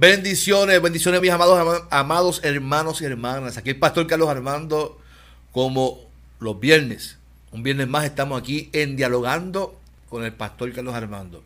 Bendiciones, 0.00 0.80
bendiciones 0.80 1.20
mis 1.20 1.30
amados, 1.30 1.84
amados 1.90 2.40
hermanos 2.42 3.02
y 3.02 3.04
hermanas. 3.04 3.58
Aquí 3.58 3.68
el 3.68 3.78
pastor 3.78 4.06
Carlos 4.06 4.30
Armando, 4.30 4.98
como 5.52 5.98
los 6.38 6.58
viernes, 6.58 7.18
un 7.52 7.62
viernes 7.62 7.86
más 7.86 8.06
estamos 8.06 8.40
aquí 8.40 8.70
en 8.72 8.96
dialogando 8.96 9.78
con 10.08 10.24
el 10.24 10.32
pastor 10.32 10.72
Carlos 10.72 10.94
Armando. 10.94 11.42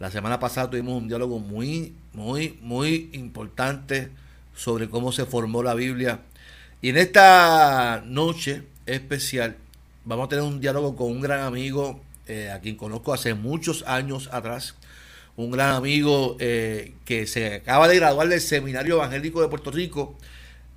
La 0.00 0.10
semana 0.10 0.40
pasada 0.40 0.68
tuvimos 0.68 1.00
un 1.00 1.06
diálogo 1.06 1.38
muy, 1.38 1.94
muy, 2.12 2.58
muy 2.60 3.08
importante 3.12 4.10
sobre 4.56 4.88
cómo 4.88 5.12
se 5.12 5.24
formó 5.24 5.62
la 5.62 5.74
Biblia. 5.74 6.22
Y 6.80 6.88
en 6.88 6.96
esta 6.96 8.02
noche 8.04 8.64
especial 8.84 9.54
vamos 10.04 10.26
a 10.26 10.28
tener 10.28 10.44
un 10.44 10.60
diálogo 10.60 10.96
con 10.96 11.06
un 11.06 11.20
gran 11.20 11.42
amigo 11.42 12.00
eh, 12.26 12.50
a 12.50 12.58
quien 12.58 12.74
conozco 12.74 13.14
hace 13.14 13.34
muchos 13.34 13.84
años 13.86 14.28
atrás. 14.32 14.74
Un 15.36 15.50
gran 15.50 15.74
amigo 15.74 16.36
eh, 16.40 16.92
que 17.04 17.26
se 17.26 17.54
acaba 17.54 17.88
de 17.88 17.96
graduar 17.96 18.28
del 18.28 18.40
Seminario 18.40 18.96
Evangélico 18.96 19.40
de 19.40 19.48
Puerto 19.48 19.70
Rico 19.70 20.16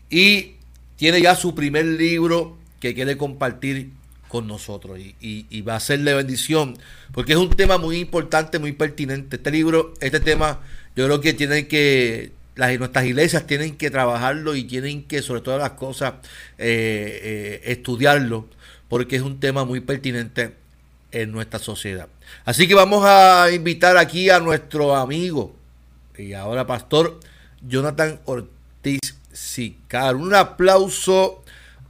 y 0.09 0.53
tiene 0.95 1.21
ya 1.21 1.35
su 1.35 1.55
primer 1.55 1.85
libro 1.85 2.57
que 2.79 2.93
quiere 2.93 3.17
compartir 3.17 3.89
con 4.27 4.47
nosotros 4.47 4.99
y, 4.99 5.61
va 5.61 5.75
a 5.75 5.79
ser 5.79 5.99
de 6.01 6.13
bendición 6.13 6.77
porque 7.11 7.33
es 7.33 7.37
un 7.37 7.49
tema 7.49 7.77
muy 7.77 7.97
importante, 7.97 8.59
muy 8.59 8.71
pertinente. 8.71 9.37
Este 9.37 9.51
libro, 9.51 9.93
este 10.01 10.19
tema, 10.19 10.61
yo 10.95 11.05
creo 11.05 11.21
que 11.21 11.33
tienen 11.33 11.67
que, 11.67 12.31
las, 12.55 12.77
nuestras 12.77 13.05
iglesias 13.05 13.47
tienen 13.47 13.77
que 13.77 13.89
trabajarlo 13.89 14.55
y 14.55 14.63
tienen 14.63 15.03
que, 15.03 15.21
sobre 15.21 15.41
todas 15.41 15.61
las 15.61 15.71
cosas, 15.71 16.15
eh, 16.57 17.19
eh, 17.23 17.61
estudiarlo 17.65 18.47
porque 18.89 19.15
es 19.15 19.21
un 19.21 19.39
tema 19.39 19.65
muy 19.65 19.79
pertinente 19.79 20.53
en 21.11 21.31
nuestra 21.31 21.59
sociedad. 21.59 22.07
Así 22.45 22.67
que 22.67 22.75
vamos 22.75 23.03
a 23.05 23.49
invitar 23.51 23.97
aquí 23.97 24.29
a 24.29 24.39
nuestro 24.39 24.95
amigo 24.95 25.55
y 26.17 26.33
ahora 26.33 26.65
pastor 26.65 27.19
Jonathan 27.61 28.19
Ortiz 28.25 28.99
Sicar. 29.31 30.15
Un 30.15 30.33
aplauso 30.33 31.43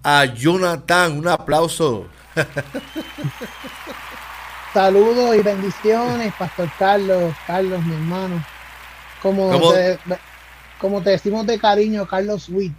a 0.04 0.26
Jonathan, 0.26 1.18
un 1.18 1.28
aplauso. 1.28 2.08
Saludos 4.74 5.38
y 5.38 5.42
bendiciones, 5.42 6.34
Pastor 6.38 6.70
Carlos, 6.78 7.34
Carlos, 7.48 7.82
mi 7.86 7.94
hermano. 7.94 8.46
Como, 9.22 9.72
te, 9.72 9.98
como 10.80 11.02
te 11.02 11.12
decimos 11.12 11.48
de 11.48 11.58
cariño, 11.58 12.06
Carlos 12.08 12.50
Witt. 12.50 12.76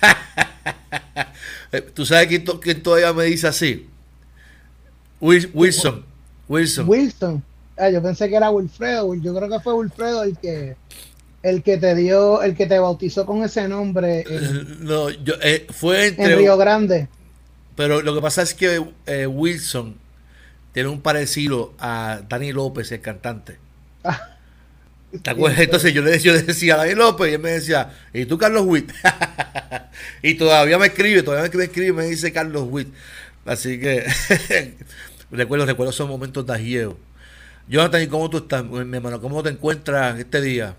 Eh, 1.74 1.80
¿Tú 1.80 2.04
sabes 2.04 2.28
quién, 2.28 2.82
todavía 2.82 3.14
me 3.14 3.24
dice 3.24 3.48
así? 3.48 3.88
Wilson. 5.20 6.04
Wilson. 6.52 6.88
Wilson. 6.88 7.42
Ah, 7.78 7.88
yo 7.88 8.02
pensé 8.02 8.28
que 8.28 8.36
era 8.36 8.50
Wilfredo. 8.50 9.14
Yo 9.14 9.34
creo 9.34 9.48
que 9.48 9.60
fue 9.60 9.72
Wilfredo 9.72 10.22
el 10.24 10.36
que 10.36 10.76
el 11.42 11.62
que 11.62 11.76
te 11.76 11.94
dio, 11.94 12.42
el 12.42 12.54
que 12.54 12.66
te 12.66 12.78
bautizó 12.78 13.26
con 13.26 13.42
ese 13.42 13.66
nombre. 13.66 14.24
no, 14.80 15.10
yo, 15.10 15.34
eh, 15.42 15.66
fue 15.70 16.08
en 16.08 16.38
Río 16.38 16.56
Grande. 16.56 17.08
Pero 17.74 18.02
lo 18.02 18.14
que 18.14 18.20
pasa 18.20 18.42
es 18.42 18.54
que 18.54 18.84
eh, 19.06 19.26
Wilson 19.26 19.96
tiene 20.72 20.90
un 20.90 21.00
parecido 21.00 21.72
a 21.78 22.20
Dani 22.28 22.52
López, 22.52 22.92
el 22.92 23.00
cantante. 23.00 23.56
¿Te 25.22 25.30
acuerdas? 25.30 25.60
Entonces 25.60 25.92
yo 25.92 26.02
le, 26.02 26.10
decía 26.18 26.74
a 26.74 26.78
Dani 26.78 26.94
López 26.94 27.30
y 27.30 27.34
él 27.34 27.40
me 27.40 27.50
decía, 27.52 27.90
¿y 28.12 28.26
tú 28.26 28.36
Carlos 28.36 28.64
Witt? 28.66 28.92
y 30.22 30.34
todavía 30.34 30.78
me 30.78 30.86
escribe, 30.86 31.22
todavía 31.22 31.50
me 31.52 31.64
escribe 31.64 31.92
me 31.92 32.06
dice 32.06 32.30
Carlos 32.30 32.66
Witt. 32.70 32.88
Así 33.44 33.80
que 33.80 34.04
recuerdo, 35.38 35.66
recuerdo 35.66 35.90
esos 35.90 36.08
momentos 36.08 36.46
de 36.46 36.52
agieo. 36.54 36.96
Jonathan, 37.68 38.02
¿y 38.02 38.06
cómo 38.06 38.28
tú 38.28 38.38
estás, 38.38 38.64
mi 38.64 38.96
hermano? 38.96 39.20
¿Cómo 39.20 39.42
te 39.42 39.50
encuentras 39.50 40.18
este 40.18 40.40
día? 40.40 40.74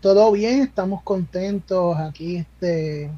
Todo 0.00 0.30
bien, 0.32 0.62
estamos 0.62 1.02
contentos 1.02 1.96
aquí 1.98 2.36
este 2.36 3.10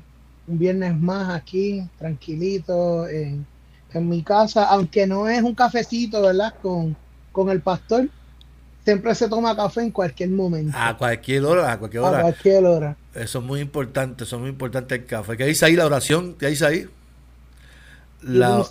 un 0.47 0.59
viernes 0.59 0.97
más 0.97 1.35
aquí, 1.35 1.83
tranquilito, 1.99 3.09
en, 3.09 3.47
mi 3.95 4.23
casa, 4.23 4.67
aunque 4.67 5.07
no 5.07 5.27
es 5.27 5.43
un 5.43 5.55
cafecito, 5.55 6.21
¿verdad? 6.21 6.53
Con, 6.61 6.95
con 7.33 7.49
el 7.49 7.63
pastor, 7.63 8.11
siempre 8.85 9.15
se 9.15 9.27
toma 9.27 9.57
café 9.57 9.81
en 9.81 9.91
cualquier 9.91 10.29
momento. 10.29 10.77
A 10.79 10.99
cualquier 10.99 11.43
hora, 11.47 11.73
a 11.73 11.79
cualquier 11.79 12.03
hora. 12.03 12.19
A 12.19 12.23
cualquier 12.23 12.67
hora. 12.67 12.97
Eso 13.15 13.39
es 13.39 13.45
muy 13.47 13.61
importante, 13.61 14.25
eso 14.25 14.37
es 14.37 14.41
muy 14.43 14.51
importante 14.51 14.97
el 14.97 15.07
café. 15.07 15.39
¿Qué 15.39 15.47
dice 15.47 15.65
ahí 15.65 15.77
la 15.77 15.87
oración? 15.87 16.35
¿Qué 16.39 16.49
dice 16.49 16.67
ahí? 16.67 16.87
La... 18.21 18.63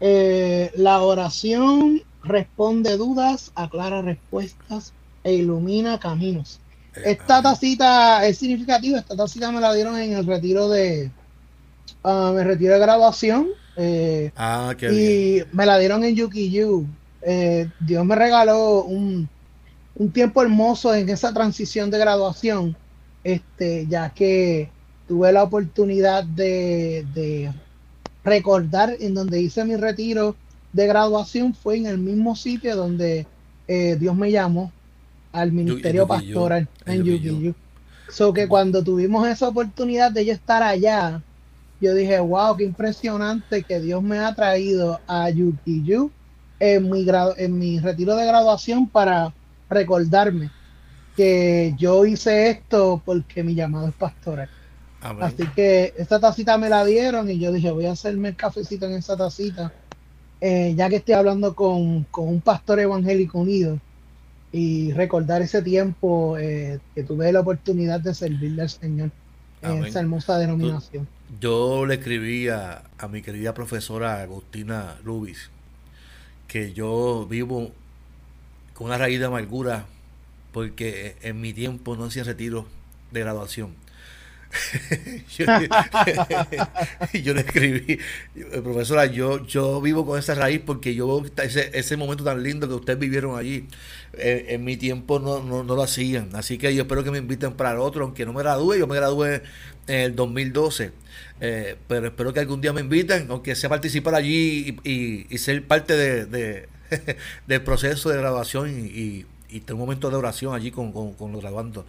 Eh, 0.00 0.70
la 0.76 1.02
oración 1.02 2.02
responde 2.22 2.96
dudas, 2.96 3.52
aclara 3.54 4.02
respuestas 4.02 4.92
e 5.24 5.34
ilumina 5.34 5.98
caminos. 5.98 6.60
Esta 7.04 7.42
tacita 7.42 8.26
es 8.26 8.38
significativa, 8.38 8.98
esta 8.98 9.16
tacita 9.16 9.52
me 9.52 9.60
la 9.60 9.72
dieron 9.72 9.96
en 9.98 10.14
el 10.14 10.26
retiro 10.26 10.68
de, 10.68 11.10
uh, 12.02 12.32
me 12.32 12.44
retiro 12.44 12.74
de 12.74 12.80
graduación. 12.80 13.48
Eh, 13.76 14.32
ah, 14.36 14.74
qué 14.76 14.92
y 14.92 15.56
me 15.56 15.66
la 15.66 15.78
dieron 15.78 16.02
en 16.02 16.16
Yukiyu. 16.16 16.86
Eh, 17.22 17.68
Dios 17.80 18.04
me 18.04 18.14
regaló 18.14 18.82
un, 18.82 19.28
un, 19.94 20.10
tiempo 20.12 20.42
hermoso 20.42 20.94
en 20.94 21.08
esa 21.08 21.32
transición 21.32 21.90
de 21.90 21.98
graduación, 21.98 22.76
este, 23.22 23.86
ya 23.88 24.10
que 24.10 24.70
tuve 25.06 25.32
la 25.32 25.44
oportunidad 25.44 26.24
de, 26.24 27.06
de 27.14 27.52
recordar 28.28 28.96
en 29.00 29.14
donde 29.14 29.40
hice 29.40 29.64
mi 29.64 29.76
retiro 29.76 30.36
de 30.72 30.86
graduación 30.86 31.54
fue 31.54 31.76
en 31.76 31.86
el 31.86 31.98
mismo 31.98 32.36
sitio 32.36 32.76
donde 32.76 33.26
eh, 33.66 33.96
Dios 33.98 34.14
me 34.16 34.30
llamó 34.30 34.72
al 35.32 35.52
ministerio 35.52 36.06
pastoral 36.06 36.68
en 36.86 37.04
Yukiyu. 37.04 37.54
So 38.08 38.32
que 38.32 38.48
cuando 38.48 38.82
tuvimos 38.82 39.26
esa 39.28 39.48
oportunidad 39.48 40.10
de 40.12 40.24
yo 40.24 40.32
estar 40.32 40.62
allá, 40.62 41.22
yo 41.80 41.94
dije, 41.94 42.18
wow, 42.18 42.56
qué 42.56 42.64
impresionante 42.64 43.62
que 43.62 43.80
Dios 43.80 44.02
me 44.02 44.18
ha 44.18 44.34
traído 44.34 45.00
a 45.06 45.30
Yukiyu 45.30 46.10
en 46.58 46.90
mi, 46.90 47.06
en 47.36 47.58
mi 47.58 47.78
retiro 47.78 48.16
de 48.16 48.26
graduación 48.26 48.88
para 48.88 49.32
recordarme 49.68 50.50
que 51.16 51.74
yo 51.76 52.06
hice 52.06 52.50
esto 52.50 53.02
porque 53.04 53.42
mi 53.42 53.54
llamado 53.54 53.88
es 53.88 53.94
pastoral. 53.94 54.48
Así 55.00 55.46
que 55.54 55.94
esta 55.96 56.18
tacita 56.18 56.58
me 56.58 56.68
la 56.68 56.84
dieron 56.84 57.30
y 57.30 57.38
yo 57.38 57.52
dije, 57.52 57.70
voy 57.70 57.86
a 57.86 57.92
hacerme 57.92 58.30
el 58.30 58.36
cafecito 58.36 58.86
en 58.86 58.94
esa 58.94 59.16
tacita, 59.16 59.72
eh, 60.40 60.74
ya 60.76 60.88
que 60.88 60.96
estoy 60.96 61.14
hablando 61.14 61.54
con, 61.54 62.04
con 62.04 62.28
un 62.28 62.40
pastor 62.40 62.80
evangélico 62.80 63.38
unido 63.38 63.78
y 64.50 64.92
recordar 64.92 65.42
ese 65.42 65.62
tiempo 65.62 66.36
eh, 66.38 66.80
que 66.94 67.04
tuve 67.04 67.30
la 67.32 67.40
oportunidad 67.40 68.00
de 68.00 68.14
servirle 68.14 68.62
al 68.62 68.70
Señor 68.70 69.10
en 69.62 69.84
esa 69.84 70.00
hermosa 70.00 70.38
denominación. 70.38 71.06
Yo 71.40 71.84
le 71.84 71.94
escribí 71.94 72.48
a, 72.48 72.82
mi 73.10 73.22
querida 73.22 73.54
profesora 73.54 74.22
Agustina 74.22 74.96
Lubis 75.04 75.50
que 76.46 76.72
yo 76.72 77.26
vivo 77.28 77.72
con 78.72 78.86
una 78.86 78.96
raíz 78.96 79.20
de 79.20 79.26
amargura 79.26 79.84
porque 80.52 81.16
en 81.20 81.40
mi 81.40 81.52
tiempo 81.52 81.94
no 81.96 82.04
hacía 82.04 82.24
retiro 82.24 82.66
de 83.12 83.20
graduación 83.20 83.74
yo, 87.22 87.34
le 87.34 87.40
escribí, 87.40 87.98
profesora, 88.62 89.06
yo, 89.06 89.46
yo 89.46 89.80
vivo 89.80 90.06
con 90.06 90.18
esa 90.18 90.34
raíz 90.34 90.60
porque 90.64 90.94
yo 90.94 91.22
ese, 91.42 91.70
ese 91.74 91.96
momento 91.96 92.24
tan 92.24 92.42
lindo 92.42 92.68
que 92.68 92.74
ustedes 92.74 92.98
vivieron 92.98 93.38
allí, 93.38 93.66
eh, 94.14 94.46
en 94.50 94.64
mi 94.64 94.76
tiempo 94.76 95.18
no, 95.18 95.42
no, 95.42 95.62
lo 95.62 95.82
hacían. 95.82 96.30
Así 96.34 96.58
que 96.58 96.74
yo 96.74 96.82
espero 96.82 97.04
que 97.04 97.10
me 97.10 97.18
inviten 97.18 97.52
para 97.52 97.80
otro, 97.80 98.04
aunque 98.04 98.24
no 98.24 98.32
me 98.32 98.42
gradúe, 98.42 98.74
yo 98.76 98.86
me 98.86 98.96
gradué 98.96 99.42
en 99.86 100.00
el 100.00 100.16
2012. 100.16 100.92
Eh, 101.40 101.76
pero 101.86 102.08
espero 102.08 102.32
que 102.32 102.40
algún 102.40 102.60
día 102.60 102.72
me 102.72 102.80
inviten, 102.80 103.26
aunque 103.30 103.54
sea 103.54 103.68
participar 103.68 104.14
allí 104.14 104.76
y, 104.82 105.38
ser 105.38 105.64
parte 105.66 105.96
de, 105.96 106.68
del 107.46 107.62
proceso 107.62 108.08
de 108.10 108.16
graduación 108.16 108.70
y, 108.70 109.26
y, 109.48 109.60
tener 109.60 109.74
un 109.74 109.80
momento 109.80 110.10
de 110.10 110.16
oración 110.16 110.54
allí 110.54 110.70
con, 110.70 110.92
con, 110.92 111.14
con 111.14 111.32
los 111.32 111.40
graduandos. 111.40 111.84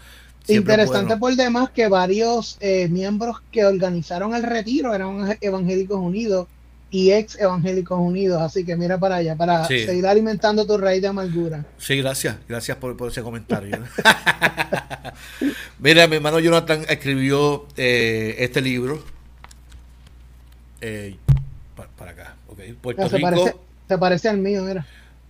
Interesante 0.49 1.17
por 1.17 1.35
demás 1.35 1.69
que 1.69 1.87
varios 1.87 2.57
eh, 2.59 2.87
miembros 2.89 3.37
que 3.51 3.65
organizaron 3.65 4.33
el 4.33 4.43
retiro 4.43 4.93
eran 4.93 5.37
evangélicos 5.41 5.99
unidos 5.99 6.47
y 6.91 7.11
ex 7.11 7.39
evangélicos 7.39 7.99
unidos. 7.99 8.41
Así 8.41 8.65
que 8.65 8.75
mira 8.75 8.97
para 8.97 9.17
allá, 9.17 9.35
para 9.35 9.65
seguir 9.65 10.05
alimentando 10.07 10.65
tu 10.65 10.77
raíz 10.77 11.01
de 11.01 11.07
amargura. 11.07 11.65
Sí, 11.77 11.97
gracias, 11.97 12.37
gracias 12.47 12.77
por, 12.77 12.95
ese 13.07 13.21
comentario. 13.21 13.77
mira, 15.79 16.07
mi 16.07 16.17
hermano 16.17 16.39
Jonathan 16.39 16.85
escribió 16.89 17.67
eh, 17.77 18.35
este 18.39 18.61
libro. 18.61 19.03
Eh, 20.81 21.15
para, 21.97 22.11
acá, 22.11 22.35
Puerto 22.81 23.09
se 23.09 23.17
Rico. 23.17 23.29
Parece, 23.29 23.55
se 23.87 23.97
parece 23.97 24.29
al 24.29 24.37
mío, 24.37 24.63
mira. 24.63 24.85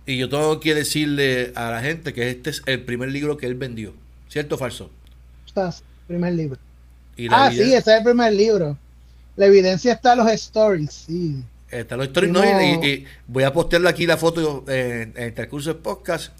Y 0.06 0.16
yo 0.16 0.28
tengo 0.28 0.58
que 0.60 0.74
decirle 0.74 1.52
a 1.54 1.70
la 1.70 1.82
gente 1.82 2.12
que 2.12 2.30
este 2.30 2.50
es 2.50 2.62
el 2.66 2.82
primer 2.82 3.10
libro 3.10 3.36
que 3.36 3.46
él 3.46 3.54
vendió. 3.54 3.92
¿Cierto 4.28 4.54
o 4.54 4.58
falso? 4.58 4.90
Primer 6.06 6.32
libro. 6.34 6.58
ah, 7.30 7.50
sí, 7.52 7.60
ese 7.60 7.76
es 7.76 7.86
el 7.86 8.04
primer 8.04 8.32
libro. 8.32 8.76
la 9.36 9.46
evidencia 9.46 9.92
está 9.92 10.12
en 10.12 10.18
los 10.18 10.30
stories, 10.32 10.92
sí. 11.06 11.42
Está 11.70 11.96
los 11.96 12.08
stories, 12.08 12.32
no, 12.32 12.42
y, 12.84 13.06
voy 13.28 13.44
a 13.44 13.52
postearle 13.52 13.88
aquí 13.88 14.06
la 14.06 14.16
foto 14.16 14.64
en, 14.68 15.14
el 15.16 15.32
transcurso 15.34 15.72
del 15.72 15.82
podcast. 15.82 16.32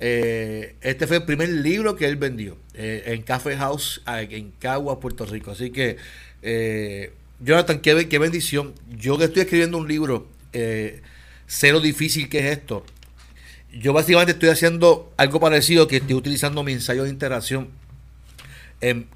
Eh, 0.00 0.76
este 0.80 1.06
fue 1.06 1.18
el 1.18 1.24
primer 1.24 1.48
libro 1.48 1.96
que 1.96 2.06
él 2.06 2.16
vendió 2.16 2.56
eh, 2.74 3.02
en 3.06 3.22
Café 3.22 3.56
House 3.56 4.00
en 4.06 4.52
Cagua, 4.58 5.00
Puerto 5.00 5.26
Rico. 5.26 5.50
Así 5.50 5.70
que, 5.70 5.96
eh, 6.42 7.12
Jonathan, 7.40 7.80
qué, 7.80 8.08
qué 8.08 8.18
bendición. 8.18 8.74
Yo 8.96 9.18
que 9.18 9.24
estoy 9.24 9.42
escribiendo 9.42 9.76
un 9.76 9.88
libro, 9.88 10.26
sé 10.52 11.72
lo 11.72 11.80
difícil 11.80 12.28
que 12.28 12.38
es 12.38 12.58
esto. 12.58 12.84
Yo 13.72 13.92
básicamente 13.92 14.32
estoy 14.32 14.48
haciendo 14.48 15.12
algo 15.18 15.38
parecido 15.40 15.86
que 15.86 15.98
estoy 15.98 16.14
utilizando 16.14 16.62
mi 16.62 16.72
ensayo 16.72 17.04
de 17.04 17.10
interacción 17.10 17.68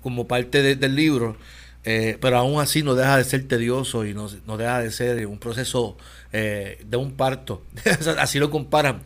como 0.03 0.27
parte 0.27 0.77
del 0.77 0.97
libro. 0.97 1.37
pero 1.83 2.39
aún 2.39 2.61
así 2.61 2.83
no 2.83 2.95
deja 2.95 3.19
de 3.19 3.25
ser 3.25 3.47
tedioso 3.49 4.05
y 4.05 4.15
no, 4.15 4.29
deja 4.57 4.81
de 4.81 4.91
ser 4.91 5.27
un 5.27 5.39
proceso 5.39 5.97
de 6.33 6.97
un 6.97 7.13
parto. 7.13 7.63
así 8.19 8.39
lo 8.39 8.51
comparan 8.51 9.03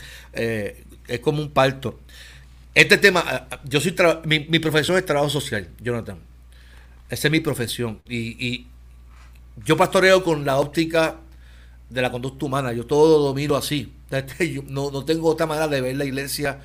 es 1.09 1.21
como 1.21 1.43
un 1.43 1.51
parto. 1.51 1.99
Este 2.75 2.99
tema, 2.99 3.25
ah, 3.27 3.49
ah, 3.51 3.61
yo 3.65 3.81
soy 3.81 3.95
mi, 4.25 4.41
mi, 4.41 4.59
profesión 4.59 4.97
es 4.97 5.07
trabajo 5.07 5.31
social, 5.31 5.69
Jonathan. 5.81 6.19
Esa 7.09 7.29
es 7.29 7.33
mi 7.33 7.41
profesión. 7.41 8.01
Y, 8.09 8.67
yo 9.65 9.77
pastoreo 9.79 10.23
con 10.23 10.45
la 10.45 10.59
óptica 10.59 11.17
de 11.89 12.03
la 12.03 12.11
conducta 12.11 12.45
humana. 12.45 12.73
Yo 12.75 12.85
todo 12.85 13.27
lo 13.27 13.35
miro 13.35 13.57
así. 13.57 13.95
Yo 14.39 14.63
no, 14.67 14.91
no 14.91 15.05
tengo 15.07 15.31
otra 15.31 15.47
manera 15.47 15.67
de 15.67 15.81
ver 15.81 15.97
la 15.97 16.05
iglesia 16.05 16.61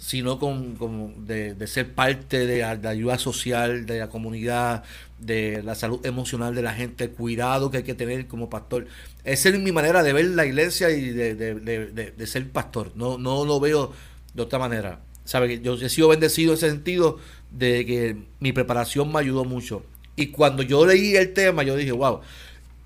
sino 0.00 0.38
con, 0.38 1.26
de, 1.26 1.66
ser 1.66 1.92
parte 1.92 2.46
de, 2.46 2.58
la 2.60 2.90
ayuda 2.90 3.18
social, 3.18 3.86
de 3.86 3.98
la 3.98 4.08
comunidad, 4.08 4.84
de 5.18 5.62
la 5.62 5.74
salud 5.74 6.04
emocional 6.04 6.54
de 6.54 6.62
la 6.62 6.74
gente, 6.74 7.04
el 7.04 7.10
cuidado 7.10 7.70
que 7.70 7.78
hay 7.78 7.82
que 7.82 7.94
tener 7.94 8.26
como 8.26 8.50
pastor. 8.50 8.86
Esa 9.24 9.48
es 9.48 9.58
mi 9.58 9.72
manera 9.72 10.02
de 10.02 10.12
ver 10.12 10.26
la 10.26 10.46
iglesia 10.46 10.90
y 10.90 11.10
de, 11.10 12.26
ser 12.26 12.48
pastor. 12.50 12.92
No, 12.94 13.18
no 13.18 13.44
lo 13.44 13.58
veo 13.58 13.92
de 14.34 14.42
otra 14.42 14.58
manera. 14.58 15.00
¿Sabe? 15.24 15.60
Yo 15.60 15.74
he 15.74 15.88
sido 15.88 16.08
bendecido 16.08 16.52
en 16.52 16.58
ese 16.58 16.70
sentido 16.70 17.18
de 17.50 17.84
que 17.84 18.16
mi 18.38 18.52
preparación 18.52 19.12
me 19.12 19.18
ayudó 19.18 19.44
mucho. 19.44 19.82
Y 20.14 20.28
cuando 20.28 20.62
yo 20.62 20.86
leí 20.86 21.16
el 21.16 21.32
tema, 21.32 21.64
yo 21.64 21.74
dije, 21.74 21.92
wow, 21.92 22.20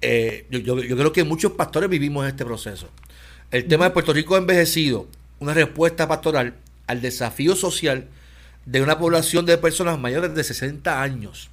eh, 0.00 0.46
yo, 0.50 0.58
yo, 0.58 0.82
yo, 0.82 0.96
creo 0.96 1.12
que 1.12 1.24
muchos 1.24 1.52
pastores 1.52 1.90
vivimos 1.90 2.26
este 2.26 2.44
proceso. 2.44 2.88
El 3.50 3.66
tema 3.66 3.84
de 3.84 3.90
Puerto 3.90 4.12
Rico 4.12 4.36
envejecido, 4.36 5.06
una 5.38 5.52
respuesta 5.52 6.08
pastoral 6.08 6.54
al 6.90 7.00
desafío 7.00 7.54
social 7.54 8.08
de 8.66 8.82
una 8.82 8.98
población 8.98 9.46
de 9.46 9.56
personas 9.58 9.98
mayores 9.98 10.34
de 10.34 10.42
60 10.42 11.00
años. 11.00 11.48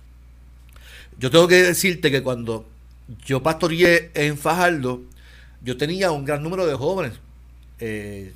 Yo 1.20 1.30
tengo 1.30 1.48
que 1.48 1.62
decirte 1.62 2.10
que 2.10 2.24
cuando 2.24 2.66
yo 3.24 3.44
pastoreé 3.44 4.10
en 4.16 4.38
Fajardo, 4.38 5.02
yo 5.62 5.78
tenía 5.78 6.12
un 6.12 6.26
gran 6.26 6.42
número 6.42 6.66
de 6.66 6.74
jóvenes. 6.74 7.14
Eh, 7.80 8.34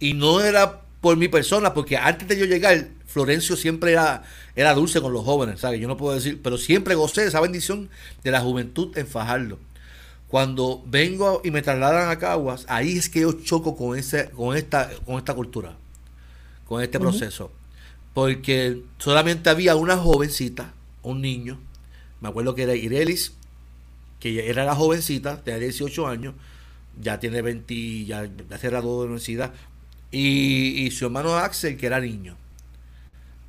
y 0.00 0.14
no 0.14 0.40
era 0.40 0.80
por 1.02 1.18
mi 1.18 1.28
persona, 1.28 1.74
porque 1.74 1.98
antes 1.98 2.26
de 2.28 2.38
yo 2.38 2.46
llegar, 2.46 2.88
Florencio 3.06 3.54
siempre 3.54 3.92
era, 3.92 4.22
era 4.56 4.72
dulce 4.72 5.02
con 5.02 5.12
los 5.12 5.22
jóvenes, 5.24 5.60
¿sabes? 5.60 5.80
Yo 5.80 5.88
no 5.88 5.98
puedo 5.98 6.14
decir, 6.14 6.40
pero 6.42 6.56
siempre 6.56 6.94
gocé 6.94 7.20
de 7.20 7.28
esa 7.28 7.40
bendición 7.40 7.90
de 8.22 8.30
la 8.30 8.40
juventud 8.40 8.96
en 8.96 9.06
Fajardo. 9.06 9.58
Cuando 10.28 10.82
vengo 10.86 11.40
y 11.44 11.50
me 11.50 11.62
trasladan 11.62 12.10
a 12.10 12.18
Caguas, 12.18 12.66
ahí 12.68 12.96
es 12.98 13.08
que 13.08 13.20
yo 13.20 13.32
choco 13.32 13.76
con, 13.76 13.98
ese, 13.98 14.30
con, 14.30 14.56
esta, 14.56 14.90
con 15.04 15.18
esta 15.18 15.34
cultura, 15.34 15.76
con 16.66 16.82
este 16.82 16.98
proceso. 16.98 17.52
Porque 18.14 18.82
solamente 18.98 19.50
había 19.50 19.76
una 19.76 19.96
jovencita, 19.96 20.72
un 21.02 21.20
niño, 21.20 21.58
me 22.20 22.28
acuerdo 22.28 22.54
que 22.54 22.62
era 22.62 22.74
Irelis, 22.74 23.32
que 24.20 24.48
era 24.48 24.64
la 24.64 24.74
jovencita, 24.74 25.42
tenía 25.42 25.60
18 25.60 26.06
años, 26.06 26.34
ya 27.00 27.20
tiene 27.20 27.42
20, 27.42 28.04
ya, 28.04 28.24
ya 28.24 28.58
se 28.58 28.68
graduó 28.68 29.00
de 29.00 29.06
universidad, 29.06 29.52
y, 30.10 30.90
su 30.92 31.06
hermano 31.06 31.36
Axel, 31.36 31.76
que 31.76 31.86
era 31.86 32.00
niño, 32.00 32.36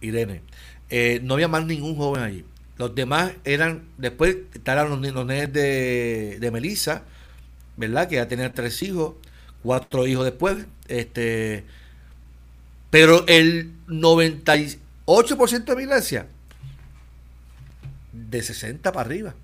Irene. 0.01 0.41
Eh, 0.89 1.19
no 1.23 1.35
había 1.35 1.47
más 1.47 1.65
ningún 1.65 1.95
joven 1.95 2.23
allí. 2.23 2.45
Los 2.77 2.93
demás 2.93 3.33
eran, 3.45 3.83
después 3.97 4.37
estaban 4.53 4.89
los, 4.89 4.99
los 5.13 5.27
de, 5.27 6.37
de 6.39 6.51
Melissa, 6.51 7.03
¿verdad? 7.77 8.07
Que 8.09 8.15
ya 8.15 8.27
tenía 8.27 8.53
tres 8.53 8.81
hijos, 8.83 9.15
cuatro 9.63 10.05
hijos 10.07 10.25
después. 10.25 10.65
Este, 10.87 11.63
pero 12.89 13.25
el 13.27 13.73
98% 13.87 15.65
de 15.65 15.75
mi 15.75 15.83
iglesia, 15.83 16.27
de 18.11 18.41
60 18.41 18.91
para 18.91 19.05
arriba. 19.05 19.35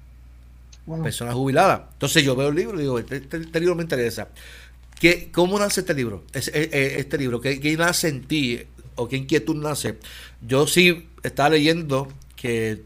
Personas 1.04 1.36
jubiladas. 1.36 1.82
Entonces 1.94 2.24
yo 2.24 2.36
veo 2.36 2.50
el 2.50 2.56
libro 2.56 2.78
y 2.80 2.82
digo, 2.84 3.00
este, 3.00 3.18
este, 3.18 3.38
este 3.38 3.60
libro 3.60 3.76
me 3.76 3.84
interesa. 3.84 4.30
¿Qué, 5.00 5.30
¿Cómo 5.32 5.58
nace 5.58 5.82
este 5.82 5.94
libro? 5.94 6.24
Este, 6.34 7.00
este 7.00 7.18
libro, 7.18 7.40
¿qué, 7.40 7.60
¿qué, 7.60 7.76
nace 7.78 8.10
en 8.10 8.24
ti? 8.24 8.62
¿O 8.96 9.08
qué 9.08 9.18
inquietud 9.18 9.56
nace? 9.56 9.98
Yo 10.46 10.68
sí 10.68 11.08
estaba 11.24 11.52
leyendo 11.52 12.08
que 12.36 12.84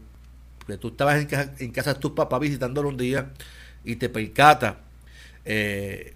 que 0.66 0.76
tú 0.76 0.88
estabas 0.88 1.20
en 1.20 1.26
casa, 1.26 1.52
en 1.58 1.70
casa 1.70 1.94
de 1.94 2.00
tus 2.00 2.12
papás 2.12 2.40
visitándolo 2.40 2.88
un 2.88 2.96
día 2.96 3.30
y 3.84 3.96
te 3.96 4.08
percatas 4.08 4.74
eh, 5.44 6.14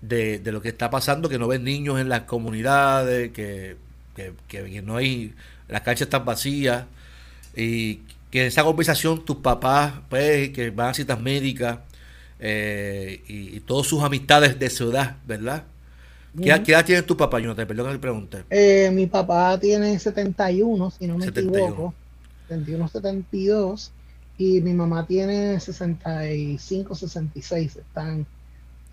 de, 0.00 0.40
lo 0.46 0.62
que 0.62 0.70
está 0.70 0.90
pasando, 0.90 1.28
que 1.28 1.38
no 1.38 1.46
ves 1.46 1.60
niños 1.60 2.00
en 2.00 2.08
las 2.08 2.22
comunidades, 2.22 3.30
que, 3.32 3.76
no 4.82 4.96
hay, 4.96 5.34
las 5.68 5.82
canchas 5.82 6.06
están 6.06 6.24
vacías 6.24 6.84
y 7.54 8.00
que 8.30 8.42
en 8.42 8.46
esa 8.46 8.64
conversación 8.64 9.24
tus 9.24 9.36
papás, 9.36 9.92
pues, 10.08 10.50
que 10.50 10.70
van 10.70 10.88
a 10.88 10.94
citas 10.94 11.20
médicas 11.20 11.78
eh, 12.38 13.22
y, 13.28 13.60
todas 13.60 13.86
sus 13.86 14.02
amistades 14.02 14.58
de 14.58 14.70
ciudad, 14.70 15.16
¿verdad? 15.26 15.64
¿Qué, 16.42 16.50
edad 16.50 16.84
tiene 16.84 17.02
tu 17.02 17.16
papá? 17.16 17.38
Te 17.38 17.66
perdón 17.66 17.88
que 17.88 17.92
le 17.92 17.98
pregunte. 17.98 18.44
Eh, 18.48 18.90
mi 18.92 19.06
papá 19.06 19.58
tiene 19.60 19.98
71, 19.98 20.90
si 20.92 21.06
no 21.06 21.18
me 21.18 21.26
equivoco. 21.26 21.92
71, 22.48 22.88
72 22.88 23.92
y 24.40 24.62
mi 24.62 24.72
mamá 24.72 25.06
tiene 25.06 25.60
65, 25.60 26.94
66. 26.94 27.76
Están, 27.76 28.26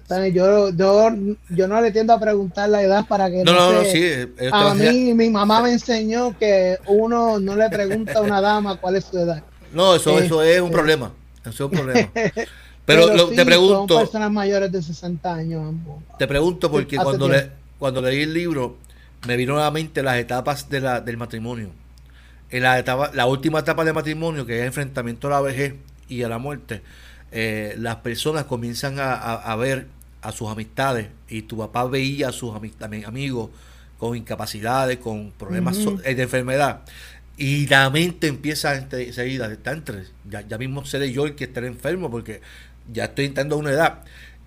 están 0.01 0.25
yo, 0.33 0.71
yo, 0.71 1.09
yo 1.49 1.67
no 1.69 1.79
le 1.79 1.91
tiendo 1.93 2.11
a 2.11 2.19
preguntar 2.19 2.67
la 2.67 2.83
edad 2.83 3.07
para 3.07 3.29
que 3.29 3.45
no, 3.45 3.53
no, 3.53 3.71
no, 3.71 3.83
sí, 3.85 4.27
a 4.51 4.73
mí 4.73 5.13
mi 5.13 5.29
mamá 5.29 5.61
me 5.61 5.71
enseñó 5.71 6.37
que 6.37 6.77
uno 6.87 7.39
no 7.39 7.55
le 7.55 7.69
pregunta 7.69 8.19
a 8.19 8.21
una 8.23 8.41
dama 8.41 8.75
cuál 8.75 8.97
es 8.97 9.05
su 9.05 9.17
edad. 9.17 9.41
No, 9.71 9.95
eso, 9.95 10.19
eso 10.19 10.43
es 10.43 10.59
un 10.59 10.65
este, 10.65 10.75
problema. 10.75 11.13
Eso 11.45 11.49
es 11.49 11.59
un 11.61 11.71
problema. 11.71 12.09
Pero, 12.85 13.29
te 13.29 13.45
pregunto. 13.45 13.93
Son 13.93 14.03
personas 14.03 14.31
mayores 14.31 14.69
de 14.69 14.81
60 14.81 15.33
años. 15.33 15.75
Te 16.19 16.27
pregunto 16.27 16.69
porque 16.69 16.97
cuando, 16.97 17.29
le, 17.29 17.51
cuando 17.79 18.01
leí 18.01 18.23
el 18.23 18.33
libro 18.33 18.75
me 19.25 19.37
vino 19.37 19.53
nuevamente 19.53 20.03
las 20.03 20.17
etapas 20.17 20.69
de 20.69 20.81
la, 20.81 20.99
del 20.99 21.15
matrimonio 21.15 21.69
en 22.49 22.63
la, 22.63 22.79
etapa, 22.79 23.11
la 23.13 23.25
última 23.25 23.59
etapa 23.59 23.83
del 23.83 23.93
matrimonio, 23.93 24.45
que 24.45 24.55
es 24.55 24.61
el 24.61 24.67
enfrentamiento 24.67 25.27
a 25.27 25.31
la 25.31 25.41
vejez 25.41 25.75
y 26.07 26.23
a 26.23 26.29
la 26.29 26.37
muerte, 26.37 26.81
eh, 27.31 27.75
las 27.77 27.97
personas 27.97 28.45
comienzan 28.45 28.97
a, 28.99 29.55
ver 29.57 29.87
a 30.21 30.31
sus 30.31 30.49
amistades 30.49 31.09
y 31.29 31.43
tu 31.43 31.57
papá 31.57 31.85
veía 31.85 32.29
a 32.29 32.31
sus 32.31 32.55
amigos 32.55 33.49
con 33.97 34.15
incapacidades, 34.15 34.97
con 34.97 35.31
problemas 35.31 35.77
eh, 36.03 36.15
de 36.15 36.23
enfermedad. 36.23 36.81
Y 37.35 37.67
la 37.67 37.89
mente 37.89 38.27
empieza 38.27 38.75
enseguida, 38.75 39.51
está 39.51 39.71
entre, 39.71 40.05
ya, 40.27 40.41
ya 40.41 40.57
mismo 40.57 40.85
seré 40.85 41.11
yo 41.11 41.25
el 41.25 41.35
que 41.35 41.43
estaré 41.43 41.67
enfermo 41.67 42.09
porque 42.09 42.41
ya 42.91 43.05
estoy 43.05 43.25
entrando 43.25 43.55
a 43.55 43.59
una 43.59 43.71
edad. 43.71 43.99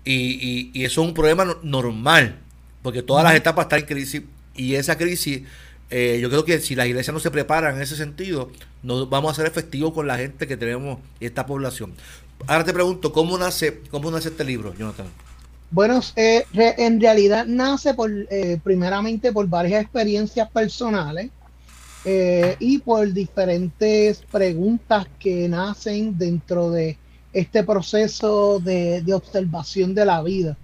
Y, 0.03 0.71
y, 0.73 0.83
eso 0.83 1.01
es 1.01 1.07
un 1.07 1.13
problema 1.13 1.57
normal, 1.61 2.37
porque 2.81 3.03
todas 3.03 3.23
las 3.23 3.35
etapas 3.35 3.65
están 3.65 3.79
en 3.79 3.85
crisis 3.85 4.23
y 4.55 4.75
esa 4.75 4.97
crisis 4.97 5.43
eh, 5.91 6.19
yo 6.21 6.29
creo 6.29 6.45
que 6.45 6.59
si 6.61 6.73
las 6.73 6.87
iglesias 6.87 7.13
no 7.13 7.19
se 7.19 7.29
preparan 7.29 7.75
en 7.75 7.81
ese 7.81 7.97
sentido, 7.97 8.49
no 8.81 9.07
vamos 9.07 9.31
a 9.31 9.35
ser 9.35 9.45
efectivos 9.45 9.93
con 9.93 10.07
la 10.07 10.17
gente 10.17 10.47
que 10.47 10.55
tenemos 10.55 10.99
esta 11.19 11.45
población. 11.45 11.93
Ahora 12.47 12.63
te 12.63 12.73
pregunto, 12.73 13.11
¿cómo 13.11 13.37
nace, 13.37 13.81
cómo 13.91 14.09
nace 14.09 14.29
este 14.29 14.45
libro, 14.45 14.73
Jonathan? 14.73 15.07
Bueno, 15.69 15.99
eh, 16.15 16.45
en 16.53 16.99
realidad 16.99 17.45
nace 17.45 17.93
por, 17.93 18.09
eh, 18.09 18.57
primeramente 18.63 19.33
por 19.33 19.47
varias 19.47 19.83
experiencias 19.83 20.49
personales 20.49 21.29
y 22.03 22.79
por 22.79 23.13
diferentes 23.13 24.23
preguntas 24.31 25.05
que 25.19 25.47
nacen 25.47 26.17
dentro 26.17 26.71
de 26.71 26.97
este 27.31 27.63
proceso 27.63 28.59
de, 28.59 29.03
de 29.03 29.13
observación 29.13 29.93
de 29.93 30.05
la 30.05 30.23
vida. 30.23 30.57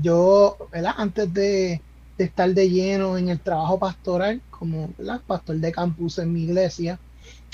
yo, 0.00 0.56
¿verdad? 0.70 0.94
Antes 0.98 1.34
de, 1.34 1.80
de 2.18 2.24
estar 2.24 2.52
de 2.52 2.68
lleno 2.68 3.16
en 3.16 3.28
el 3.28 3.40
trabajo 3.40 3.78
pastoral, 3.78 4.40
como 4.50 4.90
pastor 5.26 5.56
de 5.56 5.72
campus 5.72 6.18
en 6.18 6.32
mi 6.32 6.44
iglesia. 6.44 6.98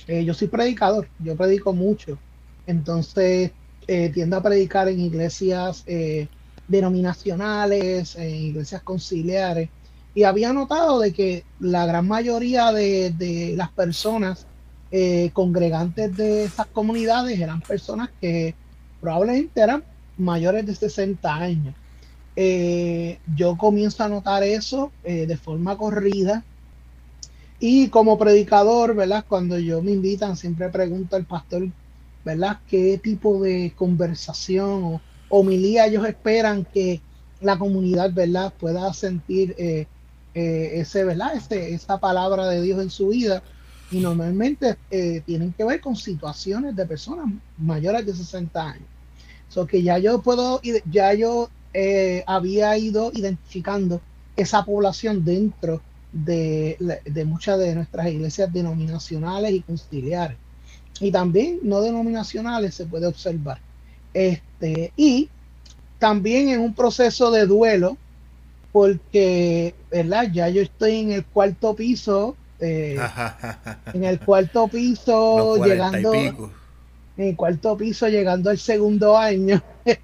Eh, 0.07 0.25
yo 0.25 0.35
soy 0.35 0.49
predicador, 0.49 1.09
yo 1.19 1.37
predico 1.37 1.73
mucho, 1.73 2.19
entonces 2.67 3.53
eh, 3.87 4.11
tiendo 4.13 4.37
a 4.37 4.43
predicar 4.43 4.89
en 4.89 5.01
iglesias 5.01 5.85
eh, 5.87 6.29
denominacionales, 6.67 8.17
en 8.17 8.35
iglesias 8.35 8.83
conciliares, 8.83 9.69
y 10.15 10.25
había 10.25 10.53
notado 10.53 10.99
de 11.01 11.13
que 11.13 11.45
la 11.61 11.87
gran 11.87 12.07
mayoría 12.09 12.73
de, 12.73 13.55
las 13.57 13.71
personas 13.71 14.47
congregantes 15.35 16.17
de 16.17 16.45
esas 16.45 16.67
comunidades 16.67 17.39
eran 17.39 17.61
personas 17.61 18.09
que 18.21 18.55
probablemente 19.01 19.61
eran 19.61 19.85
mayores 20.17 20.67
de 20.67 20.75
60 20.75 21.35
años. 21.35 21.75
Eh, 22.41 23.19
yo 23.35 23.57
comienzo 23.57 24.05
a 24.05 24.09
notar 24.09 24.45
eso 24.45 24.93
eh, 25.03 25.27
de 25.27 25.37
forma 25.37 25.77
corrida 25.77 26.45
y 27.59 27.89
como 27.89 28.17
predicador, 28.17 28.95
¿verdad? 28.95 29.25
Cuando 29.29 29.59
yo 29.59 29.83
me 29.83 29.91
invitan, 29.91 30.37
siempre 30.37 30.69
pregunto 30.69 31.17
al 31.17 31.25
pastor, 31.25 31.69
¿verdad? 32.25 32.61
¿Qué 32.69 33.01
tipo 33.03 33.43
de 33.43 33.73
conversación 33.75 34.85
o 34.85 35.01
homilía 35.29 35.87
ellos 35.87 36.07
esperan 36.07 36.65
que 36.65 37.01
la 37.41 37.59
comunidad, 37.59 38.13
¿verdad? 38.13 38.53
Pueda 38.57 38.93
sentir 38.95 39.57
ese, 40.33 41.05
¿verdad? 41.05 41.35
Ese, 41.35 41.75
esa 41.75 41.99
palabra 41.99 42.47
de 42.47 42.63
Dios 42.63 42.81
en 42.81 42.91
su 42.91 43.09
vida 43.09 43.43
y 43.91 43.99
normalmente 43.99 44.77
eh, 44.91 45.23
tienen 45.25 45.53
que 45.53 45.65
ver 45.65 45.81
con 45.81 45.97
situaciones 45.97 46.77
de 46.77 46.87
personas 46.87 47.27
mayores 47.57 48.05
de 48.07 48.15
60 48.15 48.63
años. 48.63 48.89
So 49.49 49.67
que 49.67 49.83
ya 49.83 49.99
yo 49.99 50.21
puedo, 50.21 50.61
ya 50.89 51.15
yo 51.15 51.51
eh, 51.81 52.25
había 52.27 52.77
ido 52.77 53.13
identificando 53.15 54.01
esa 54.37 54.65
población 54.65 55.25
dentro 55.25 55.81
de, 56.13 56.77
de, 57.05 57.25
muchas 57.25 57.57
de 57.61 57.73
nuestras 57.77 58.09
iglesias 58.09 58.53
denominacionales 58.53 59.53
y 59.53 59.61
conciliares. 59.61 60.37
Y 60.99 61.13
también 61.13 61.61
no 61.63 61.81
denominacionales 61.81 62.75
se 62.75 62.87
puede 62.87 63.07
observar. 63.07 63.61
Este, 64.13 64.93
y 64.97 65.29
también 66.01 66.49
en 66.49 66.63
un 66.63 66.75
proceso 66.75 67.31
de 67.31 67.47
duelo, 67.47 67.97
porque 68.73 69.73
¿verdad? 69.89 70.33
ya 70.33 70.49
yo 70.49 70.63
estoy 70.63 70.97
en 70.97 71.13
el 71.13 71.25
cuarto 71.25 71.77
piso 71.77 72.35
eh, 72.59 72.99
en 73.95 74.03
el 74.03 74.19
cuarto 74.19 74.67
piso, 74.67 75.57
llegando 75.65 76.13
en 76.13 76.35
el 77.17 77.37
cuarto 77.37 77.77
piso, 77.77 78.09
llegando 78.09 78.51
al 78.51 78.59
segundo 78.59 79.17
año. 79.17 79.63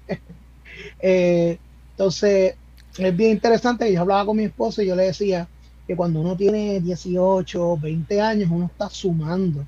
Eh, 0.99 1.57
entonces, 1.95 2.55
es 2.97 3.15
bien 3.15 3.31
interesante. 3.31 3.91
Yo 3.91 4.01
hablaba 4.01 4.25
con 4.25 4.35
mi 4.35 4.43
esposo 4.43 4.81
y 4.81 4.87
yo 4.87 4.95
le 4.97 5.03
decía 5.03 5.47
que 5.87 5.95
cuando 5.95 6.19
uno 6.19 6.35
tiene 6.35 6.81
18 6.81 7.77
20 7.77 8.21
años, 8.21 8.49
uno 8.51 8.65
está 8.65 8.89
sumando 8.89 9.65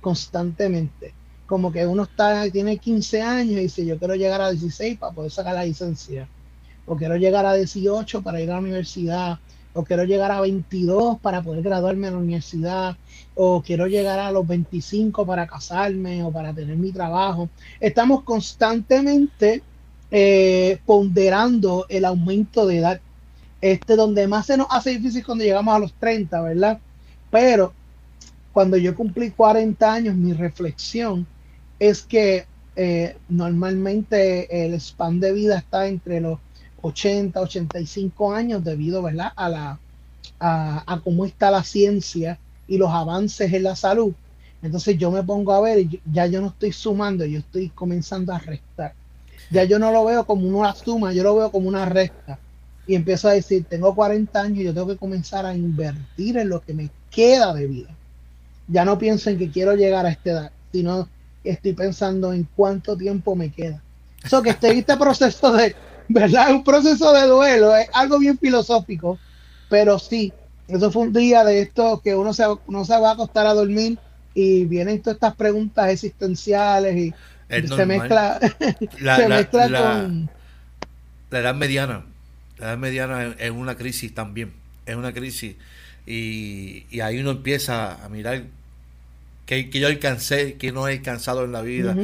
constantemente. 0.00 1.12
Como 1.46 1.72
que 1.72 1.84
uno 1.84 2.04
está, 2.04 2.48
tiene 2.48 2.78
15 2.78 3.22
años 3.22 3.52
y 3.54 3.62
dice, 3.62 3.84
yo 3.84 3.98
quiero 3.98 4.14
llegar 4.14 4.40
a 4.40 4.50
16 4.50 4.98
para 4.98 5.12
poder 5.12 5.32
sacar 5.32 5.54
la 5.54 5.64
licencia. 5.64 6.28
O 6.86 6.96
quiero 6.96 7.16
llegar 7.16 7.44
a 7.44 7.54
18 7.54 8.22
para 8.22 8.40
ir 8.40 8.50
a 8.50 8.54
la 8.54 8.60
universidad 8.60 9.40
o 9.74 9.82
quiero 9.82 10.04
llegar 10.04 10.30
a 10.30 10.40
22 10.40 11.18
para 11.18 11.42
poder 11.42 11.62
graduarme 11.62 12.06
en 12.06 12.12
la 12.14 12.20
universidad, 12.20 12.96
o 13.34 13.60
quiero 13.60 13.88
llegar 13.88 14.20
a 14.20 14.30
los 14.30 14.46
25 14.46 15.26
para 15.26 15.48
casarme 15.48 16.22
o 16.22 16.30
para 16.30 16.54
tener 16.54 16.76
mi 16.76 16.92
trabajo. 16.92 17.48
Estamos 17.80 18.22
constantemente 18.22 19.62
eh, 20.10 20.78
ponderando 20.86 21.86
el 21.88 22.04
aumento 22.04 22.66
de 22.66 22.78
edad. 22.78 23.00
Este, 23.60 23.96
donde 23.96 24.28
más 24.28 24.46
se 24.46 24.58
nos 24.58 24.66
hace 24.70 24.90
difícil 24.90 25.24
cuando 25.24 25.42
llegamos 25.42 25.74
a 25.74 25.78
los 25.78 25.94
30, 25.94 26.42
¿verdad? 26.42 26.78
Pero 27.30 27.72
cuando 28.52 28.76
yo 28.76 28.94
cumplí 28.94 29.30
40 29.30 29.92
años, 29.92 30.14
mi 30.14 30.34
reflexión 30.34 31.26
es 31.78 32.02
que 32.02 32.46
eh, 32.76 33.16
normalmente 33.28 34.66
el 34.66 34.74
span 34.74 35.18
de 35.18 35.32
vida 35.32 35.58
está 35.58 35.86
entre 35.86 36.20
los 36.20 36.38
80, 36.82 37.40
85 37.40 38.32
años 38.34 38.62
debido 38.64 39.02
¿verdad? 39.02 39.32
A, 39.36 39.48
la, 39.48 39.78
a, 40.40 41.00
cómo 41.02 41.24
está 41.24 41.50
la 41.50 41.64
ciencia 41.64 42.38
y 42.68 42.78
los 42.78 42.90
avances 42.90 43.52
en 43.52 43.62
la 43.62 43.76
salud. 43.76 44.12
Entonces 44.62 44.96
yo 44.98 45.10
me 45.10 45.22
pongo 45.22 45.52
a 45.52 45.60
ver, 45.60 45.78
y 45.80 46.00
ya 46.10 46.26
yo 46.26 46.40
no 46.40 46.48
estoy 46.48 46.72
sumando, 46.72 47.24
yo 47.24 47.38
estoy 47.38 47.68
comenzando 47.70 48.32
a 48.32 48.38
restar. 48.38 48.94
Ya 49.54 49.62
yo 49.62 49.78
no 49.78 49.92
lo 49.92 50.04
veo 50.04 50.26
como 50.26 50.48
una 50.48 50.74
suma, 50.74 51.12
yo 51.12 51.22
lo 51.22 51.36
veo 51.36 51.52
como 51.52 51.68
una 51.68 51.86
resta. 51.86 52.40
Y 52.88 52.96
empiezo 52.96 53.28
a 53.28 53.32
decir, 53.32 53.64
tengo 53.64 53.94
40 53.94 54.40
años, 54.40 54.64
yo 54.64 54.74
tengo 54.74 54.88
que 54.88 54.96
comenzar 54.96 55.46
a 55.46 55.54
invertir 55.54 56.36
en 56.36 56.48
lo 56.48 56.60
que 56.60 56.74
me 56.74 56.90
queda 57.08 57.54
de 57.54 57.68
vida. 57.68 57.90
Ya 58.66 58.84
no 58.84 58.98
pienso 58.98 59.30
en 59.30 59.38
que 59.38 59.50
quiero 59.50 59.76
llegar 59.76 60.06
a 60.06 60.10
esta 60.10 60.30
edad, 60.30 60.52
sino 60.72 61.08
estoy 61.44 61.72
pensando 61.72 62.32
en 62.32 62.48
cuánto 62.56 62.96
tiempo 62.96 63.36
me 63.36 63.52
queda. 63.52 63.80
Eso 64.24 64.42
que 64.42 64.50
estoy 64.50 64.70
en 64.70 64.78
este 64.78 64.96
proceso 64.96 65.52
de, 65.52 65.76
¿verdad? 66.08 66.50
Un 66.50 66.64
proceso 66.64 67.12
de 67.12 67.26
duelo, 67.28 67.76
es 67.76 67.88
algo 67.92 68.18
bien 68.18 68.36
filosófico, 68.36 69.18
pero 69.68 70.00
sí, 70.00 70.32
eso 70.66 70.90
fue 70.90 71.02
un 71.02 71.12
día 71.12 71.44
de 71.44 71.62
esto 71.62 72.00
que 72.02 72.16
uno 72.16 72.34
se, 72.34 72.44
uno 72.66 72.84
se 72.84 72.98
va 72.98 73.10
a 73.10 73.12
acostar 73.12 73.46
a 73.46 73.54
dormir 73.54 73.98
y 74.34 74.64
vienen 74.64 75.00
todas 75.00 75.14
estas 75.14 75.36
preguntas 75.36 75.90
existenciales 75.90 76.96
y, 76.96 77.14
se 77.62 77.86
mezcla, 77.86 78.40
la, 79.00 79.16
se 79.18 79.28
mezcla 79.28 79.66
con... 79.66 80.30
La 81.30 81.38
edad 81.40 81.54
mediana, 81.54 82.04
la 82.58 82.66
edad 82.66 82.78
mediana 82.78 83.34
es 83.38 83.50
una 83.50 83.76
crisis 83.76 84.14
también, 84.14 84.52
es 84.86 84.94
una 84.94 85.12
crisis 85.12 85.56
y, 86.06 86.86
y 86.90 87.00
ahí 87.00 87.18
uno 87.18 87.30
empieza 87.32 88.04
a 88.04 88.08
mirar 88.08 88.44
que, 89.46 89.70
que 89.70 89.80
yo 89.80 89.88
alcancé, 89.88 90.54
que 90.54 90.72
no 90.72 90.88
he 90.88 90.92
alcanzado 90.92 91.44
en 91.44 91.52
la 91.52 91.62
vida. 91.62 91.96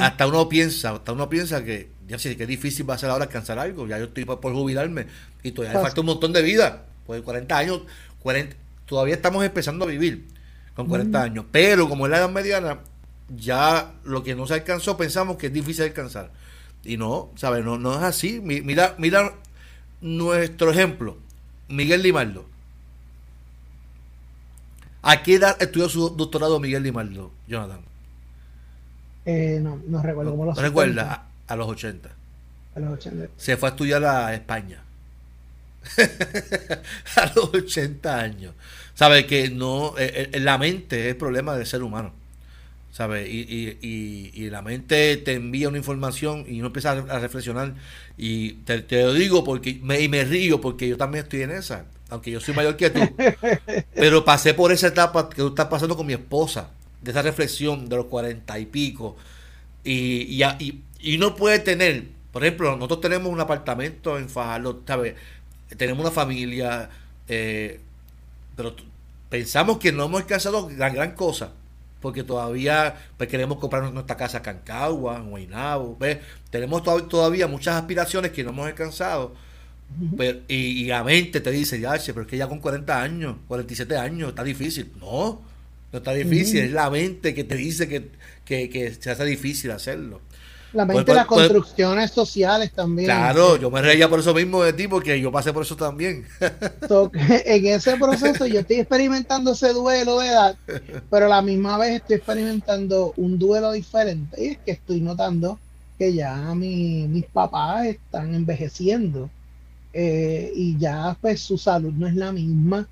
Hasta 0.00 0.26
uno 0.26 0.48
piensa, 0.48 0.92
hasta 0.92 1.12
uno 1.12 1.28
piensa 1.28 1.64
que 1.64 1.88
ya 2.08 2.18
sé 2.18 2.36
que 2.36 2.46
difícil 2.46 2.88
va 2.88 2.94
a 2.94 2.98
ser 2.98 3.10
ahora 3.10 3.24
alcanzar 3.24 3.58
algo. 3.58 3.86
Ya 3.86 3.98
yo 3.98 4.06
estoy 4.06 4.24
por, 4.24 4.52
jubilarme 4.52 5.06
y 5.42 5.52
todavía 5.52 5.80
falta 5.80 6.00
un 6.00 6.06
montón 6.06 6.32
de 6.32 6.42
vida. 6.42 6.84
Pues 7.06 7.22
40 7.22 7.56
años, 7.56 7.82
40, 8.20 8.56
todavía 8.86 9.14
estamos 9.14 9.44
empezando 9.44 9.84
a 9.84 9.88
vivir 9.88 10.26
con 10.74 10.86
40 10.86 11.22
años. 11.22 11.44
Pero 11.50 11.88
como 11.88 12.06
es 12.06 12.10
la 12.10 12.18
edad 12.18 12.30
mediana, 12.30 12.78
ya 13.28 13.94
lo 14.04 14.22
que 14.22 14.34
no 14.34 14.46
se 14.46 14.54
alcanzó 14.54 14.96
pensamos 14.96 15.36
que 15.36 15.48
es 15.48 15.52
difícil 15.52 15.84
alcanzar. 15.84 16.30
Y 16.84 16.96
no, 16.96 17.30
¿sabes? 17.36 17.64
No, 17.64 17.78
no 17.78 17.94
es 17.94 18.02
así. 18.02 18.40
Mira, 18.40 18.94
mira 18.98 19.34
nuestro 20.00 20.70
ejemplo. 20.70 21.18
Miguel 21.68 22.02
Limardo. 22.02 22.46
¿A 25.02 25.22
qué 25.22 25.34
edad 25.34 25.56
estudió 25.60 25.88
su 25.88 26.10
doctorado 26.10 26.60
Miguel 26.60 26.82
Limardo, 26.82 27.32
Jonathan? 27.46 27.80
Eh, 29.24 29.58
no, 29.60 29.80
no 29.86 30.02
recuerdo 30.02 30.30
cómo 30.32 30.44
lo 30.44 30.54
¿No 30.54 30.60
recuerda? 30.60 31.26
A 31.48 31.56
los 31.56 31.68
80. 31.68 32.08
A 32.76 32.80
los 32.80 32.92
80. 32.92 33.28
Se 33.36 33.56
fue 33.56 33.68
a 33.68 33.72
estudiar 33.72 34.04
a 34.04 34.34
España. 34.34 34.82
a 37.16 37.32
los 37.34 37.54
80 37.54 38.18
años. 38.18 38.54
¿Sabe? 38.94 39.26
Que 39.26 39.50
no. 39.50 39.94
Eh, 39.98 40.30
eh, 40.32 40.40
la 40.40 40.58
mente 40.58 41.00
es 41.00 41.06
el 41.12 41.16
problema 41.16 41.56
del 41.56 41.66
ser 41.66 41.82
humano. 41.82 42.12
¿Sabe? 42.96 43.28
Y, 43.28 43.76
y, 43.82 44.30
y, 44.32 44.48
la 44.48 44.62
mente 44.62 45.18
te 45.18 45.34
envía 45.34 45.68
una 45.68 45.76
información 45.76 46.46
y 46.48 46.60
uno 46.60 46.68
empieza 46.68 46.92
a, 46.92 47.18
reflexionar. 47.18 47.74
Y 48.16 48.52
te, 48.64 48.86
lo 49.02 49.12
digo 49.12 49.44
porque 49.44 49.78
me, 49.82 50.00
y 50.00 50.08
me 50.08 50.24
río 50.24 50.62
porque 50.62 50.88
yo 50.88 50.96
también 50.96 51.24
estoy 51.24 51.42
en 51.42 51.50
esa. 51.50 51.84
Aunque 52.08 52.30
yo 52.30 52.40
soy 52.40 52.54
mayor 52.54 52.74
que 52.78 52.88
tú. 52.88 53.00
pero 53.94 54.24
pasé 54.24 54.54
por 54.54 54.72
esa 54.72 54.86
etapa 54.86 55.28
que 55.28 55.36
tú 55.36 55.48
estás 55.48 55.66
pasando 55.66 55.94
con 55.94 56.06
mi 56.06 56.14
esposa. 56.14 56.70
De 57.02 57.10
esa 57.10 57.20
reflexión 57.20 57.86
de 57.86 57.96
los 57.96 58.06
cuarenta 58.06 58.58
y 58.58 58.64
pico. 58.64 59.14
Y, 59.84 60.42
y, 60.42 60.82
y 60.98 61.18
no 61.18 61.36
puede 61.36 61.58
tener, 61.58 62.04
por 62.32 62.46
ejemplo, 62.46 62.76
nosotros 62.76 63.02
tenemos 63.02 63.30
un 63.30 63.40
apartamento 63.40 64.16
en 64.16 64.30
Fajardo, 64.30 64.80
¿sabes? 64.86 65.16
Tenemos 65.76 66.00
una 66.00 66.12
familia, 66.12 66.88
eh, 67.28 67.78
pero 68.56 68.74
pensamos 69.28 69.76
que 69.76 69.92
no 69.92 70.06
hemos 70.06 70.22
alcanzado 70.22 70.70
la 70.74 70.88
gran 70.88 71.10
cosa, 71.10 71.52
porque 72.06 72.22
todavía 72.22 72.94
pues, 73.16 73.28
queremos 73.28 73.58
comprar 73.58 73.92
nuestra 73.92 74.16
casa 74.16 74.38
en 74.38 74.44
Cancagua, 74.44 75.16
en 75.16 75.28
Guaynabo, 75.28 75.96
¿ves? 75.98 76.18
Tenemos 76.50 76.84
todavía 76.84 77.48
muchas 77.48 77.74
aspiraciones 77.74 78.30
que 78.30 78.44
no 78.44 78.50
hemos 78.50 78.68
alcanzado. 78.68 79.34
y, 80.46 80.84
la 80.84 81.02
mente 81.02 81.40
te 81.40 81.50
dice, 81.50 81.80
ya, 81.80 81.96
pero 82.06 82.20
es 82.20 82.28
que 82.28 82.36
ya 82.36 82.46
con 82.46 82.60
40 82.60 83.02
años, 83.02 83.38
47 83.48 83.96
años, 83.96 84.28
está 84.28 84.44
difícil. 84.44 84.92
No, 85.00 85.42
no 85.90 85.98
está 85.98 86.12
difícil, 86.12 86.60
es 86.60 86.70
la 86.70 86.90
mente 86.90 87.34
que 87.34 87.42
te 87.42 87.56
dice 87.56 87.88
que, 87.88 88.10
que, 88.44 88.70
que 88.70 88.94
se 88.94 89.10
hace 89.10 89.24
difícil 89.24 89.72
hacerlo. 89.72 90.20
La 90.72 90.84
mente 90.84 91.04
pues, 91.04 91.16
las 91.16 91.26
pues, 91.26 91.38
pues, 91.38 91.48
construcciones 91.48 92.10
sociales 92.10 92.72
también. 92.72 93.06
Claro, 93.06 93.56
yo 93.56 93.70
me 93.70 93.80
reía 93.80 94.08
por 94.08 94.20
eso 94.20 94.34
mismo 94.34 94.62
de 94.62 94.72
ti, 94.72 94.88
porque 94.88 95.20
yo 95.20 95.30
pasé 95.32 95.52
por 95.52 95.62
eso 95.62 95.76
también. 95.76 96.26
en 96.40 97.66
ese 97.66 97.96
proceso 97.96 98.46
yo 98.46 98.60
estoy 98.60 98.80
experimentando 98.80 99.52
ese 99.52 99.72
duelo 99.72 100.18
de 100.20 100.28
edad, 100.28 100.56
pero 101.10 101.26
a 101.26 101.28
la 101.28 101.42
misma 101.42 101.78
vez 101.78 101.96
estoy 101.96 102.16
experimentando 102.16 103.14
un 103.16 103.38
duelo 103.38 103.72
diferente. 103.72 104.42
Y 104.42 104.48
es 104.48 104.58
que 104.58 104.72
estoy 104.72 105.00
notando 105.00 105.58
que 105.98 106.12
ya 106.12 106.54
mis 106.54 107.24
papás 107.26 107.86
están 107.86 108.34
envejeciendo 108.34 109.30
eh, 109.92 110.52
y 110.54 110.76
ya 110.76 111.16
pues 111.20 111.40
su 111.40 111.56
salud 111.56 111.92
no 111.92 112.06
es 112.06 112.14
la 112.14 112.32
misma, 112.32 112.86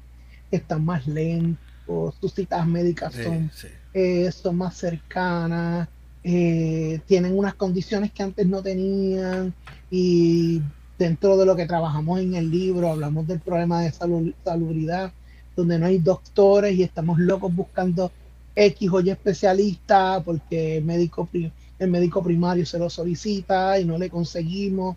están 0.50 0.84
más 0.84 1.06
lentos, 1.06 2.14
sus 2.18 2.32
citas 2.32 2.66
médicas 2.66 3.12
son, 3.12 3.50
eh, 3.92 4.32
son 4.32 4.56
más 4.56 4.76
cercanas 4.76 5.88
eh, 6.24 7.00
tienen 7.06 7.36
unas 7.36 7.54
condiciones 7.54 8.10
que 8.10 8.22
antes 8.22 8.46
no 8.46 8.62
tenían 8.62 9.52
y 9.90 10.62
dentro 10.98 11.36
de 11.36 11.44
lo 11.44 11.54
que 11.54 11.66
trabajamos 11.66 12.18
en 12.18 12.34
el 12.34 12.50
libro 12.50 12.90
hablamos 12.90 13.26
del 13.26 13.40
problema 13.40 13.82
de 13.82 13.92
salud, 13.92 14.32
salubridad, 14.42 15.12
donde 15.54 15.78
no 15.78 15.84
hay 15.84 15.98
doctores 15.98 16.74
y 16.76 16.82
estamos 16.82 17.18
locos 17.18 17.54
buscando 17.54 18.10
X 18.56 18.90
o 18.90 19.00
Y 19.00 19.10
especialista 19.10 20.22
porque 20.24 20.78
el 20.78 20.84
médico, 20.84 22.22
primario 22.22 22.64
se 22.64 22.78
lo 22.78 22.88
solicita 22.88 23.78
y 23.78 23.84
no 23.84 23.98
le 23.98 24.08
conseguimos. 24.08 24.96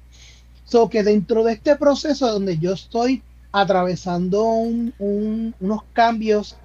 So 0.63 0.89
que 0.89 1.03
dentro 1.03 1.43
de 1.43 1.53
este 1.53 1.75
proceso 1.75 2.31
donde 2.31 2.57
yo 2.57 2.73
estoy 2.73 3.21
atravesando 3.51 4.43
unos 4.45 5.83
cambios 5.91 6.55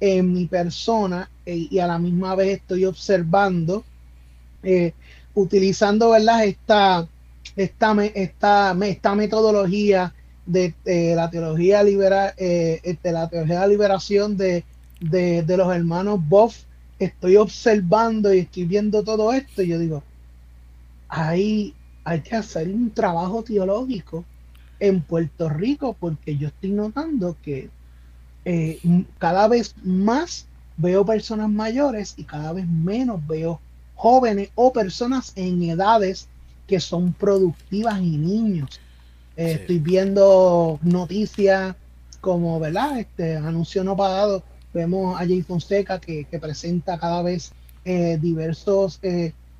en 0.00 0.32
mi 0.32 0.46
persona 0.46 1.30
eh, 1.44 1.68
y 1.70 1.78
a 1.78 1.86
la 1.86 1.98
misma 1.98 2.34
vez 2.34 2.60
estoy 2.60 2.84
observando, 2.84 3.84
eh, 4.66 4.92
utilizando. 5.34 6.14
Esta, 6.16 7.06
esta, 7.56 8.04
esta, 8.04 8.76
esta 8.82 9.14
metodología 9.14 10.12
de, 10.44 10.74
la 11.14 11.30
teología 11.30 11.82
libera, 11.84 12.34
eh, 12.36 12.98
de 13.02 13.12
la 13.12 13.28
teología 13.28 13.66
liberación 13.66 14.36
de, 14.36 14.64
de, 15.00 15.56
los 15.56 15.72
hermanos 15.72 16.20
Boff, 16.28 16.64
estoy 16.98 17.36
observando 17.36 18.34
y 18.34 18.40
estoy 18.40 18.64
viendo 18.64 19.04
todo 19.04 19.32
esto 19.32 19.62
y 19.62 19.68
yo 19.68 19.78
digo, 19.78 20.02
ahí 21.08 21.74
hay 22.04 22.20
que 22.20 22.34
hacer 22.34 22.68
un 22.68 22.90
trabajo 22.90 23.44
teológico 23.44 24.24
en 24.80 25.00
Puerto 25.00 25.48
Rico 25.48 25.96
porque 25.98 26.36
yo 26.36 26.48
estoy 26.48 26.70
notando 26.70 27.36
que 27.42 27.70
eh, 28.44 28.80
cada 29.18 29.48
vez 29.48 29.74
más 29.84 30.46
veo 30.76 31.04
personas 31.04 31.50
mayores 31.50 32.14
y 32.16 32.24
cada 32.24 32.52
vez 32.52 32.66
menos 32.66 33.24
veo 33.26 33.60
jóvenes 33.96 34.50
o 34.54 34.72
personas 34.72 35.32
en 35.34 35.62
edades 35.62 36.28
que 36.66 36.78
son 36.78 37.12
productivas 37.12 38.00
y 38.00 38.16
niños. 38.16 38.80
Eh, 39.36 39.58
estoy 39.60 39.78
viendo 39.78 40.78
noticias 40.82 41.74
como, 42.20 42.60
¿verdad? 42.60 43.00
Este 43.00 43.36
anuncio 43.36 43.82
no 43.82 43.96
pagado. 43.96 44.42
Vemos 44.72 45.16
a 45.16 45.20
Jay 45.20 45.42
Fonseca 45.42 45.98
que, 45.98 46.26
presenta 46.40 46.98
cada 46.98 47.22
vez 47.22 47.52
eh, 47.84 48.18
diversos 48.20 49.00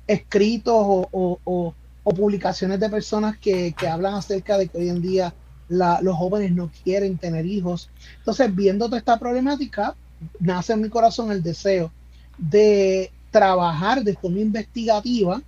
escritos 0.05 0.75
o, 1.11 1.73
publicaciones 2.03 2.79
de 2.79 2.89
personas 2.89 3.37
que, 3.37 3.73
que 3.77 3.85
hablan 3.85 4.13
acerca 4.13 4.57
de 4.57 4.69
que 4.69 4.77
hoy 4.77 4.87
en 4.87 5.01
día 5.01 5.33
los 5.69 6.15
jóvenes 6.15 6.51
no 6.51 6.71
quieren 6.83 7.17
tener 7.17 7.45
hijos. 7.45 7.89
Entonces, 8.19 8.55
viendo 8.55 8.85
toda 8.85 8.97
esta 8.97 9.19
problemática, 9.19 9.95
nace 10.39 10.73
en 10.73 10.81
mi 10.81 10.89
corazón 10.89 11.31
el 11.31 11.43
deseo 11.43 11.91
de 12.37 13.11
trabajar 13.37 14.03
de 14.03 14.15
forma 14.15 14.39
investigativa 14.39 15.41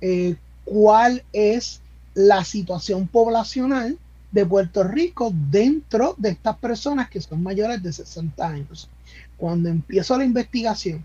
eh, 0.00 0.36
cuál 0.64 1.22
es 1.32 1.80
la 2.14 2.44
situación 2.44 3.06
poblacional 3.06 3.96
de 4.30 4.46
Puerto 4.46 4.84
Rico 4.84 5.32
dentro 5.50 6.14
de 6.18 6.30
estas 6.30 6.56
personas 6.58 7.08
que 7.08 7.20
son 7.20 7.42
mayores 7.42 7.82
de 7.82 7.92
60 7.92 8.46
años. 8.46 8.88
Cuando 9.36 9.68
empiezo 9.68 10.18
la 10.18 10.24
investigación 10.24 11.02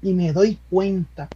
y 0.00 0.14
me 0.14 0.32
doy 0.32 0.58
cuenta 0.70 1.28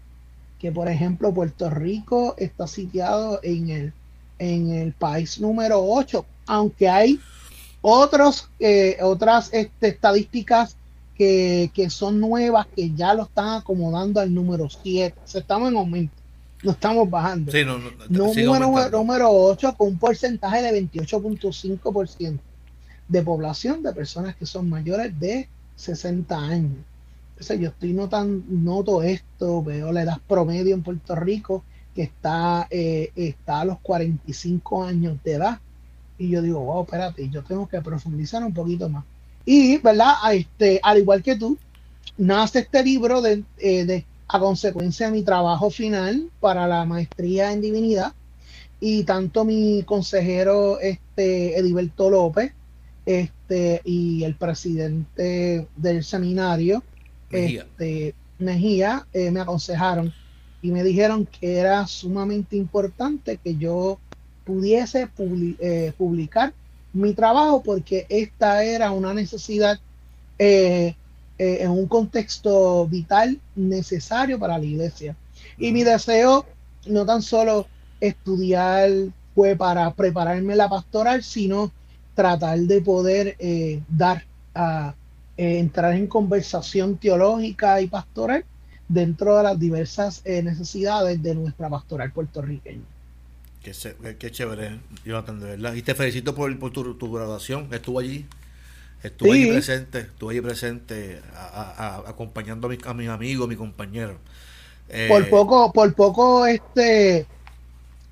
que, 0.58 0.70
por 0.70 0.88
ejemplo, 0.88 1.34
Puerto 1.34 1.68
Rico 1.68 2.34
está 2.38 2.66
sitiado 2.68 3.40
en 3.42 3.70
el, 3.70 3.92
en 4.38 4.70
el 4.72 4.92
país 4.92 5.40
número 5.40 5.84
8 5.84 6.24
aunque 6.46 6.88
hay 6.88 7.20
otros, 7.80 8.48
eh, 8.60 8.98
otras 9.00 9.50
este, 9.52 9.88
estadísticas 9.88 10.76
que, 11.16 11.86
son 11.90 12.20
nuevas, 12.20 12.66
que 12.74 12.90
ya 12.92 13.14
lo 13.14 13.24
están 13.24 13.60
acomodando 13.60 14.20
al 14.20 14.34
número 14.34 14.68
7. 14.68 15.14
estamos 15.34 15.70
en 15.70 15.76
aumento, 15.76 16.14
no 16.62 16.72
estamos 16.72 17.08
bajando. 17.08 17.52
Sí, 17.52 17.64
no, 17.64 17.78
número, 18.08 18.90
número 18.90 19.30
8 19.30 19.74
con 19.76 19.88
un 19.88 19.98
porcentaje 19.98 20.62
de 20.62 20.82
28.5% 20.82 22.38
de 23.08 23.22
población 23.22 23.82
de 23.82 23.92
personas 23.92 24.36
que 24.36 24.46
son 24.46 24.68
mayores 24.68 25.18
de 25.18 25.48
60 25.76 26.36
años. 26.36 26.78
Entonces 27.32 27.60
yo 27.60 27.68
estoy 27.68 27.92
notando, 27.92 28.44
noto 28.48 29.02
esto, 29.02 29.62
veo 29.62 29.92
la 29.92 30.02
edad 30.02 30.20
promedio 30.26 30.74
en 30.74 30.82
Puerto 30.82 31.14
Rico 31.14 31.64
que 31.94 32.02
está, 32.02 32.66
eh, 32.70 33.12
está 33.14 33.60
a 33.60 33.64
los 33.64 33.78
45 33.80 34.84
años 34.84 35.18
de 35.22 35.34
edad 35.34 35.60
y 36.18 36.28
yo 36.28 36.40
digo, 36.40 36.60
wow, 36.60 36.84
espérate, 36.84 37.28
yo 37.28 37.42
tengo 37.42 37.68
que 37.68 37.80
profundizar 37.80 38.42
un 38.44 38.54
poquito 38.54 38.88
más. 38.88 39.04
Y, 39.44 39.78
¿verdad? 39.78 40.14
Este, 40.32 40.80
al 40.82 40.98
igual 40.98 41.22
que 41.22 41.36
tú, 41.36 41.58
nace 42.16 42.60
este 42.60 42.84
libro 42.84 43.20
de, 43.20 43.42
eh, 43.58 43.84
de, 43.84 44.04
a 44.28 44.38
consecuencia 44.38 45.06
de 45.06 45.12
mi 45.12 45.22
trabajo 45.22 45.70
final 45.70 46.30
para 46.40 46.66
la 46.66 46.84
maestría 46.84 47.52
en 47.52 47.60
divinidad. 47.60 48.12
Y 48.80 49.04
tanto 49.04 49.44
mi 49.44 49.82
consejero, 49.84 50.80
este, 50.80 51.58
Ediberto 51.58 52.10
López, 52.10 52.52
este, 53.06 53.80
y 53.84 54.24
el 54.24 54.34
presidente 54.34 55.66
del 55.76 56.04
seminario, 56.04 56.82
Mejía, 57.30 57.62
este, 57.62 58.14
Mejía 58.38 59.06
eh, 59.12 59.30
me 59.30 59.40
aconsejaron 59.40 60.12
y 60.60 60.70
me 60.70 60.84
dijeron 60.84 61.26
que 61.26 61.56
era 61.56 61.86
sumamente 61.86 62.56
importante 62.56 63.38
que 63.38 63.56
yo 63.56 63.98
pudiese 64.44 65.08
eh, 65.58 65.92
publicar 65.96 66.54
mi 66.92 67.14
trabajo 67.14 67.62
porque 67.62 68.06
esta 68.08 68.64
era 68.64 68.90
una 68.90 69.14
necesidad 69.14 69.78
eh, 70.38 70.94
eh, 71.38 71.58
en 71.60 71.70
un 71.70 71.86
contexto 71.86 72.86
vital 72.86 73.40
necesario 73.56 74.38
para 74.38 74.58
la 74.58 74.64
iglesia. 74.64 75.16
Y 75.58 75.72
mi 75.72 75.82
deseo 75.84 76.46
no 76.86 77.06
tan 77.06 77.22
solo 77.22 77.66
estudiar 78.00 78.90
fue 79.34 79.56
para 79.56 79.92
prepararme 79.94 80.56
la 80.56 80.68
pastoral, 80.68 81.22
sino 81.22 81.72
tratar 82.14 82.58
de 82.58 82.80
poder 82.82 83.36
dar 83.88 84.24
a 84.54 84.94
entrar 85.36 85.94
en 85.94 86.06
conversación 86.06 86.98
teológica 86.98 87.80
y 87.80 87.86
pastoral 87.86 88.44
dentro 88.88 89.38
de 89.38 89.42
las 89.44 89.58
diversas 89.58 90.22
necesidades 90.26 91.22
de 91.22 91.34
nuestra 91.34 91.70
pastoral 91.70 92.12
puertorriqueña. 92.12 92.84
Qué, 93.62 94.30
chévere, 94.30 94.80
Jonathan, 95.04 95.38
de 95.38 95.46
verdad. 95.50 95.74
Y 95.74 95.82
te 95.82 95.94
felicito 95.94 96.34
por, 96.34 96.58
por 96.58 96.72
tu, 96.72 97.12
graduación. 97.12 97.68
Estuvo 97.72 98.00
allí. 98.00 98.26
Estuve 99.02 99.32
allí 99.32 99.46
presente, 99.52 99.98
estuve 100.00 100.32
allí 100.32 100.40
presente 100.40 101.20
acompañando 102.06 102.68
a, 102.68 102.70
mis, 102.70 102.86
a 102.86 102.94
mis 102.94 103.08
amigos, 103.08 103.48
mis 103.48 103.58
compañeros. 103.58 104.16
Eh, 104.88 105.06
por 105.08 105.28
poco, 105.28 105.72
por 105.72 105.94
poco 105.94 106.46
este 106.46 107.26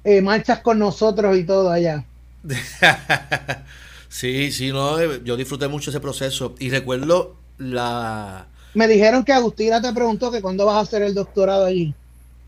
eh, 0.05 0.23
marchas 0.23 0.61
con 0.61 0.79
nosotros 0.79 1.37
y 1.37 1.45
todo 1.45 1.71
allá. 1.71 2.05
sí, 4.09 4.51
sí, 4.51 4.71
no, 4.71 4.99
eh, 4.99 5.21
yo 5.25 5.37
disfruté 5.37 5.69
mucho 5.69 5.91
ese 5.91 6.01
proceso 6.01 6.55
y 6.59 6.71
recuerdo 6.71 7.37
la... 7.59 8.47
Me 8.75 8.89
dijeron 8.89 9.25
que 9.25 9.33
Agustina 9.33 9.83
te 9.83 9.93
preguntó 9.93 10.31
que 10.31 10.41
cuándo 10.41 10.65
vas 10.65 10.77
a 10.77 10.81
hacer 10.81 11.03
el 11.03 11.15
doctorado 11.15 11.67
allí. 11.67 11.93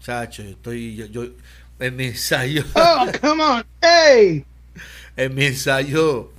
Chacho, 0.03 0.43
estoy, 0.43 0.97
yo 0.97 1.25
en 1.83 1.97
mi 1.97 2.07
ensayo. 2.07 2.64
Oh, 2.75 3.07
come 3.21 3.42
on, 3.42 3.64
hey. 3.81 4.45
En 5.16 5.35
mi 5.35 5.47
ensayo, 5.47 6.31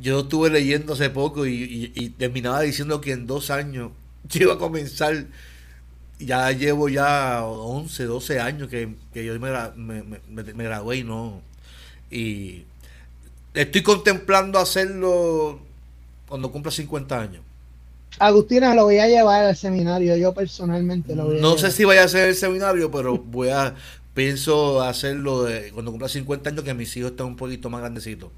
yo 0.00 0.20
estuve 0.20 0.50
leyendo 0.50 0.94
hace 0.94 1.10
poco 1.10 1.46
y, 1.46 2.14
terminaba 2.18 2.60
diciendo 2.62 3.00
que 3.00 3.12
en 3.12 3.26
dos 3.26 3.50
años 3.50 3.92
yo 4.28 4.42
iba 4.42 4.54
a 4.54 4.58
comenzar. 4.58 5.26
Ya 6.20 6.50
llevo 6.52 6.88
ya 6.88 7.44
11, 7.44 8.04
12 8.04 8.40
años 8.40 8.68
que, 8.68 8.88
yo 9.14 9.38
me, 9.40 10.02
me, 10.02 10.64
gradué 10.64 10.98
y 10.98 11.04
no. 11.04 11.42
Y 12.08 12.64
estoy 13.52 13.82
contemplando 13.82 14.60
hacerlo 14.60 15.58
cuando 16.28 16.52
cumpla 16.52 16.70
50 16.70 17.20
años. 17.20 17.42
Agustina 18.18 18.74
lo 18.76 18.84
voy 18.84 18.98
a 18.98 19.08
llevar 19.08 19.44
al 19.44 19.56
seminario, 19.56 20.16
yo 20.16 20.32
personalmente 20.32 21.16
lo 21.16 21.26
voy 21.26 21.38
a 21.38 21.40
No 21.40 21.58
sé 21.58 21.72
si 21.72 21.84
vaya 21.84 22.02
a 22.02 22.04
hacer 22.04 22.28
el 22.28 22.36
seminario, 22.36 22.90
pero 22.90 23.18
voy 23.18 23.48
a 23.48 23.74
pienso 24.14 24.82
hacerlo 24.82 25.44
de, 25.44 25.70
cuando 25.72 25.90
cumpla 25.90 26.08
50 26.08 26.50
años 26.50 26.64
que 26.64 26.74
mis 26.74 26.96
hijos 26.96 27.10
estén 27.10 27.26
un 27.26 27.36
poquito 27.36 27.68
más 27.70 27.80
grandecitos. 27.80 28.30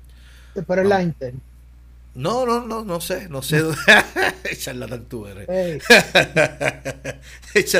Pero 0.54 0.82
es 0.82 0.88
la 0.88 1.02
Inter. 1.02 1.34
No, 2.14 2.46
no, 2.46 2.66
no, 2.66 2.82
no 2.82 3.00
sé, 3.00 3.28
no 3.28 3.42
sé. 3.42 3.62
la 4.74 4.86
tantura 4.88 5.34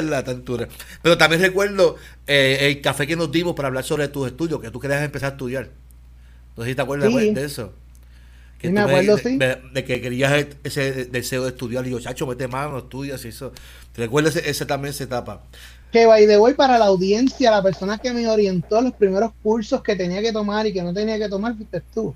la 0.02 0.24
tantura 0.24 0.68
Pero 1.02 1.16
también 1.16 1.40
recuerdo 1.40 1.96
eh, 2.26 2.58
el 2.60 2.82
café 2.82 3.06
que 3.06 3.16
nos 3.16 3.32
dimos 3.32 3.54
para 3.54 3.68
hablar 3.68 3.84
sobre 3.84 4.08
tus 4.08 4.26
estudios, 4.26 4.60
que 4.60 4.70
tú 4.70 4.78
querías 4.78 5.02
empezar 5.02 5.30
a 5.30 5.32
estudiar. 5.32 5.70
No 6.54 6.64
sé 6.64 6.70
si 6.70 6.74
te 6.76 6.82
acuerdas 6.82 7.14
de 7.14 7.44
eso. 7.44 7.72
Que 8.58 8.70
me 8.70 8.80
acuerdo, 8.80 9.18
sí. 9.18 9.38
De, 9.38 9.84
que 9.84 10.00
querías 10.00 10.46
ese 10.64 11.06
deseo 11.06 11.44
de 11.44 11.50
estudiar. 11.50 11.86
Y 11.86 11.90
yo, 11.90 12.00
chacho, 12.00 12.26
mete 12.26 12.48
mano, 12.48 12.78
estudias 12.78 13.24
y 13.24 13.28
eso. 13.28 13.52
¿Te 13.92 14.02
recuerdas 14.02 14.36
ese, 14.36 14.66
también 14.66 14.90
esa 14.90 15.04
etapa? 15.04 15.42
Que 15.92 16.06
by 16.06 16.26
the 16.26 16.38
way 16.38 16.54
para 16.54 16.78
la 16.78 16.86
audiencia, 16.86 17.50
la 17.50 17.62
persona 17.62 17.98
que 17.98 18.12
me 18.12 18.26
orientó 18.28 18.80
los 18.80 18.92
primeros 18.94 19.32
cursos 19.42 19.82
que 19.82 19.96
tenía 19.96 20.20
que 20.20 20.32
tomar 20.32 20.66
y 20.66 20.72
que 20.72 20.82
no 20.82 20.92
tenía 20.92 21.18
que 21.18 21.28
tomar 21.28 21.56
fuiste 21.56 21.80
tú. 21.94 22.14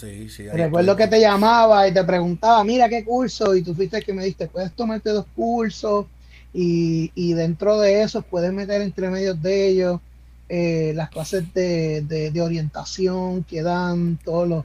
Sí, 0.00 0.28
sí, 0.28 0.48
Recuerdo 0.48 0.96
que 0.96 1.06
te 1.06 1.20
llamaba 1.20 1.86
y 1.86 1.94
te 1.94 2.02
preguntaba, 2.02 2.64
mira 2.64 2.88
qué 2.88 3.04
curso, 3.04 3.54
y 3.54 3.62
tú 3.62 3.72
fuiste 3.74 3.98
el 3.98 4.04
que 4.04 4.12
me 4.12 4.24
diste, 4.24 4.48
puedes 4.48 4.72
tomarte 4.72 5.10
dos 5.10 5.26
cursos 5.36 6.06
y, 6.52 7.12
y 7.14 7.34
dentro 7.34 7.78
de 7.78 8.02
eso 8.02 8.22
puedes 8.22 8.52
meter 8.52 8.82
entre 8.82 9.08
medios 9.10 9.40
de 9.40 9.68
ellos 9.68 10.00
eh, 10.48 10.92
las 10.94 11.08
clases 11.08 11.54
de, 11.54 12.02
de, 12.02 12.42
orientación 12.42 13.44
que 13.44 13.62
dan 13.62 14.18
todos 14.24 14.48
los 14.48 14.64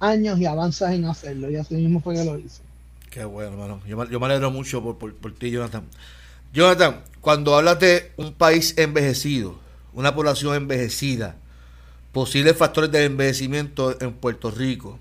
años 0.00 0.38
y 0.40 0.46
avanzas 0.46 0.94
en 0.94 1.04
hacerlo. 1.04 1.50
Y 1.50 1.56
así 1.56 1.74
mismo 1.74 2.00
fue 2.00 2.14
que 2.14 2.24
lo 2.24 2.38
hice. 2.38 2.62
Qué 3.10 3.24
bueno, 3.24 3.52
hermano. 3.52 3.80
Yo, 3.86 3.96
me- 3.96 4.08
yo 4.10 4.18
me 4.18 4.26
alegro 4.26 4.50
mucho 4.50 4.82
por, 4.82 4.96
por- 4.98 5.14
por 5.14 5.32
ti, 5.34 5.50
Jonathan. 5.50 5.84
Jonathan, 6.52 6.96
cuando 7.28 7.54
hablas 7.54 7.78
de 7.78 8.10
un 8.16 8.32
país 8.32 8.72
envejecido, 8.78 9.56
una 9.92 10.14
población 10.14 10.54
envejecida, 10.54 11.36
posibles 12.10 12.56
factores 12.56 12.90
del 12.90 13.02
envejecimiento 13.02 14.00
en 14.00 14.14
Puerto 14.14 14.50
Rico, 14.50 14.98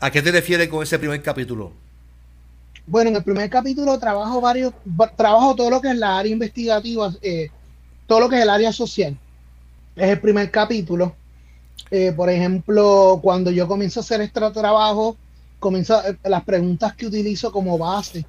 ¿a 0.00 0.10
qué 0.10 0.22
te 0.22 0.32
refieres 0.32 0.68
con 0.68 0.82
ese 0.82 0.98
primer 0.98 1.22
capítulo? 1.22 1.72
Bueno, 2.86 3.10
en 3.10 3.16
el 3.16 3.24
primer 3.24 3.50
capítulo 3.50 3.98
trabajo 3.98 4.40
varios, 4.40 4.72
va- 4.98 5.14
trabajo 5.14 5.54
todo 5.54 5.68
lo 5.68 5.82
que 5.82 5.90
es 5.90 5.96
la 5.98 6.16
área 6.16 6.32
investigativa, 6.32 7.12
eh, 7.20 7.50
todo 8.06 8.20
lo 8.20 8.28
que 8.30 8.36
es 8.36 8.42
el 8.42 8.48
área 8.48 8.72
social. 8.72 9.18
Es 9.96 10.08
el 10.08 10.20
primer 10.20 10.50
capítulo. 10.50 11.14
Eh, 11.90 12.12
por 12.16 12.30
ejemplo, 12.30 13.20
cuando 13.22 13.50
yo 13.50 13.68
comienzo 13.68 14.00
a 14.00 14.02
hacer 14.02 14.22
este 14.22 14.40
trabajo, 14.50 15.18
comienzo 15.58 16.02
eh, 16.06 16.16
las 16.24 16.44
preguntas 16.44 16.94
que 16.96 17.06
utilizo 17.06 17.52
como 17.52 17.76
base 17.78 18.24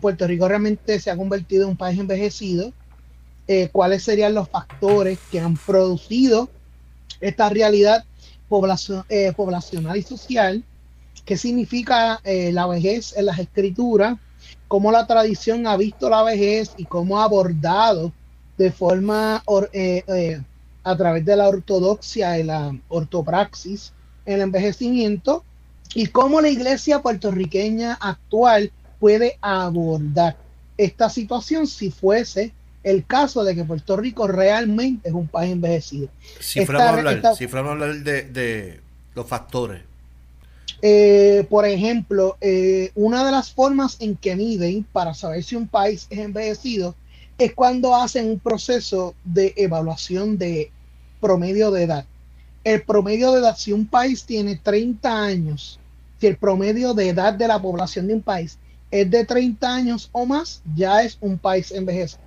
Puerto 0.00 0.26
Rico 0.26 0.48
realmente 0.48 0.98
se 1.00 1.10
ha 1.10 1.16
convertido 1.16 1.64
en 1.64 1.70
un 1.70 1.76
país 1.76 1.98
envejecido. 1.98 2.72
Eh, 3.46 3.68
¿Cuáles 3.72 4.02
serían 4.02 4.34
los 4.34 4.48
factores 4.48 5.18
que 5.30 5.40
han 5.40 5.56
producido 5.56 6.48
esta 7.20 7.48
realidad 7.48 8.04
poblacion- 8.48 9.04
eh, 9.08 9.32
poblacional 9.36 9.96
y 9.96 10.02
social? 10.02 10.64
qué 11.24 11.36
significa 11.36 12.20
eh, 12.24 12.50
la 12.50 12.66
vejez 12.66 13.14
en 13.16 13.26
las 13.26 13.38
escrituras, 13.38 14.16
cómo 14.66 14.90
la 14.90 15.06
tradición 15.06 15.66
ha 15.66 15.76
visto 15.76 16.08
la 16.08 16.22
vejez 16.24 16.72
y 16.76 16.86
cómo 16.86 17.20
ha 17.20 17.24
abordado 17.24 18.12
de 18.56 18.72
forma 18.72 19.42
or- 19.46 19.70
eh, 19.72 20.02
eh, 20.08 20.40
a 20.82 20.96
través 20.96 21.24
de 21.24 21.36
la 21.36 21.48
ortodoxia 21.48 22.38
y 22.38 22.42
la 22.42 22.74
ortopraxis 22.88 23.92
el 24.24 24.40
envejecimiento 24.40 25.44
y 25.94 26.06
cómo 26.06 26.40
la 26.40 26.48
iglesia 26.48 27.00
puertorriqueña 27.00 27.94
actual 28.00 28.72
puede 29.00 29.38
abordar 29.40 30.36
esta 30.76 31.10
situación 31.10 31.66
si 31.66 31.90
fuese 31.90 32.52
el 32.84 33.04
caso 33.04 33.42
de 33.44 33.54
que 33.54 33.64
Puerto 33.64 33.96
Rico 33.96 34.26
realmente 34.26 35.08
es 35.08 35.14
un 35.14 35.26
país 35.26 35.52
envejecido. 35.52 36.08
Si 36.38 36.64
fuéramos 36.64 36.86
a 36.88 36.98
hablar, 36.98 37.16
esta- 37.16 37.34
si 37.34 37.46
fuéramos 37.48 37.70
a 37.70 37.72
hablar 37.72 37.96
de, 38.04 38.22
de 38.22 38.80
los 39.14 39.26
factores. 39.26 39.82
Eh, 40.82 41.46
por 41.50 41.66
ejemplo, 41.66 42.38
eh, 42.40 42.90
una 42.94 43.24
de 43.24 43.30
las 43.32 43.52
formas 43.52 43.96
en 44.00 44.16
que 44.16 44.34
miden 44.36 44.84
para 44.92 45.12
saber 45.12 45.42
si 45.44 45.56
un 45.56 45.68
país 45.68 46.06
es 46.08 46.18
envejecido 46.20 46.94
es 47.36 47.54
cuando 47.54 47.94
hacen 47.94 48.28
un 48.30 48.38
proceso 48.38 49.14
de 49.24 49.52
evaluación 49.56 50.38
de 50.38 50.70
promedio 51.20 51.70
de 51.70 51.82
edad. 51.84 52.04
El 52.64 52.82
promedio 52.82 53.32
de 53.32 53.40
edad, 53.40 53.56
si 53.56 53.72
un 53.72 53.86
país 53.86 54.24
tiene 54.24 54.56
30 54.56 55.22
años, 55.22 55.78
si 56.18 56.26
el 56.26 56.36
promedio 56.36 56.94
de 56.94 57.08
edad 57.10 57.34
de 57.34 57.48
la 57.48 57.60
población 57.60 58.06
de 58.06 58.14
un 58.14 58.22
país 58.22 58.58
es 58.90 59.10
de 59.10 59.24
30 59.24 59.74
años 59.74 60.08
o 60.12 60.26
más, 60.26 60.62
ya 60.74 61.02
es 61.02 61.16
un 61.20 61.38
país 61.38 61.70
envejecido. 61.72 62.20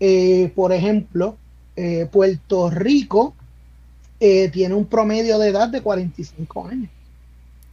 Eh, 0.00 0.52
por 0.54 0.72
ejemplo, 0.72 1.36
eh, 1.76 2.06
Puerto 2.10 2.70
Rico 2.70 3.34
eh, 4.20 4.48
tiene 4.50 4.74
un 4.74 4.86
promedio 4.86 5.38
de 5.38 5.48
edad 5.48 5.68
de 5.68 5.82
45 5.82 6.66
años 6.68 6.90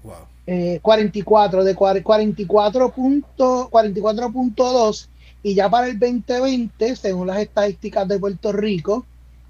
Wow. 0.04 0.14
eh, 0.46 0.80
44 0.82 1.64
de 1.64 1.74
cuar- 1.76 2.04
44 2.04 2.92
punto- 2.92 3.70
44.2 3.70 5.08
y 5.42 5.54
ya 5.56 5.70
para 5.70 5.88
el 5.88 5.98
2020 5.98 6.96
según 6.98 7.28
las 7.28 7.40
estadísticas 7.40 8.06
de 8.10 8.20
Puerto 8.20 8.52
Rico 8.52 9.06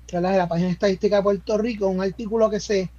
que 0.06 0.18
es 0.18 0.22
la 0.22 0.32
de 0.32 0.38
la 0.38 0.48
página 0.48 0.70
estadística 0.70 1.16
de 1.18 1.24
Puerto 1.24 1.58
Rico 1.58 1.88
un 1.88 2.02
artículo 2.02 2.50
que 2.52 2.60
se 2.60 2.90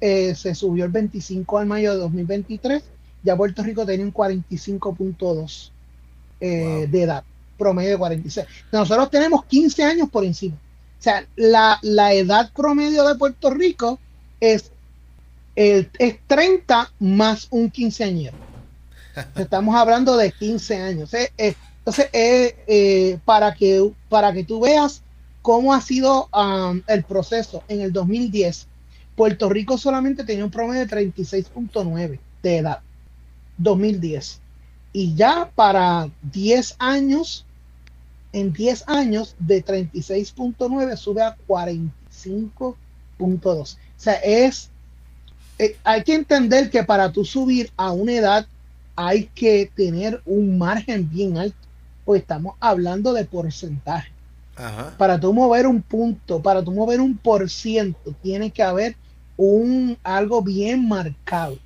eh, 0.00 0.34
se 0.34 0.54
subió 0.56 0.84
el 0.86 0.90
25 0.90 1.60
de 1.60 1.66
mayo 1.66 1.92
de 1.92 1.98
2023 1.98 2.82
ya 3.26 3.36
Puerto 3.36 3.62
Rico 3.62 3.84
tenía 3.84 4.06
un 4.06 4.12
45.2 4.12 5.70
eh, 6.40 6.64
Wow. 6.82 6.86
de 6.90 7.02
edad 7.02 7.24
promedio 7.58 7.90
de 7.90 7.98
46 7.98 8.46
nosotros 8.72 9.10
tenemos 9.10 9.44
15 9.46 9.82
años 9.84 10.08
por 10.10 10.24
encima 10.24 10.54
o 10.56 11.02
sea 11.02 11.26
la, 11.36 11.78
la 11.82 12.12
edad 12.14 12.50
promedio 12.54 13.06
de 13.06 13.14
Puerto 13.16 13.50
Rico 13.50 13.98
es 14.40 14.70
el- 15.54 15.90
es 15.98 16.16
30 16.26 16.92
más 16.98 17.46
un 17.50 17.70
quinceañero. 17.70 18.36
Estamos 19.36 19.74
hablando 19.74 20.16
de 20.18 20.30
15 20.32 20.76
años. 20.76 21.14
eh, 21.14 21.32
eh, 21.38 21.54
entonces, 21.78 22.10
eh, 22.12 22.54
eh, 22.66 23.18
para, 23.24 23.54
que, 23.54 23.90
para 24.10 24.32
que 24.34 24.44
tú 24.44 24.60
veas 24.60 25.00
cómo 25.40 25.72
ha 25.72 25.80
sido 25.80 26.28
um, 26.34 26.82
el 26.88 27.04
proceso 27.04 27.62
en 27.68 27.80
el 27.80 27.92
2010, 27.92 28.66
Puerto 29.14 29.48
Rico 29.48 29.78
solamente 29.78 30.24
tenía 30.24 30.44
un 30.44 30.50
promedio 30.50 30.84
de 30.84 30.88
36.9 30.88 32.18
de 32.42 32.56
edad. 32.58 32.80
2010. 33.58 34.40
Y 34.92 35.14
ya 35.14 35.50
para 35.54 36.08
10 36.32 36.76
años, 36.78 37.44
en 38.32 38.52
10 38.52 38.84
años, 38.88 39.34
de 39.38 39.64
36.9 39.64 40.96
sube 40.96 41.22
a 41.22 41.36
45.2. 41.46 42.74
O 43.48 43.66
sea, 43.96 44.14
es 44.14 44.70
eh, 45.58 45.76
hay 45.84 46.02
que 46.02 46.14
entender 46.14 46.70
que 46.70 46.84
para 46.84 47.10
tú 47.10 47.24
subir 47.24 47.70
a 47.76 47.92
una 47.92 48.12
edad 48.12 48.46
hay 48.94 49.24
que 49.34 49.70
tener 49.74 50.20
un 50.26 50.58
margen 50.58 51.08
bien 51.08 51.38
alto, 51.38 51.56
pues 52.04 52.22
estamos 52.22 52.56
hablando 52.60 53.12
de 53.12 53.24
porcentaje. 53.24 54.10
Ajá. 54.56 54.94
Para 54.96 55.18
tú 55.20 55.32
mover 55.32 55.66
un 55.66 55.82
punto, 55.82 56.40
para 56.42 56.62
tú 56.62 56.72
mover 56.72 57.00
un 57.00 57.16
por 57.16 57.48
ciento, 57.50 58.14
tiene 58.22 58.50
que 58.50 58.62
haber 58.62 58.96
un 59.36 59.98
algo 60.02 60.42
bien 60.42 60.86
marcado. 60.88 61.58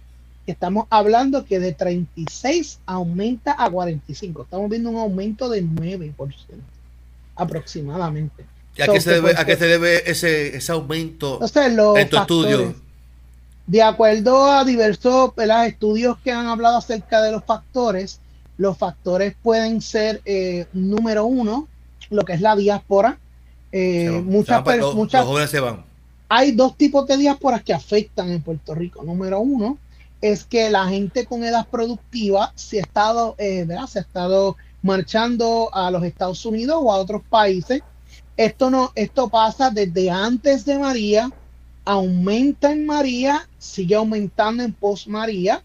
Estamos 0.51 0.87
hablando 0.91 1.45
que 1.45 1.59
de 1.61 1.73
36 1.73 2.81
aumenta 2.87 3.55
a 3.59 3.71
45. 3.71 4.43
Estamos 4.43 4.69
viendo 4.71 4.91
un 4.91 4.97
aumento 4.97 5.49
de 5.49 5.63
9% 5.65 6.13
aproximadamente. 7.37 8.45
¿Y 8.77 8.83
a 8.83 8.87
qué, 8.89 9.01
se 9.01 9.11
debe, 9.13 9.35
a 9.37 9.45
qué 9.45 9.57
se 9.57 9.67
debe 9.67 10.11
ese, 10.11 10.57
ese 10.57 10.73
aumento 10.73 11.35
Entonces, 11.35 11.73
los 11.75 11.99
en 11.99 12.09
tu 12.09 12.17
factores- 12.17 12.51
estudio? 12.53 12.91
De 13.67 13.83
acuerdo 13.83 14.51
a 14.51 14.65
diversos 14.65 15.35
¿verdad? 15.37 15.67
estudios 15.67 16.19
que 16.25 16.33
han 16.33 16.47
hablado 16.47 16.77
acerca 16.79 17.23
de 17.23 17.31
los 17.31 17.45
factores, 17.45 18.19
los 18.59 18.77
factores 18.77 19.35
pueden 19.43 19.81
ser, 19.81 20.21
eh, 20.25 20.67
número 20.73 21.25
uno, 21.25 21.69
lo 22.11 22.25
que 22.25 22.33
es 22.33 22.41
la 22.41 22.57
diáspora. 22.57 23.19
Eh, 23.71 24.09
van- 24.11 24.25
muchas 24.27 24.57
van 24.57 24.65
pa- 24.65 24.71
per- 24.73 24.81
los, 24.81 24.95
muchas- 24.95 25.21
los 25.21 25.29
jóvenes 25.31 25.51
se 25.51 25.61
van. 25.61 25.85
hay 26.29 26.51
dos 26.53 26.77
tipos 26.77 27.07
de 27.07 27.17
diásporas 27.17 27.63
que 27.63 27.73
afectan 27.73 28.31
en 28.31 28.43
Puerto 28.43 28.75
Rico. 28.75 29.05
Número 29.05 29.39
uno 29.41 29.79
es 30.21 30.45
que 30.45 30.71
la 30.71 30.87
gente 30.87 31.25
con 31.27 31.45
edad 31.45 31.67
productiva 31.69 32.53
se 32.55 32.79
ha 32.79 32.83
estado, 32.83 33.35
eh, 33.39 33.65
¿verdad? 33.65 33.87
Se 33.87 34.01
ha 34.01 34.03
estado 34.03 34.57
marchando 34.83 35.71
a 35.73 35.91
los 35.91 36.03
Estados 36.05 36.45
Unidos 36.45 36.79
o 36.81 36.93
a 36.93 36.99
otros 36.99 37.23
países. 37.29 37.83
Esto 38.37 38.71
no, 38.71 38.93
esto 38.95 39.29
pasa 39.29 39.71
desde 39.71 40.11
antes 40.11 40.65
de 40.65 40.79
María, 40.79 41.31
aumenta 41.85 42.73
en 42.73 42.87
María, 42.87 43.49
sigue 43.59 43.95
aumentando 43.95 44.63
en 44.63 44.73
post 44.73 45.07
María, 45.07 45.63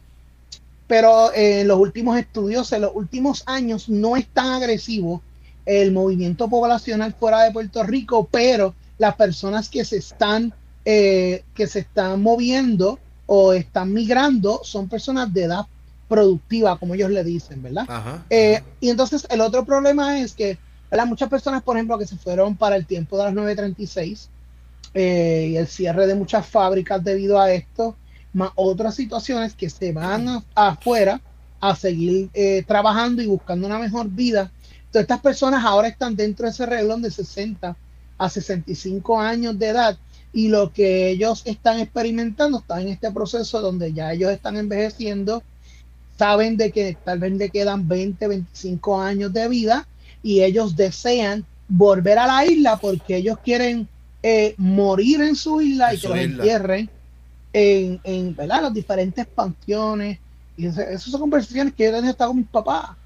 pero 0.87 1.33
eh, 1.33 1.61
en 1.61 1.67
los 1.67 1.79
últimos 1.79 2.17
estudios, 2.17 2.71
en 2.71 2.81
los 2.81 2.91
últimos 2.93 3.43
años, 3.45 3.89
no 3.89 4.15
es 4.15 4.27
tan 4.27 4.47
agresivo 4.47 5.21
el 5.65 5.91
movimiento 5.91 6.47
poblacional 6.47 7.13
fuera 7.13 7.43
de 7.43 7.51
Puerto 7.51 7.83
Rico, 7.83 8.27
pero 8.29 8.75
las 8.97 9.15
personas 9.15 9.69
que 9.69 9.83
se 9.83 9.97
están 9.97 10.53
eh, 10.87 11.43
que 11.55 11.65
se 11.65 11.79
están 11.79 12.21
moviendo 12.21 12.99
o 13.27 13.53
están 13.53 13.91
migrando 13.93 14.61
son 14.63 14.88
personas 14.88 15.33
de 15.33 15.43
edad 15.43 15.65
productiva, 16.07 16.77
como 16.77 16.93
ellos 16.93 17.09
le 17.09 17.23
dicen, 17.23 17.61
¿verdad? 17.63 17.85
Ajá. 17.88 18.23
Eh, 18.29 18.61
y 18.79 18.89
entonces 18.89 19.25
el 19.29 19.41
otro 19.41 19.65
problema 19.65 20.19
es 20.19 20.33
que 20.33 20.57
¿verdad? 20.91 21.07
muchas 21.07 21.29
personas, 21.29 21.63
por 21.63 21.75
ejemplo, 21.75 21.97
que 21.97 22.05
se 22.05 22.17
fueron 22.17 22.55
para 22.55 22.75
el 22.75 22.85
tiempo 22.85 23.17
de 23.17 23.23
las 23.25 23.33
936 23.33 24.29
eh, 24.93 25.49
y 25.51 25.57
el 25.57 25.67
cierre 25.67 26.07
de 26.07 26.15
muchas 26.15 26.45
fábricas 26.47 27.03
debido 27.03 27.39
a 27.39 27.51
esto, 27.51 27.95
más 28.33 28.51
otras 28.55 28.95
situaciones 28.95 29.53
que 29.55 29.69
se 29.69 29.91
van 29.91 30.27
a- 30.29 30.43
afuera 30.55 31.19
a 31.59 31.75
seguir 31.75 32.29
eh, 32.33 32.63
trabajando 32.67 33.21
y 33.21 33.27
buscando 33.27 33.65
una 33.67 33.79
mejor 33.79 34.07
vida. 34.09 34.51
Entonces 34.77 35.01
estas 35.01 35.21
personas 35.21 35.63
ahora 35.65 35.88
están 35.88 36.15
dentro 36.15 36.45
de 36.45 36.51
ese 36.51 36.65
reglón 36.65 37.01
de 37.01 37.11
60 37.11 37.75
a 38.17 38.29
65 38.29 39.19
años 39.19 39.57
de 39.57 39.67
edad 39.69 39.97
y 40.36 40.50
lo 40.50 40.74
que 40.74 41.10
ellos 41.12 41.43
están 41.48 41.80
experimentando 41.82 42.60
están 42.60 42.84
en 42.84 42.89
este 42.89 43.12
proceso 43.12 43.62
donde 43.62 43.93
ya 43.93 44.13
ellos 44.13 44.32
están 44.34 44.58
envejeciendo, 44.58 45.45
saben 46.17 46.58
de 46.58 46.71
que 46.71 46.98
tal 47.04 47.19
vez 47.19 47.34
le 47.34 47.52
quedan 47.52 47.88
20, 47.88 48.28
25 48.28 49.02
años 49.02 49.34
de 49.34 49.50
vida 49.50 49.89
y 50.24 50.43
ellos 50.43 50.76
desean 50.78 51.48
volver 51.67 52.19
a 52.19 52.28
la 52.28 52.45
isla 52.45 52.80
porque 52.80 53.17
ellos 53.17 53.39
quieren 53.43 53.89
eh, 54.24 54.56
morir 54.58 55.21
en 55.21 55.36
su 55.36 55.62
isla 55.62 55.91
En 55.91 55.95
y 55.95 56.00
que 56.00 56.10
los 56.10 56.19
entierren 56.19 56.91
en, 57.54 58.02
en 58.04 58.36
¿verdad? 58.36 58.63
las 58.63 58.74
diferentes 58.74 59.28
panteones. 59.28 60.19
Y 60.58 60.67
esas 60.67 61.04
son 61.04 61.21
conversaciones 61.21 61.74
que 61.76 61.86
yo 61.86 61.93
tenía 61.93 62.12
hasta 62.12 62.28
con 62.28 62.38
mis 62.38 62.50
papás. 62.50 62.98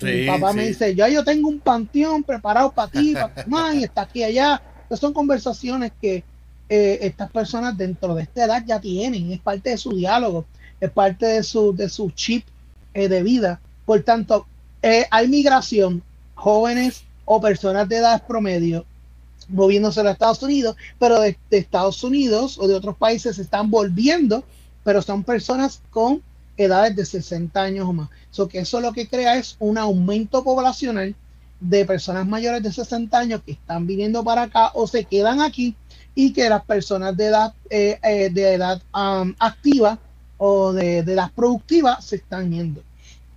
mi 0.00 0.20
Sí, 0.20 0.22
papá 0.22 0.52
me 0.54 0.64
sí. 0.64 0.68
dice, 0.68 0.94
ya 0.94 1.08
yo 1.08 1.24
tengo 1.24 1.48
un 1.48 1.60
panteón 1.60 2.24
preparado 2.24 2.72
para 2.74 2.90
ti, 2.90 3.16
para 3.16 3.32
tu 3.34 3.42
mamá, 3.50 3.74
y 3.76 3.84
está 3.84 4.02
aquí 4.02 4.22
allá. 4.24 4.62
Esas 4.88 5.00
son 5.00 5.14
conversaciones 5.14 5.92
que 6.00 6.26
eh, 6.74 6.98
estas 7.02 7.30
personas 7.30 7.76
dentro 7.76 8.14
de 8.14 8.22
esta 8.22 8.44
edad 8.44 8.64
ya 8.66 8.80
tienen, 8.80 9.30
es 9.30 9.40
parte 9.40 9.70
de 9.70 9.76
su 9.76 9.94
diálogo, 9.94 10.46
es 10.80 10.90
parte 10.90 11.26
de 11.26 11.42
su, 11.42 11.74
de 11.74 11.88
su 11.88 12.10
chip 12.10 12.46
de 12.94 13.22
vida. 13.22 13.60
Por 13.84 14.02
tanto, 14.02 14.46
hay 15.10 15.28
migración, 15.28 16.02
jóvenes 16.34 17.04
o 17.24 17.40
personas 17.40 17.88
de 17.88 17.96
edad 17.96 18.26
promedio 18.26 18.84
moviéndose 19.48 20.00
a 20.00 20.10
Estados 20.10 20.42
Unidos, 20.42 20.76
pero 20.98 21.20
de, 21.20 21.36
Estados 21.50 22.02
Unidos 22.04 22.58
o 22.58 22.66
de 22.66 22.74
otros 22.74 22.96
países 22.96 23.36
se 23.36 23.42
están 23.42 23.70
volviendo, 23.70 24.44
pero 24.84 25.02
son 25.02 25.22
personas 25.22 25.82
con 25.90 26.22
edades 26.56 26.96
de 26.96 27.04
60 27.04 27.60
años 27.60 27.88
o 27.88 27.92
más. 27.92 28.08
So 28.30 28.48
que 28.48 28.60
eso 28.60 28.80
lo 28.80 28.92
que 28.92 29.08
crea 29.08 29.36
es 29.36 29.56
un 29.58 29.78
aumento 29.78 30.42
poblacional 30.42 31.14
de 31.60 31.84
personas 31.84 32.26
mayores 32.26 32.62
de 32.62 32.72
60 32.72 33.16
años 33.16 33.42
que 33.44 33.52
están 33.52 33.86
viniendo 33.86 34.24
para 34.24 34.42
acá 34.42 34.70
o 34.74 34.86
se 34.86 35.04
quedan 35.04 35.40
aquí 35.40 35.76
y 36.14 36.32
que 36.32 36.48
las 36.48 36.64
personas 36.64 37.16
de 37.16 37.26
edad, 37.26 37.54
eh, 37.70 37.98
eh, 38.02 38.30
de 38.30 38.54
edad 38.54 38.82
activa 39.38 39.98
o 40.38 40.72
de, 40.72 40.98
edad 40.98 41.30
productiva 41.34 42.00
se 42.00 42.16
están 42.16 42.50
yendo. 42.50 42.82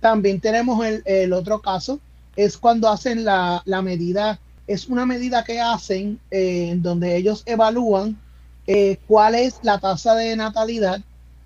También 0.00 0.40
tenemos 0.40 0.84
el, 1.04 1.32
otro 1.32 1.60
caso, 1.60 2.00
es 2.36 2.56
cuando 2.56 2.88
hacen 2.88 3.24
la, 3.24 3.62
la 3.64 3.82
medida 3.82 4.38
es 4.66 4.88
una 4.88 5.06
medida 5.06 5.44
que 5.44 5.60
hacen 5.60 6.18
eh, 6.30 6.70
en 6.70 6.82
donde 6.82 7.16
ellos 7.16 7.42
evalúan 7.46 8.18
eh, 8.66 8.98
cuál 9.06 9.36
es 9.36 9.60
la 9.62 9.78
tasa 9.78 10.14
de 10.14 10.34
natalidad 10.36 11.00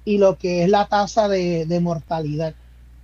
y 0.04 0.18
lo 0.18 0.38
que 0.38 0.64
es 0.64 0.70
la 0.70 0.86
tasa 0.86 1.28
de, 1.28 1.80
mortalidad. 1.82 2.54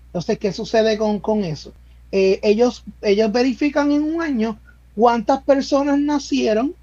Entonces, 0.06 0.38
¿qué 0.38 0.52
sucede 0.52 0.96
con, 0.96 1.44
eso? 1.44 1.72
Eh, 2.12 2.40
ellos, 2.42 2.84
ellos 3.02 3.30
verifican 3.30 3.92
en 3.92 4.02
un 4.02 4.22
año 4.22 4.58
cuántas 4.94 5.42
personas 5.42 5.98
nacieron 5.98 6.74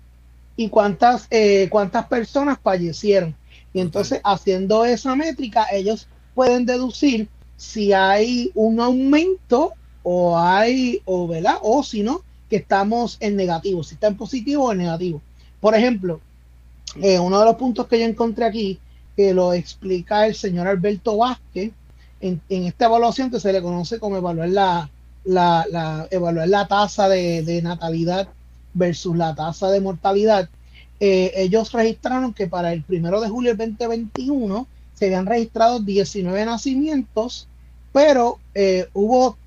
y 0.56 0.70
cuántas, 0.70 1.28
cuántas 1.70 2.08
personas 2.08 2.60
fallecieron. 2.62 3.36
Y 3.74 3.82
entonces, 3.82 4.22
haciendo 4.24 4.86
esa 4.86 5.16
métrica, 5.16 5.68
ellos 5.72 6.08
pueden 6.36 6.66
deducir 6.66 7.28
si 7.58 7.94
hay 7.94 8.52
un 8.54 8.80
aumento 8.80 9.74
o 10.04 10.38
hay, 10.38 11.02
o, 11.06 11.28
¿verdad? 11.28 11.56
O 11.62 11.84
si 11.84 12.04
no, 12.04 12.22
que 12.50 12.58
estamos 12.58 13.18
en 13.20 13.36
negativo, 13.36 13.84
si 13.84 13.96
está 13.96 14.08
en 14.08 14.18
positivo 14.18 14.66
o 14.66 14.72
en 14.72 14.80
negativo. 14.80 15.22
Por 15.60 15.76
ejemplo, 15.76 16.20
eh, 17.02 17.18
uno 17.18 17.40
de 17.40 17.46
los 17.46 17.56
puntos 17.56 17.88
que 17.88 18.00
yo 18.00 18.06
encontré 18.06 18.46
aquí, 18.46 18.80
que 19.16 19.34
lo 19.34 19.54
explica 19.54 20.28
el 20.28 20.36
señor 20.36 20.68
Alberto 20.68 21.18
Vázquez, 21.18 21.72
en, 22.22 22.42
esta 22.50 22.86
evaluación 22.86 23.32
que 23.32 23.40
se 23.40 23.52
le 23.52 23.62
conoce 23.62 24.00
como 24.00 24.18
evaluar 24.18 24.50
la, 24.50 24.90
la, 25.26 26.08
evaluar 26.10 26.48
la 26.48 26.68
tasa 26.68 27.10
de, 27.10 27.62
natalidad 27.62 28.30
versus 28.74 29.16
la 29.16 29.36
tasa 29.36 29.70
de 29.70 29.82
mortalidad, 29.82 30.50
eh, 31.00 31.32
ellos 31.36 31.72
registraron 31.72 32.34
que 32.34 32.48
para 32.48 32.74
el 32.74 32.84
primero 32.84 33.22
de 33.22 33.30
julio 33.30 33.56
del 33.56 33.78
2021 33.78 34.68
se 34.94 35.06
habían 35.06 35.26
registrado 35.26 35.80
19 35.80 36.46
nacimientos, 36.46 37.48
pero 37.92 38.40
eh, 38.54 38.88
hubo, 38.94 39.38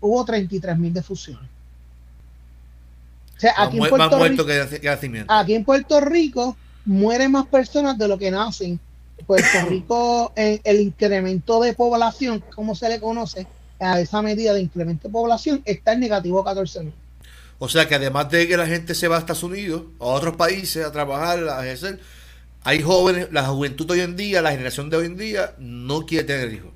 hubo 0.00 0.24
33 0.24 0.78
mil 0.78 0.92
defusiones 0.92 1.52
aquí, 3.56 3.78
en 3.78 3.88
Puerto 3.88 4.18
Rico, 4.18 4.46
aquí 5.28 5.54
en 5.54 5.64
Puerto 5.64 6.00
Rico 6.00 6.56
mueren 6.84 7.32
más 7.32 7.46
personas 7.46 7.98
de 7.98 8.08
lo 8.08 8.18
que 8.18 8.30
nacen. 8.30 8.78
Puerto 9.26 9.46
Rico, 9.68 10.32
el, 10.36 10.80
incremento 10.80 11.60
de 11.60 11.74
población, 11.74 12.42
como 12.54 12.74
se 12.74 12.88
le 12.88 13.00
conoce, 13.00 13.46
a 13.80 14.00
esa 14.00 14.22
medida 14.22 14.52
de 14.52 14.60
incremento 14.60 15.08
de 15.08 15.12
población, 15.12 15.62
está 15.64 15.92
en 15.92 16.00
negativo 16.00 16.44
14 16.44 16.80
mil. 16.84 16.94
O 17.64 17.68
sea 17.68 17.86
que 17.86 17.94
además 17.94 18.28
de 18.30 18.48
que 18.48 18.56
la 18.56 18.66
gente 18.66 18.94
se 18.94 19.06
va 19.06 19.16
a 19.16 19.18
Estados 19.20 19.44
Unidos, 19.44 19.82
a 20.00 20.06
otros 20.06 20.34
países 20.34 20.84
a 20.84 20.90
trabajar, 20.90 21.48
a 21.48 21.64
ejercer, 21.64 22.00
hay 22.64 22.82
jóvenes, 22.82 23.28
la 23.30 23.44
juventud 23.44 23.88
hoy 23.90 24.00
en 24.00 24.16
día, 24.16 24.42
la 24.42 24.50
generación 24.50 24.90
de 24.90 24.96
hoy 24.96 25.06
en 25.06 25.16
día, 25.16 25.54
no 25.58 26.04
quiere 26.04 26.24
tener 26.24 26.52
hijos. 26.52 26.72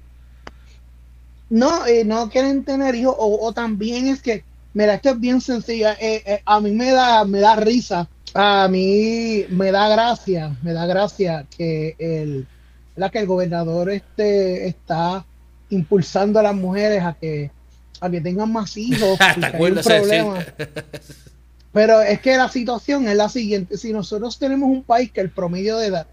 No, 1.50 1.86
eh, 1.86 2.04
no 2.04 2.28
quieren 2.28 2.64
tener 2.64 2.94
hijos, 2.94 3.16
o 3.18 3.52
también 3.52 4.06
es 4.08 4.22
que 4.22 4.44
Mira, 4.76 4.92
esto 4.92 5.08
es 5.08 5.18
bien 5.20 5.40
sencillo. 5.40 5.88
Eh, 5.92 6.22
eh, 6.26 6.42
a 6.44 6.60
mí 6.60 6.70
me 6.70 6.90
da, 6.90 7.24
me 7.24 7.40
da 7.40 7.56
risa. 7.56 8.06
A 8.34 8.68
mí 8.68 9.46
me 9.48 9.72
da 9.72 9.88
gracia, 9.88 10.54
me 10.62 10.74
da 10.74 10.84
gracia 10.84 11.46
que 11.56 11.96
el, 11.98 12.46
la 12.94 13.08
que 13.08 13.20
el 13.20 13.26
gobernador 13.26 13.90
este 13.90 14.68
está 14.68 15.24
impulsando 15.70 16.38
a 16.38 16.42
las 16.42 16.54
mujeres 16.54 17.02
a 17.02 17.14
que 17.14 17.50
a 18.00 18.10
que 18.10 18.20
tengan 18.20 18.52
más 18.52 18.76
hijos. 18.76 19.18
problema. 19.82 20.44
Pero 21.72 22.00
es 22.00 22.20
que 22.20 22.36
la 22.36 22.48
situación 22.48 23.06
es 23.06 23.16
la 23.16 23.28
siguiente. 23.28 23.76
Si 23.76 23.92
nosotros 23.92 24.38
tenemos 24.38 24.68
un 24.70 24.82
país 24.82 25.12
que 25.12 25.20
el 25.20 25.30
promedio 25.30 25.76
de 25.76 25.88
edad 25.88 26.06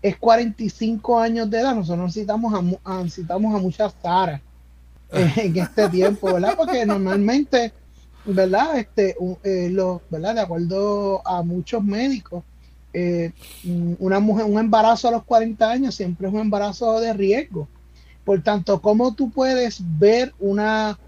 es 0.00 0.16
45 0.16 1.18
años 1.18 1.50
de 1.50 1.60
edad, 1.60 1.74
nosotros 1.74 2.06
necesitamos 2.06 2.78
a, 2.84 3.02
necesitamos 3.02 3.54
a 3.54 3.58
muchas 3.58 3.94
Sara 4.02 4.40
en 5.12 5.56
este 5.56 5.88
tiempo, 5.88 6.32
¿verdad? 6.32 6.54
Porque 6.56 6.86
normalmente, 6.86 7.72
¿verdad? 8.24 8.78
Este, 8.78 9.16
eh, 9.44 9.76
¿verdad? 10.08 10.34
De 10.34 10.40
acuerdo 10.40 11.26
a 11.26 11.42
muchos 11.42 11.82
médicos, 11.82 12.44
eh, 12.92 13.32
una 13.98 14.20
mujer, 14.20 14.46
un 14.46 14.58
embarazo 14.58 15.08
a 15.08 15.12
los 15.12 15.24
40 15.24 15.70
años 15.70 15.94
siempre 15.94 16.28
es 16.28 16.32
un 16.32 16.40
embarazo 16.40 17.00
de 17.00 17.12
riesgo. 17.12 17.68
Por 18.28 18.42
tanto, 18.42 18.82
¿cómo 18.82 19.14
tú 19.14 19.30
puedes 19.30 19.80
ver 19.98 20.34
una, 20.38 20.98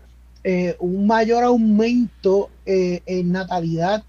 eh, 0.42 0.74
un 0.78 1.06
mayor 1.06 1.44
aumento 1.44 2.48
en 2.64 3.30
natalidad 3.30 4.02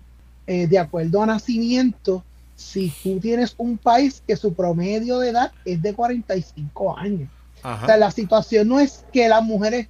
de 0.47 0.79
acuerdo 0.79 1.21
a 1.21 1.25
nacimiento 1.25 2.23
si 2.55 2.93
tú 3.03 3.19
tienes 3.19 3.53
un 3.57 3.77
país 3.77 4.23
que 4.25 4.37
su 4.37 4.53
promedio 4.53 5.19
de 5.19 5.29
edad 5.29 5.51
es 5.65 5.81
de 5.81 5.93
45 5.93 6.97
años? 6.97 7.29
O 7.63 7.85
sea, 7.85 7.97
la 7.97 8.11
situación 8.11 8.69
no 8.69 8.79
es 8.79 9.03
que 9.11 9.27
las 9.27 9.43
mujeres 9.43 9.87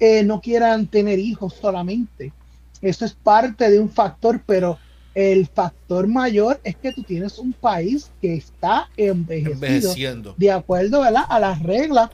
eh, 0.00 0.24
no 0.24 0.40
quieran 0.40 0.88
tener 0.88 1.18
hijos 1.18 1.54
solamente. 1.60 2.32
Eso 2.80 3.04
es 3.04 3.12
parte 3.12 3.70
de 3.70 3.78
un 3.78 3.88
factor, 3.88 4.42
pero 4.44 4.78
el 5.14 5.46
factor 5.46 6.06
mayor 6.06 6.60
es 6.64 6.76
que 6.76 6.92
tú 6.92 7.02
tienes 7.02 7.38
un 7.38 7.52
país 7.52 8.10
que 8.20 8.34
está 8.34 8.88
envejeciendo 8.96 10.34
de 10.38 10.50
acuerdo 10.50 11.02
a 11.02 11.40
las 11.40 11.62
reglas 11.62 12.10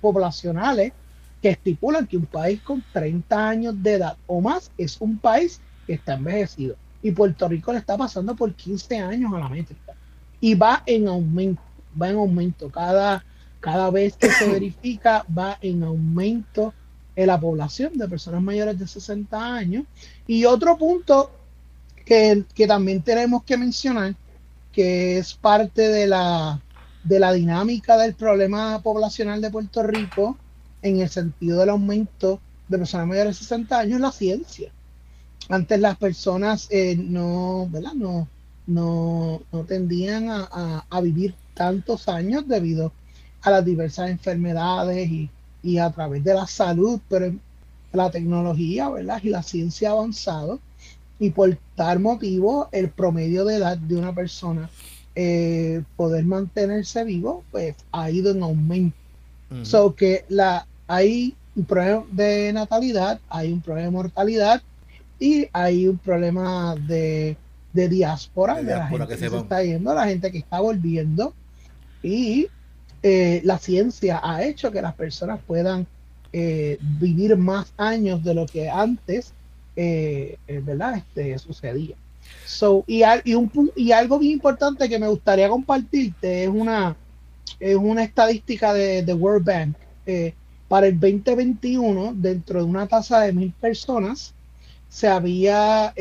poblacionales 0.00 0.92
que 1.40 1.50
estipulan 1.50 2.06
que 2.06 2.16
un 2.16 2.26
país 2.26 2.60
con 2.62 2.82
30 2.92 3.48
años 3.48 3.82
de 3.82 3.94
edad 3.94 4.16
o 4.26 4.40
más 4.40 4.70
es 4.78 5.00
un 5.00 5.18
país 5.18 5.60
que 5.86 5.94
está 5.94 6.14
envejecido. 6.14 6.76
Y 7.02 7.10
Puerto 7.10 7.48
Rico 7.48 7.72
le 7.72 7.78
está 7.78 7.96
pasando 7.96 8.36
por 8.36 8.54
15 8.54 8.98
años 8.98 9.32
a 9.34 9.40
la 9.40 9.48
métrica. 9.48 9.92
Y 10.40 10.54
va 10.54 10.84
en 10.86 11.08
aumento, 11.08 11.60
va 12.00 12.10
en 12.10 12.16
aumento. 12.16 12.70
Cada, 12.70 13.24
cada 13.58 13.90
vez 13.90 14.16
que 14.16 14.30
se 14.30 14.48
verifica 14.52 15.26
va 15.36 15.58
en 15.60 15.82
aumento 15.82 16.72
en 17.16 17.26
la 17.26 17.38
población 17.38 17.98
de 17.98 18.08
personas 18.08 18.40
mayores 18.40 18.78
de 18.78 18.86
60 18.86 19.54
años. 19.54 19.84
Y 20.28 20.44
otro 20.44 20.78
punto 20.78 21.41
que, 22.04 22.44
también 22.66 23.02
tenemos 23.02 23.44
que 23.44 23.56
mencionar, 23.56 24.14
que 24.72 25.18
es 25.18 25.34
parte 25.34 25.88
de 25.88 26.06
la, 26.06 26.60
de 27.04 27.18
la 27.18 27.32
dinámica 27.32 27.96
del 27.96 28.14
problema 28.14 28.80
poblacional 28.82 29.40
de 29.40 29.50
Puerto 29.50 29.82
Rico, 29.82 30.36
en 30.82 31.00
el 31.00 31.08
sentido 31.08 31.60
del 31.60 31.70
aumento 31.70 32.40
de 32.68 32.78
personas 32.78 33.06
mayores 33.06 33.38
de 33.38 33.44
60 33.44 33.78
años, 33.78 34.00
la 34.00 34.12
ciencia. 34.12 34.72
Antes 35.48 35.80
las 35.80 35.96
personas 35.96 36.68
eh, 36.70 36.96
no, 36.96 37.68
¿verdad? 37.70 37.92
no, 37.94 38.28
no, 38.66 39.42
no 39.52 39.64
tendían 39.64 40.30
a, 40.30 40.86
a 40.88 41.00
vivir 41.00 41.34
tantos 41.54 42.08
años 42.08 42.46
debido 42.46 42.92
a 43.42 43.50
las 43.50 43.64
diversas 43.64 44.10
enfermedades 44.10 45.10
y, 45.62 45.78
a 45.78 45.90
través 45.90 46.24
de 46.24 46.34
la 46.34 46.46
salud, 46.46 47.00
pero 47.08 47.32
la 47.92 48.10
tecnología, 48.10 48.88
¿verdad? 48.88 49.20
Y 49.22 49.28
la 49.28 49.42
ciencia 49.42 49.90
avanzado 49.90 50.60
y 51.22 51.30
por 51.30 51.56
tal 51.76 52.00
motivo 52.00 52.68
el 52.72 52.90
promedio 52.90 53.44
de 53.44 53.54
edad 53.54 53.78
de 53.78 53.94
una 53.94 54.12
persona 54.12 54.68
eh, 55.14 55.84
poder 55.94 56.24
mantenerse 56.24 57.04
vivo, 57.04 57.44
pues 57.52 57.76
ha 57.92 58.10
ido 58.10 58.32
en 58.32 58.42
aumento. 58.42 58.96
So 59.62 59.94
que 59.94 60.24
la, 60.28 60.66
hay 60.88 61.36
un 61.54 61.64
problema 61.64 62.04
de 62.10 62.52
natalidad, 62.52 63.20
hay 63.28 63.52
un 63.52 63.60
problema 63.60 63.86
de 63.86 63.92
mortalidad 63.92 64.62
y 65.20 65.46
hay 65.52 65.86
un 65.86 65.98
problema 65.98 66.74
de, 66.74 67.36
diáspora, 67.72 68.56
de, 68.56 68.74
la 68.74 68.88
gente 68.88 69.06
que, 69.06 69.16
se 69.16 69.36
está 69.36 69.62
yendo, 69.62 69.94
la 69.94 70.06
gente 70.06 70.32
que 70.32 70.38
está 70.38 70.58
volviendo 70.58 71.34
y 72.02 72.48
eh, 73.04 73.42
la 73.44 73.58
ciencia 73.58 74.20
ha 74.24 74.42
hecho 74.42 74.72
que 74.72 74.82
las 74.82 74.94
personas 74.94 75.38
puedan 75.46 75.86
eh, 76.32 76.78
vivir 76.98 77.36
más 77.36 77.72
años 77.76 78.24
de 78.24 78.34
lo 78.34 78.46
que 78.46 78.68
antes, 78.68 79.34
eh, 79.76 80.38
¿verdad? 80.46 80.96
Este, 80.96 81.38
sucedía. 81.38 81.96
So, 82.46 82.84
y, 82.86 83.02
y, 83.24 83.34
un, 83.34 83.50
y 83.76 83.92
algo 83.92 84.18
bien 84.18 84.34
importante 84.34 84.88
que 84.88 84.98
me 84.98 85.08
gustaría 85.08 85.48
compartirte 85.48 86.44
es 86.44 86.48
una, 86.48 86.96
es 87.58 87.76
una 87.76 88.04
estadística 88.04 88.72
de, 88.72 89.02
de 89.02 89.14
World 89.14 89.44
Bank. 89.44 89.76
para 90.68 90.86
el 90.86 90.98
2021, 90.98 92.14
dentro 92.14 92.60
de 92.60 92.64
una 92.64 92.86
tasa 92.86 93.20
de 93.20 93.32
mil 93.32 93.52
personas, 93.52 94.34
se 94.88 95.08
había 95.08 95.92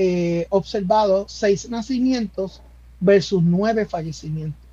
observado 0.49 1.25
seis 1.27 1.69
nacimientos 1.69 2.61
versus 2.99 3.41
nueve 3.41 3.85
fallecimientos. 3.85 4.71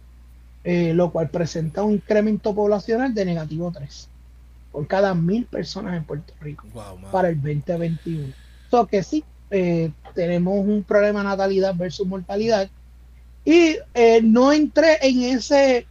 Eh, 0.70 0.92
lo 0.92 1.10
cual 1.10 1.30
presenta 1.30 1.82
un 1.82 1.94
incremento 1.94 2.54
poblacional 2.54 3.14
de 3.14 3.24
negativo 3.24 3.72
3. 3.72 4.08
por 4.72 4.86
cada 4.86 5.14
mil 5.14 5.46
personas 5.46 5.96
en 5.96 6.04
Puerto 6.04 6.34
Rico 6.42 6.66
para 7.10 7.30
el 7.30 7.40
2021. 7.40 8.34
So 8.70 8.86
que 8.86 9.02
sí, 9.02 9.24
eh, 9.50 9.90
tenemos 10.14 10.64
un 10.66 10.82
problema 10.82 11.22
natalidad 11.22 11.74
versus 11.74 12.06
mortalidad. 12.06 12.70
Y 13.44 13.76
eh, 13.94 14.20
no 14.22 14.52
entré 14.52 14.98
en 15.02 15.22
ese 15.22 15.86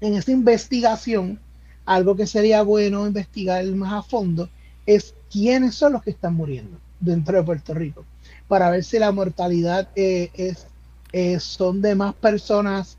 en 0.00 0.14
esa 0.14 0.30
investigación. 0.30 1.38
Algo 1.84 2.16
que 2.16 2.26
sería 2.26 2.62
bueno 2.62 3.06
investigar 3.06 3.64
más 3.66 3.92
a 3.92 4.02
fondo 4.02 4.48
es 4.86 5.14
quiénes 5.30 5.74
son 5.74 5.92
los 5.92 6.02
que 6.02 6.10
están 6.10 6.34
muriendo 6.34 6.78
dentro 7.00 7.36
de 7.36 7.42
Puerto 7.42 7.74
Rico 7.74 8.04
para 8.48 8.70
ver 8.70 8.84
si 8.84 8.98
la 8.98 9.12
mortalidad 9.12 9.88
eh, 9.96 10.30
es, 10.34 11.42
son 11.42 11.82
de 11.82 11.94
más 11.94 12.14
personas 12.14 12.96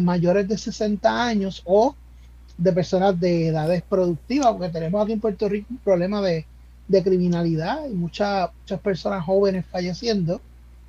mayores 0.00 0.48
de 0.48 0.56
60 0.56 1.24
años 1.24 1.62
o 1.64 1.94
de 2.56 2.72
personas 2.72 3.18
de 3.18 3.48
edades 3.48 3.82
productivas, 3.82 4.52
porque 4.52 4.68
tenemos 4.68 5.02
aquí 5.02 5.12
en 5.12 5.20
Puerto 5.20 5.48
Rico 5.48 5.66
un 5.70 5.78
problema 5.78 6.20
de, 6.22 6.46
criminalidad 7.00 7.88
y 7.88 7.94
muchas 7.94 8.50
muchas 8.60 8.80
personas 8.80 9.24
jóvenes 9.24 9.64
falleciendo 9.70 10.40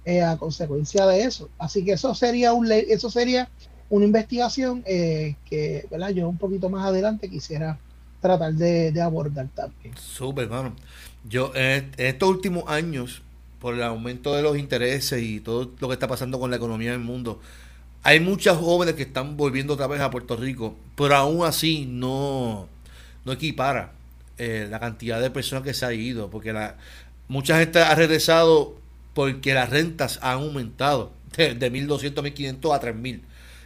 eh, 0.06 0.24
a 0.24 0.38
consecuencia 0.38 1.06
de 1.06 1.24
eso. 1.24 1.50
Así 1.60 1.86
que 1.86 1.94
eso 1.94 2.16
sería 2.16 2.54
un 2.54 2.70
eso 2.72 3.12
sería 3.12 3.48
una 3.90 4.06
investigación 4.06 4.84
eh, 4.88 5.36
que 5.46 5.86
¿verdad? 5.92 6.10
yo 6.10 6.28
un 6.28 6.38
poquito 6.38 6.68
más 6.68 6.84
adelante 6.86 7.30
quisiera 7.30 7.78
tratar 8.20 8.54
de, 8.54 9.02
abordar 9.02 9.48
también. 9.54 9.96
Súper, 9.98 10.46
hermano. 10.46 10.74
Yo 11.30 11.52
en 11.56 11.92
estos 11.98 12.30
últimos 12.30 12.64
años, 12.68 13.22
por 13.60 13.76
el 13.76 13.84
aumento 13.84 14.34
de 14.36 14.42
los 14.42 14.58
intereses 14.58 15.22
y 15.22 15.40
todo 15.42 15.72
lo 15.80 15.88
que 15.88 15.94
está 15.94 16.08
pasando 16.08 16.40
con 16.40 16.50
la 16.50 16.58
economía 16.58 16.92
del 16.92 17.02
mundo, 17.02 17.40
hay 18.02 18.20
muchas 18.20 18.58
jóvenes 18.58 18.96
que 18.96 19.04
están 19.04 19.38
volviendo 19.38 19.74
otra 19.74 19.88
vez 19.88 20.02
a 20.02 20.10
Puerto 20.10 20.36
Rico, 20.36 20.76
pero 20.96 21.16
aún 21.16 21.46
así 21.46 21.86
no, 21.86 22.68
no 23.26 23.32
equipara 23.32 23.92
eh, 24.38 24.68
la 24.70 24.80
cantidad 24.80 25.22
de 25.22 25.30
personas 25.30 25.64
que 25.64 25.74
se 25.74 25.86
ha 25.86 25.94
ido, 25.94 26.30
porque 26.30 26.54
la, 26.54 26.78
mucha 27.28 27.60
gente 27.60 27.80
ha 27.80 27.94
regresado 27.96 28.78
porque 29.14 29.54
las 29.54 29.70
rentas 29.70 30.20
han 30.22 30.40
aumentado 30.40 31.12
de, 31.38 31.54
de 31.56 31.72
1.200 31.72 32.18
a 32.18 32.22
1.500 32.22 32.76
a 32.76 32.82
3.000. 32.82 33.22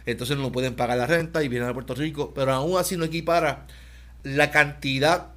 Entonces 0.06 0.36
no 0.36 0.52
pueden 0.52 0.74
pagar 0.74 0.98
la 0.98 1.06
renta 1.06 1.42
y 1.42 1.48
vienen 1.48 1.68
a 1.68 1.74
Puerto 1.74 1.94
Rico, 1.94 2.32
pero 2.34 2.52
aún 2.52 2.78
así 2.78 2.96
no 2.96 3.04
equipara 3.04 3.66
la 4.22 4.50
cantidad 4.50 5.28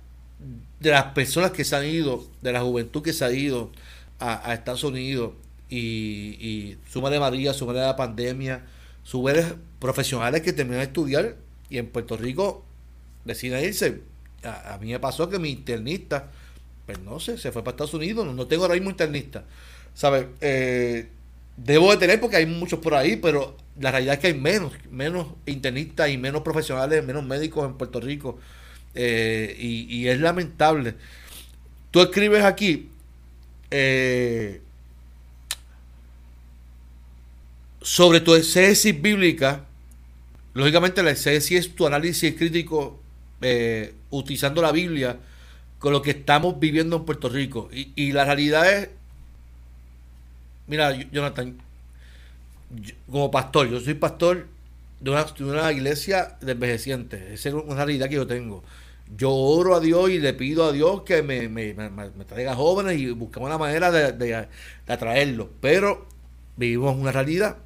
de 0.79 0.91
las 0.91 1.05
personas 1.05 1.51
que 1.51 1.63
se 1.63 1.75
han 1.75 1.85
ido, 1.85 2.27
de 2.41 2.51
la 2.51 2.61
juventud 2.61 3.01
que 3.01 3.13
se 3.13 3.25
ha 3.25 3.31
ido 3.31 3.71
a, 4.19 4.53
Estados 4.53 4.83
Unidos 4.83 5.33
y, 5.69 6.37
y 6.39 6.77
suma 6.89 7.09
de 7.09 7.19
María, 7.19 7.53
suma 7.53 7.73
de 7.73 7.81
la 7.81 7.95
pandemia, 7.95 8.63
subes 9.03 9.55
profesionales 9.79 10.41
que 10.41 10.53
terminan 10.53 10.79
de 10.79 10.85
estudiar 10.85 11.35
y 11.69 11.77
en 11.77 11.87
Puerto 11.87 12.17
Rico 12.17 12.65
deciden 13.25 13.63
irse. 13.63 14.01
A, 14.43 14.77
mí 14.81 14.91
me 14.91 14.99
pasó 14.99 15.29
que 15.29 15.39
mi 15.39 15.51
internista, 15.51 16.29
pues 16.85 16.99
no 16.99 17.19
sé, 17.19 17.37
se 17.37 17.51
fue 17.51 17.63
para 17.63 17.71
Estados 17.71 17.93
Unidos, 17.93 18.25
no, 18.33 18.47
tengo 18.47 18.63
ahora 18.63 18.75
mismo 18.75 18.89
internista. 18.89 19.43
¿Sabes? 19.93 20.25
Eh, 20.39 21.07
debo 21.57 21.91
de 21.91 21.97
tener 21.97 22.19
porque 22.19 22.37
hay 22.37 22.45
muchos 22.45 22.79
por 22.79 22.95
ahí, 22.95 23.17
pero 23.17 23.55
la 23.79 23.91
realidad 23.91 24.15
es 24.15 24.19
que 24.19 24.27
hay 24.27 24.33
menos, 24.33 24.73
menos 24.89 25.27
internistas 25.45 26.09
y 26.09 26.17
menos 26.17 26.41
profesionales, 26.41 27.03
menos 27.05 27.23
médicos 27.25 27.65
en 27.65 27.77
Puerto 27.77 27.99
Rico. 27.99 28.39
Eh, 28.93 29.55
y, 29.57 30.07
es 30.07 30.19
lamentable. 30.19 30.95
Tú 31.91 32.01
escribes 32.01 32.43
aquí, 32.43 32.89
eh, 33.69 34.61
sobre 37.81 38.21
tu 38.21 38.35
exégesis 38.35 38.99
bíblica, 39.01 39.65
lógicamente 40.53 41.03
la 41.03 41.11
exégesis 41.11 41.59
es 41.59 41.75
tu 41.75 41.87
análisis 41.87 42.35
crítico 42.35 43.00
eh, 43.41 43.93
utilizando 44.09 44.61
la 44.61 44.71
Biblia 44.71 45.17
con 45.79 45.93
lo 45.93 46.01
que 46.01 46.11
estamos 46.11 46.59
viviendo 46.59 46.97
en 46.97 47.05
Puerto 47.05 47.29
Rico. 47.29 47.69
Y, 47.71 48.11
la 48.11 48.25
realidad 48.25 48.71
es, 48.71 48.89
mira, 50.67 50.93
Jonathan, 51.11 51.57
como 53.09 53.31
pastor, 53.31 53.69
yo 53.69 53.79
soy 53.79 53.95
pastor 53.95 54.47
de 54.99 55.09
una, 55.09 55.23
de 55.23 55.43
una 55.43 55.71
iglesia 55.71 56.37
de 56.41 56.51
envejecientes, 56.53 57.21
esa 57.31 57.49
es 57.49 57.55
una 57.55 57.85
realidad 57.85 58.09
que 58.09 58.15
yo 58.15 58.27
tengo. 58.27 58.63
Yo 59.17 59.31
oro 59.31 59.75
a 59.75 59.79
Dios 59.81 60.09
y 60.09 60.19
le 60.19 60.33
pido 60.33 60.65
a 60.65 60.71
Dios 60.71 61.01
que 61.01 61.21
me, 61.21 61.49
me, 61.49 61.73
traiga 62.25 62.55
jóvenes 62.55 62.97
y 62.97 63.09
buscamos 63.11 63.47
una 63.47 63.57
manera 63.57 63.91
de, 63.91 64.13
de 64.13 64.47
atraerlos. 64.87 65.47
Pero 65.59 66.07
vivimos 66.55 66.95
una 66.95 67.11
realidad 67.11 67.57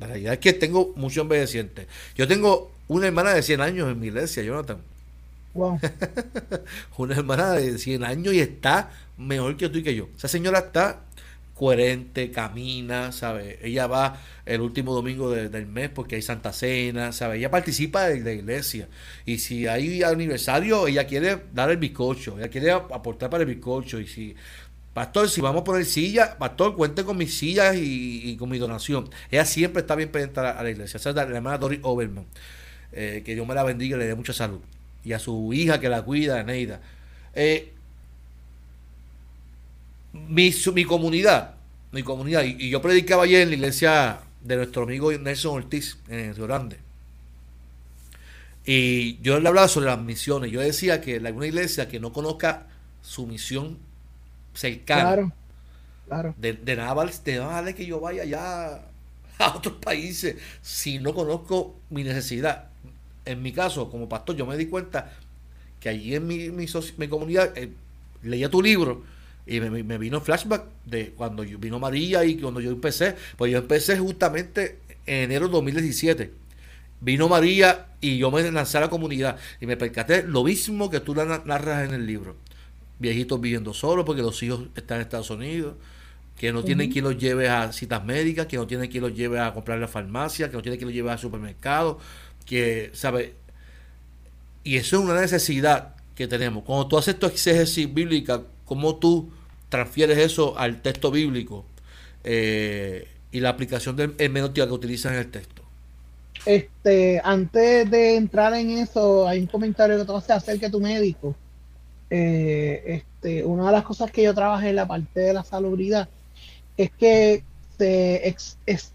la 0.00 0.06
realidad 0.06 0.32
es 0.32 0.38
que 0.40 0.54
tengo 0.54 0.92
muchos 0.96 1.22
envejecientes. 1.22 1.86
Yo 2.16 2.26
tengo 2.26 2.72
una 2.88 3.06
hermana 3.06 3.34
de 3.34 3.42
100 3.42 3.60
años 3.60 3.92
en 3.92 4.00
mi 4.00 4.06
iglesia, 4.06 4.42
Jonathan. 4.42 4.78
Wow. 5.54 5.80
una 6.98 7.14
hermana 7.14 7.52
de 7.52 7.78
100 7.78 8.04
años 8.04 8.34
y 8.34 8.40
está 8.40 8.90
mejor 9.16 9.56
que 9.56 9.68
tú 9.68 9.78
y 9.78 9.82
que 9.82 9.94
yo. 9.94 10.08
Esa 10.16 10.28
señora 10.28 10.58
está 10.58 11.02
coherente, 11.54 12.30
camina, 12.30 13.12
¿sabe? 13.12 13.58
Ella 13.62 13.86
va 13.86 14.18
el 14.46 14.62
último 14.62 14.94
domingo 14.94 15.30
del 15.30 15.66
mes 15.66 15.90
porque 15.90 16.16
hay 16.16 16.22
Santa 16.22 16.54
Cena, 16.54 17.12
¿sabe? 17.12 17.36
Ella 17.36 17.50
participa 17.50 18.06
de 18.06 18.20
la 18.20 18.32
iglesia. 18.32 18.88
Y 19.26 19.38
si 19.38 19.66
hay 19.66 20.02
aniversario, 20.02 20.86
ella 20.86 21.06
quiere 21.06 21.38
dar 21.52 21.70
el 21.70 21.76
bizcocho, 21.76 22.38
ella 22.38 22.48
quiere 22.48 22.70
aportar 22.70 23.28
para 23.28 23.42
el 23.42 23.48
bizcocho. 23.48 24.00
Y 24.00 24.06
si 24.06 24.34
Pastor, 24.94 25.28
si 25.28 25.40
vamos 25.40 25.60
a 25.62 25.64
poner 25.64 25.84
silla, 25.84 26.36
pastor, 26.36 26.74
cuente 26.74 27.04
con 27.04 27.16
mis 27.16 27.38
sillas 27.38 27.76
y, 27.78 28.36
con 28.36 28.48
mi 28.48 28.58
donación. 28.58 29.08
Ella 29.30 29.44
siempre 29.44 29.82
está 29.82 29.94
bien 29.94 30.10
pendiente 30.10 30.40
a 30.40 30.62
la, 30.62 30.70
iglesia. 30.70 30.96
Esa 30.98 31.10
es 31.10 31.16
la, 31.16 31.22
hermana 31.22 31.58
Doris 31.58 31.80
Oberman. 31.82 32.26
Eh, 32.92 33.22
que 33.24 33.34
Dios 33.34 33.46
me 33.46 33.54
la 33.54 33.62
bendiga 33.62 33.96
y 33.96 34.00
le 34.00 34.06
dé 34.06 34.14
mucha 34.16 34.32
salud. 34.32 34.60
Y 35.04 35.12
a 35.12 35.18
su 35.18 35.52
hija 35.52 35.80
que 35.80 35.88
la 35.88 36.02
cuida, 36.02 36.42
Neida. 36.42 36.80
Eh, 37.34 37.72
mi, 40.12 40.54
mi 40.74 40.84
comunidad, 40.84 41.54
mi 41.92 42.02
comunidad, 42.02 42.44
y, 42.44 42.68
yo 42.70 42.82
predicaba 42.82 43.24
ayer 43.24 43.42
en 43.42 43.50
la 43.50 43.54
iglesia 43.56 44.20
de 44.42 44.56
nuestro 44.56 44.82
amigo 44.82 45.12
Nelson 45.12 45.56
Ortiz 45.56 45.98
en 46.08 46.34
Río 46.34 46.46
Grande. 46.46 46.78
Y 48.64 49.20
yo 49.22 49.40
le 49.40 49.48
hablaba 49.48 49.68
sobre 49.68 49.86
las 49.86 50.00
misiones. 50.00 50.50
Yo 50.50 50.60
decía 50.60 51.00
que 51.00 51.16
alguna 51.16 51.46
iglesia 51.46 51.88
que 51.88 51.98
no 51.98 52.12
conozca 52.12 52.66
su 53.02 53.26
misión 53.26 53.78
cercano. 54.54 55.00
Claro, 55.00 55.32
claro. 56.06 56.34
De, 56.38 56.52
de 56.52 56.76
nada 56.76 56.94
vale, 56.94 57.74
que 57.74 57.86
yo 57.86 58.00
vaya 58.00 58.22
allá 58.22 58.82
a 59.38 59.56
otros 59.56 59.76
países 59.76 60.36
si 60.62 60.98
no 60.98 61.14
conozco 61.14 61.80
mi 61.88 62.04
necesidad. 62.04 62.69
En 63.30 63.42
mi 63.42 63.52
caso, 63.52 63.90
como 63.90 64.08
pastor, 64.08 64.36
yo 64.36 64.46
me 64.46 64.56
di 64.56 64.66
cuenta 64.66 65.12
que 65.78 65.88
allí 65.88 66.14
en 66.14 66.26
mi, 66.26 66.50
mi, 66.50 67.08
comunidad 67.08 67.56
eh, 67.56 67.70
leía 68.22 68.50
tu 68.50 68.62
libro 68.62 69.02
y 69.46 69.60
me, 69.60 69.70
me, 69.82 69.98
vino 69.98 70.20
flashback 70.20 70.64
de 70.84 71.10
cuando 71.10 71.42
yo, 71.42 71.58
vino 71.58 71.78
María 71.78 72.24
y 72.24 72.36
cuando 72.36 72.60
yo 72.60 72.70
empecé. 72.70 73.16
Pues 73.36 73.50
yo 73.50 73.58
empecé 73.58 73.98
justamente 73.98 74.78
en 75.06 75.24
enero 75.24 75.46
de 75.46 75.52
2017. 75.52 76.32
Vino 77.00 77.28
María 77.28 77.86
y 78.00 78.18
yo 78.18 78.30
me 78.30 78.50
lancé 78.50 78.78
a 78.78 78.82
la 78.82 78.90
comunidad 78.90 79.36
y 79.60 79.66
me 79.66 79.76
percaté 79.76 80.22
lo 80.22 80.44
mismo 80.44 80.90
que 80.90 81.00
tú 81.00 81.14
narras 81.14 81.88
en 81.88 81.94
el 81.94 82.06
libro 82.06 82.36
viejitos 83.00 83.40
viviendo 83.40 83.74
solos 83.74 84.04
porque 84.04 84.22
los 84.22 84.40
hijos 84.44 84.60
están 84.76 84.98
en 84.98 85.02
Estados 85.02 85.30
Unidos, 85.30 85.74
que 86.36 86.52
no 86.52 86.62
tienen 86.62 86.92
quien 86.92 87.04
los 87.04 87.18
lleve 87.18 87.48
a 87.48 87.72
citas 87.72 88.04
médicas, 88.04 88.46
que 88.46 88.56
no 88.56 88.66
tienen 88.66 88.90
quien 88.90 89.02
los 89.02 89.14
lleve 89.14 89.40
a 89.40 89.52
comprar 89.52 89.76
en 89.76 89.82
la 89.82 89.88
farmacia, 89.88 90.48
que 90.50 90.56
no 90.56 90.62
tienen 90.62 90.78
quien 90.78 90.88
los 90.88 90.94
lleve 90.94 91.10
al 91.10 91.18
supermercado, 91.18 91.98
que, 92.46 92.90
¿sabe? 92.94 93.34
Y 94.64 94.76
eso 94.76 94.98
es 94.98 95.04
una 95.04 95.20
necesidad 95.20 95.94
que 96.14 96.28
tenemos. 96.28 96.64
Cuando 96.64 96.86
tú 96.86 96.98
haces 96.98 97.18
tu 97.18 97.26
exégesis 97.26 97.92
bíblica, 97.92 98.42
¿cómo 98.66 98.96
tú 98.96 99.30
transfieres 99.68 100.18
eso 100.18 100.58
al 100.58 100.82
texto 100.82 101.10
bíblico 101.10 101.64
eh, 102.24 103.08
y 103.32 103.40
la 103.40 103.50
aplicación 103.50 103.96
del 103.96 104.14
hermenéutica 104.18 104.66
que 104.66 104.72
utilizas 104.72 105.12
en 105.12 105.18
el 105.18 105.30
texto? 105.30 105.62
Este, 106.44 107.20
antes 107.22 107.90
de 107.90 108.16
entrar 108.16 108.54
en 108.54 108.70
eso, 108.70 109.28
hay 109.28 109.40
un 109.40 109.46
comentario 109.46 109.98
que 109.98 110.04
tú 110.04 110.16
haces 110.16 110.30
acerca 110.30 110.66
de 110.66 110.72
tu 110.72 110.80
médico. 110.80 111.34
Eh, 112.08 112.82
este, 112.86 113.44
una 113.44 113.66
de 113.66 113.72
las 113.72 113.84
cosas 113.84 114.10
que 114.10 114.22
yo 114.22 114.34
trabajé 114.34 114.70
en 114.70 114.76
la 114.76 114.88
parte 114.88 115.20
de 115.20 115.32
la 115.32 115.44
salubridad 115.44 116.08
es 116.76 116.90
que 116.90 117.44
se, 117.80 118.36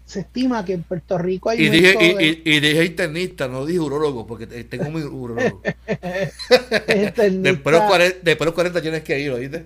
se 0.04 0.20
estima 0.20 0.64
que 0.64 0.74
en 0.74 0.84
Puerto 0.84 1.18
Rico 1.18 1.50
hay... 1.50 1.60
Y 1.60 1.68
dije, 1.68 2.40
y, 2.44 2.60
dije 2.60 2.84
internista, 2.84 3.48
no 3.48 3.66
dije 3.66 3.80
urologo, 3.80 4.26
porque 4.26 4.46
tengo 4.46 4.90
mi 4.90 5.02
urologo. 5.02 5.60
después, 6.86 7.42
de 7.42 7.52
los 7.52 7.82
40, 7.82 8.18
después 8.22 8.46
los 8.46 8.54
40 8.54 8.82
tienes 8.82 9.02
que 9.02 9.18
ir, 9.18 9.32
¿oíste? 9.32 9.64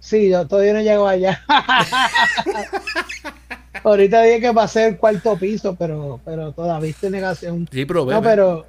Sí, 0.00 0.30
yo 0.30 0.46
todavía 0.46 0.72
no 0.72 0.82
llego 0.82 1.06
allá. 1.06 1.44
Ahorita 3.84 4.22
dije 4.22 4.40
que 4.40 4.52
pasé 4.52 4.88
el 4.88 4.96
cuarto 4.96 5.38
piso, 5.38 5.76
pero, 5.76 6.20
pero 6.24 6.52
todavía 6.52 6.90
estoy 6.90 7.10
negación. 7.10 7.68
Sí, 7.70 7.84
pero, 7.84 8.04
no, 8.04 8.22
pero 8.22 8.66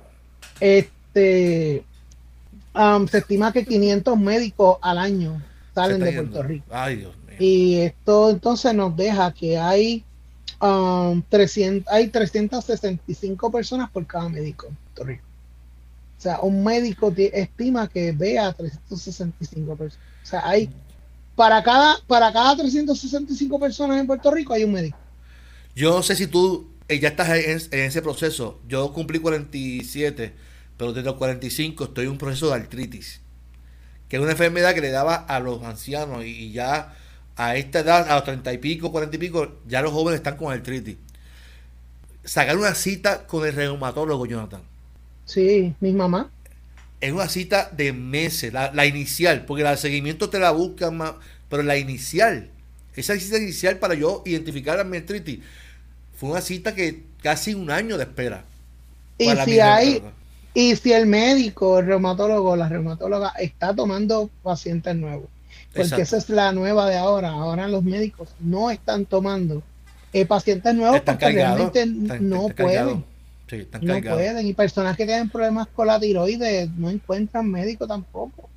este 0.60 1.84
se 3.10 3.18
estima 3.18 3.52
que 3.52 3.66
500 3.66 4.18
médicos 4.18 4.78
al 4.82 5.00
año 5.00 5.42
salen 5.74 6.00
de 6.00 6.14
Puerto 6.14 6.44
Rico. 6.44 6.66
Y 7.40 7.78
esto 7.78 8.30
entonces 8.30 8.74
nos 8.74 8.96
deja 8.96 9.34
que 9.34 9.58
hay, 9.58 10.04
300, 10.60 11.92
hay 11.92 12.08
365 12.10 13.52
personas 13.52 13.90
por 13.90 14.06
cada 14.06 14.30
médico 14.30 14.68
en 14.68 14.76
Puerto 14.76 15.04
Rico. 15.06 15.24
O 16.18 16.22
sea, 16.22 16.42
un 16.42 16.64
médico 16.64 17.14
estima 17.16 17.88
que 17.88 18.12
ve 18.12 18.38
a 18.38 18.52
365 18.52 19.76
personas. 19.76 20.06
O 20.22 20.26
sea, 20.26 20.48
hay 20.48 20.70
para 21.40 21.64
cada, 21.64 21.98
para 22.06 22.34
cada 22.34 22.58
365 22.58 23.58
personas 23.58 23.98
en 24.02 24.06
Puerto 24.06 24.30
Rico 24.30 24.54
hay 24.54 24.66
un 24.66 24.74
médico. 24.74 24.98
Yo 25.74 25.92
no 25.92 26.04
sé 26.04 26.18
si 26.18 26.28
tú 26.28 26.68
eh, 26.90 27.00
ya 27.00 27.08
estás 27.08 27.30
en, 27.30 27.80
ese 27.80 28.02
proceso. 28.02 28.60
Yo 28.68 28.92
cumplí 28.92 29.20
47, 29.20 30.34
pero 30.76 30.92
desde 30.92 31.06
los 31.06 31.16
45 31.16 31.86
estoy 31.86 32.04
en 32.04 32.12
un 32.12 32.18
proceso 32.18 32.50
de 32.50 32.56
artritis, 32.56 33.22
que 34.10 34.18
es 34.18 34.22
una 34.22 34.34
enfermedad 34.34 34.74
que 34.74 34.82
le 34.82 34.92
daba 34.92 35.16
a 35.16 35.40
los 35.40 35.64
ancianos 35.64 36.26
y, 36.26 36.52
ya 36.52 36.94
a 37.40 37.56
esta 37.56 37.80
edad, 37.80 38.12
a 38.12 38.16
los 38.16 38.26
30 38.26 38.52
y 38.52 38.58
pico, 38.58 38.92
40 38.92 39.16
y 39.16 39.20
pico, 39.20 39.60
ya 39.66 39.82
los 39.82 39.94
jóvenes 39.94 40.18
están 40.18 40.36
con 40.36 40.52
artritis. 40.52 40.98
Sacar 42.22 42.58
una 42.58 42.76
cita 42.76 43.26
con 43.28 43.48
el 43.48 43.56
reumatólogo, 43.56 44.26
Jonathan. 44.26 44.62
Sí, 45.24 45.74
mi 45.80 45.94
mamá. 45.94 46.30
Es 47.00 47.14
una 47.14 47.30
cita 47.30 47.70
de 47.72 47.94
meses, 47.94 48.52
la, 48.52 48.86
inicial, 48.86 49.46
porque 49.46 49.64
el 49.64 49.78
seguimiento 49.78 50.30
te 50.30 50.38
la 50.38 50.52
buscan 50.52 50.98
más, 50.98 51.14
pero 51.48 51.64
la 51.64 51.78
inicial, 51.78 52.50
esa 52.94 53.18
cita 53.18 53.38
inicial 53.38 53.78
para 53.78 53.94
yo 53.94 54.22
identificar 54.26 54.86
la 54.86 54.98
artritis, 54.98 55.40
fue 56.18 56.32
una 56.32 56.42
cita 56.42 56.76
que 56.76 57.04
casi 57.24 57.54
un 57.54 57.72
año 57.72 57.98
de 57.98 58.04
espera. 58.04 58.44
Y 59.18 59.34
si 59.46 59.62
hay, 59.62 60.04
y 60.54 60.76
si 60.76 60.92
el 60.92 61.06
médico, 61.06 61.80
el 61.80 61.86
reumatólogo, 61.86 62.58
la 62.58 62.68
reumatóloga 62.68 63.30
está 63.40 63.74
tomando 63.74 64.30
pacientes 64.44 64.94
nuevos, 64.94 65.30
porque 65.76 66.02
esa 66.02 66.18
es 66.18 66.30
la 66.30 66.52
nueva 66.52 66.90
de 66.90 66.98
ahora. 66.98 67.30
Ahora 67.30 67.68
los 67.68 67.84
médicos 67.84 68.30
no 68.40 68.72
están 68.72 69.06
tomando 69.06 69.62
eh, 70.14 70.26
pacientes 70.26 70.74
nuevos 70.76 71.02
porque 71.02 71.30
realmente 71.32 71.86
no 71.86 72.50
pueden. 72.50 73.06
no 73.82 74.02
pueden. 74.02 74.48
Y 74.48 74.54
personas 74.54 74.98
que 74.98 75.06
tienen 75.06 75.30
problemas 75.30 75.68
con 75.68 75.88
la 75.88 76.00
tiroides 76.00 76.70
no 76.72 76.90
encuentran 76.90 77.50
médico 77.50 77.88
tampoco. 77.88 78.50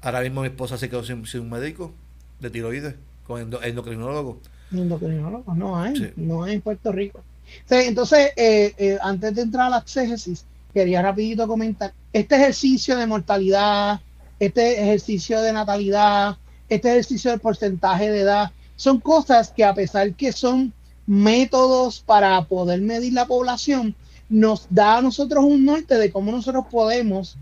Ahora 0.00 0.20
mismo 0.20 0.42
mi 0.42 0.48
esposa 0.48 0.76
se 0.76 0.88
quedó 0.88 1.02
sin, 1.02 1.24
un 1.40 1.50
médico 1.50 1.92
de 2.40 2.50
tiroides, 2.50 2.94
con 3.26 3.40
endocrinólogo 3.62 4.40
endocrinólogos, 4.72 5.56
no 5.56 5.80
hay, 5.80 6.12
no 6.16 6.44
hay 6.44 6.54
en 6.54 6.60
Puerto 6.60 6.92
Rico. 6.92 7.22
entonces, 7.68 8.32
eh, 8.36 8.74
eh, 8.76 8.98
antes 9.02 9.34
de 9.34 9.42
entrar 9.42 9.66
a 9.66 9.70
la 9.70 9.78
exégesis, 9.78 10.44
quería 10.72 11.02
rapidito 11.02 11.46
comentar, 11.46 11.92
este 12.12 12.36
ejercicio 12.36 12.96
de 12.96 13.06
mortalidad, 13.06 14.00
este 14.38 14.82
ejercicio 14.82 15.40
de 15.40 15.52
natalidad, 15.52 16.36
este 16.68 16.90
ejercicio 16.90 17.30
del 17.30 17.40
porcentaje 17.40 18.10
de 18.10 18.20
edad, 18.20 18.50
son 18.76 19.00
cosas 19.00 19.50
que 19.50 19.64
a 19.64 19.74
pesar 19.74 20.14
que 20.14 20.32
son 20.32 20.72
métodos 21.06 22.00
para 22.00 22.42
poder 22.44 22.80
medir 22.80 23.12
la 23.12 23.26
población, 23.26 23.94
nos 24.28 24.66
da 24.70 24.98
a 24.98 25.02
nosotros 25.02 25.44
un 25.44 25.64
norte 25.64 25.96
de 25.96 26.10
cómo 26.10 26.32
nosotros 26.32 26.64
podemos 26.70 27.36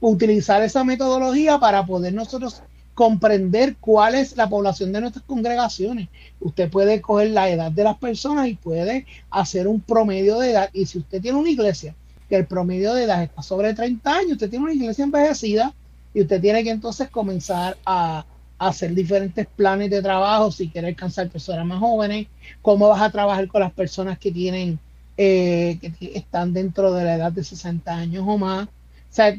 utilizar 0.00 0.62
esa 0.62 0.84
metodología 0.84 1.58
para 1.58 1.86
poder 1.86 2.12
nosotros 2.12 2.62
comprender 2.94 3.76
cuál 3.76 4.14
es 4.14 4.36
la 4.36 4.48
población 4.48 4.92
de 4.92 5.00
nuestras 5.02 5.24
congregaciones. 5.24 6.08
Usted 6.40 6.70
puede 6.70 7.00
coger 7.00 7.30
la 7.30 7.50
edad 7.50 7.70
de 7.70 7.84
las 7.84 7.98
personas 7.98 8.48
y 8.48 8.54
puede 8.54 9.06
hacer 9.30 9.68
un 9.68 9.80
promedio 9.80 10.38
de 10.38 10.50
edad. 10.50 10.70
Y 10.72 10.86
si 10.86 10.98
usted 10.98 11.20
tiene 11.20 11.38
una 11.38 11.50
iglesia 11.50 11.94
que 12.28 12.36
el 12.36 12.46
promedio 12.46 12.94
de 12.94 13.04
edad 13.04 13.22
está 13.22 13.42
sobre 13.42 13.74
30 13.74 14.10
años, 14.10 14.32
usted 14.32 14.48
tiene 14.48 14.64
una 14.64 14.74
iglesia 14.74 15.04
envejecida 15.04 15.74
y 16.14 16.22
usted 16.22 16.40
tiene 16.40 16.64
que 16.64 16.70
entonces 16.70 17.10
comenzar 17.10 17.76
a, 17.84 18.24
hacer 18.58 18.94
diferentes 18.94 19.46
planes 19.46 19.90
de 19.90 20.02
trabajo 20.02 20.50
si 20.50 20.68
quiere 20.68 20.88
alcanzar 20.88 21.28
personas 21.28 21.66
más 21.66 21.78
jóvenes, 21.78 22.26
cómo 22.62 22.88
vas 22.88 23.02
a 23.02 23.10
trabajar 23.10 23.48
con 23.48 23.60
las 23.60 23.72
personas 23.72 24.18
que 24.18 24.32
tienen 24.32 24.78
eh, 25.16 25.78
que 25.80 26.12
están 26.14 26.52
dentro 26.52 26.92
de 26.92 27.04
la 27.04 27.14
edad 27.16 27.32
de 27.32 27.44
60 27.44 27.94
años 27.94 28.24
o 28.26 28.38
más, 28.38 28.68
sea, 29.16 29.38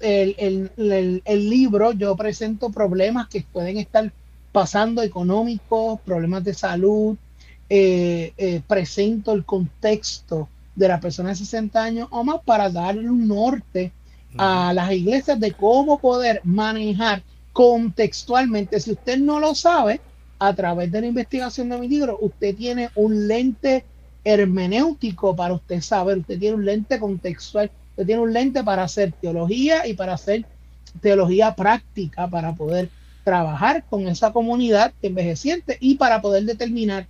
el, 0.00 1.50
libro 1.50 1.92
yo 1.92 2.16
presento 2.16 2.70
problemas 2.70 3.28
que 3.28 3.44
pueden 3.52 3.78
estar 3.78 4.12
pasando 4.52 5.02
económicos, 5.02 6.00
problemas 6.02 6.44
de 6.44 6.54
salud, 6.54 7.16
eh, 7.68 8.32
eh, 8.38 8.62
presento 8.66 9.32
el 9.32 9.44
contexto 9.44 10.48
de 10.76 10.88
la 10.88 11.00
persona 11.00 11.30
de 11.30 11.36
60 11.36 11.82
años 11.82 12.08
o 12.12 12.22
más 12.22 12.40
para 12.44 12.70
darle 12.70 13.10
un 13.10 13.26
norte 13.26 13.90
a 14.38 14.72
las 14.72 14.92
iglesias 14.92 15.40
de 15.40 15.52
cómo 15.52 15.98
poder 15.98 16.40
manejar 16.44 17.22
contextualmente. 17.56 18.78
Si 18.80 18.92
usted 18.92 19.16
no 19.16 19.40
lo 19.40 19.54
sabe, 19.54 20.02
a 20.38 20.54
través 20.54 20.92
de 20.92 21.00
la 21.00 21.06
investigación 21.06 21.70
de 21.70 21.78
mi 21.78 21.88
libro, 21.88 22.18
usted 22.20 22.54
tiene 22.54 22.90
un 22.96 23.26
lente 23.26 23.82
hermenéutico 24.24 25.34
para 25.34 25.54
usted 25.54 25.80
saber, 25.80 26.18
usted 26.18 26.38
tiene 26.38 26.56
un 26.56 26.66
lente 26.66 27.00
contextual 27.00 27.70
Usted 27.92 28.04
tiene 28.08 28.20
un 28.20 28.32
lente 28.34 28.62
para 28.62 28.82
hacer 28.82 29.12
teología 29.12 29.86
y 29.86 29.94
para 29.94 30.12
hacer 30.12 30.44
teología 31.00 31.54
práctica, 31.54 32.28
para 32.28 32.54
poder 32.54 32.90
trabajar 33.24 33.84
con 33.88 34.06
esa 34.06 34.34
comunidad 34.34 34.92
envejeciente 35.00 35.78
y 35.80 35.94
para 35.94 36.20
poder 36.20 36.44
determinar 36.44 37.06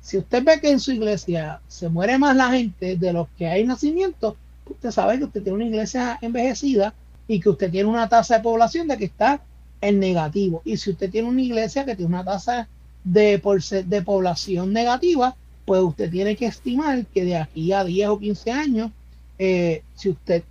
si 0.00 0.16
usted 0.16 0.42
ve 0.42 0.58
que 0.58 0.70
en 0.70 0.80
su 0.80 0.92
iglesia 0.92 1.60
se 1.68 1.90
muere 1.90 2.16
más 2.16 2.34
la 2.34 2.48
gente 2.48 2.96
de 2.96 3.12
los 3.12 3.28
que 3.36 3.46
hay 3.46 3.66
nacimiento, 3.66 4.38
usted 4.64 4.90
sabe 4.90 5.18
que 5.18 5.24
usted 5.24 5.42
tiene 5.42 5.56
una 5.56 5.66
iglesia 5.66 6.18
envejecida 6.22 6.94
y 7.28 7.40
que 7.40 7.50
usted 7.50 7.70
tiene 7.70 7.90
una 7.90 8.08
tasa 8.08 8.38
de 8.38 8.42
población 8.42 8.88
de 8.88 8.96
que 8.96 9.04
está 9.04 9.42
en 9.82 10.00
negativo. 10.00 10.62
Y 10.64 10.78
si 10.78 10.90
usted 10.90 11.10
tiene 11.10 11.28
una 11.28 11.42
iglesia 11.42 11.84
que 11.84 11.94
tiene 11.94 12.14
una 12.14 12.24
tasa 12.24 12.68
de, 13.04 13.42
de 13.86 14.02
población 14.02 14.72
negativa, 14.72 15.36
pues 15.66 15.82
usted 15.82 16.10
tiene 16.10 16.36
que 16.36 16.46
estimar 16.46 17.04
que 17.06 17.24
de 17.24 17.36
aquí 17.36 17.72
a 17.72 17.84
10 17.84 18.08
o 18.08 18.18
15 18.18 18.50
años 18.50 18.90
eh, 19.38 19.82
si 19.94 20.08
usted 20.08 20.44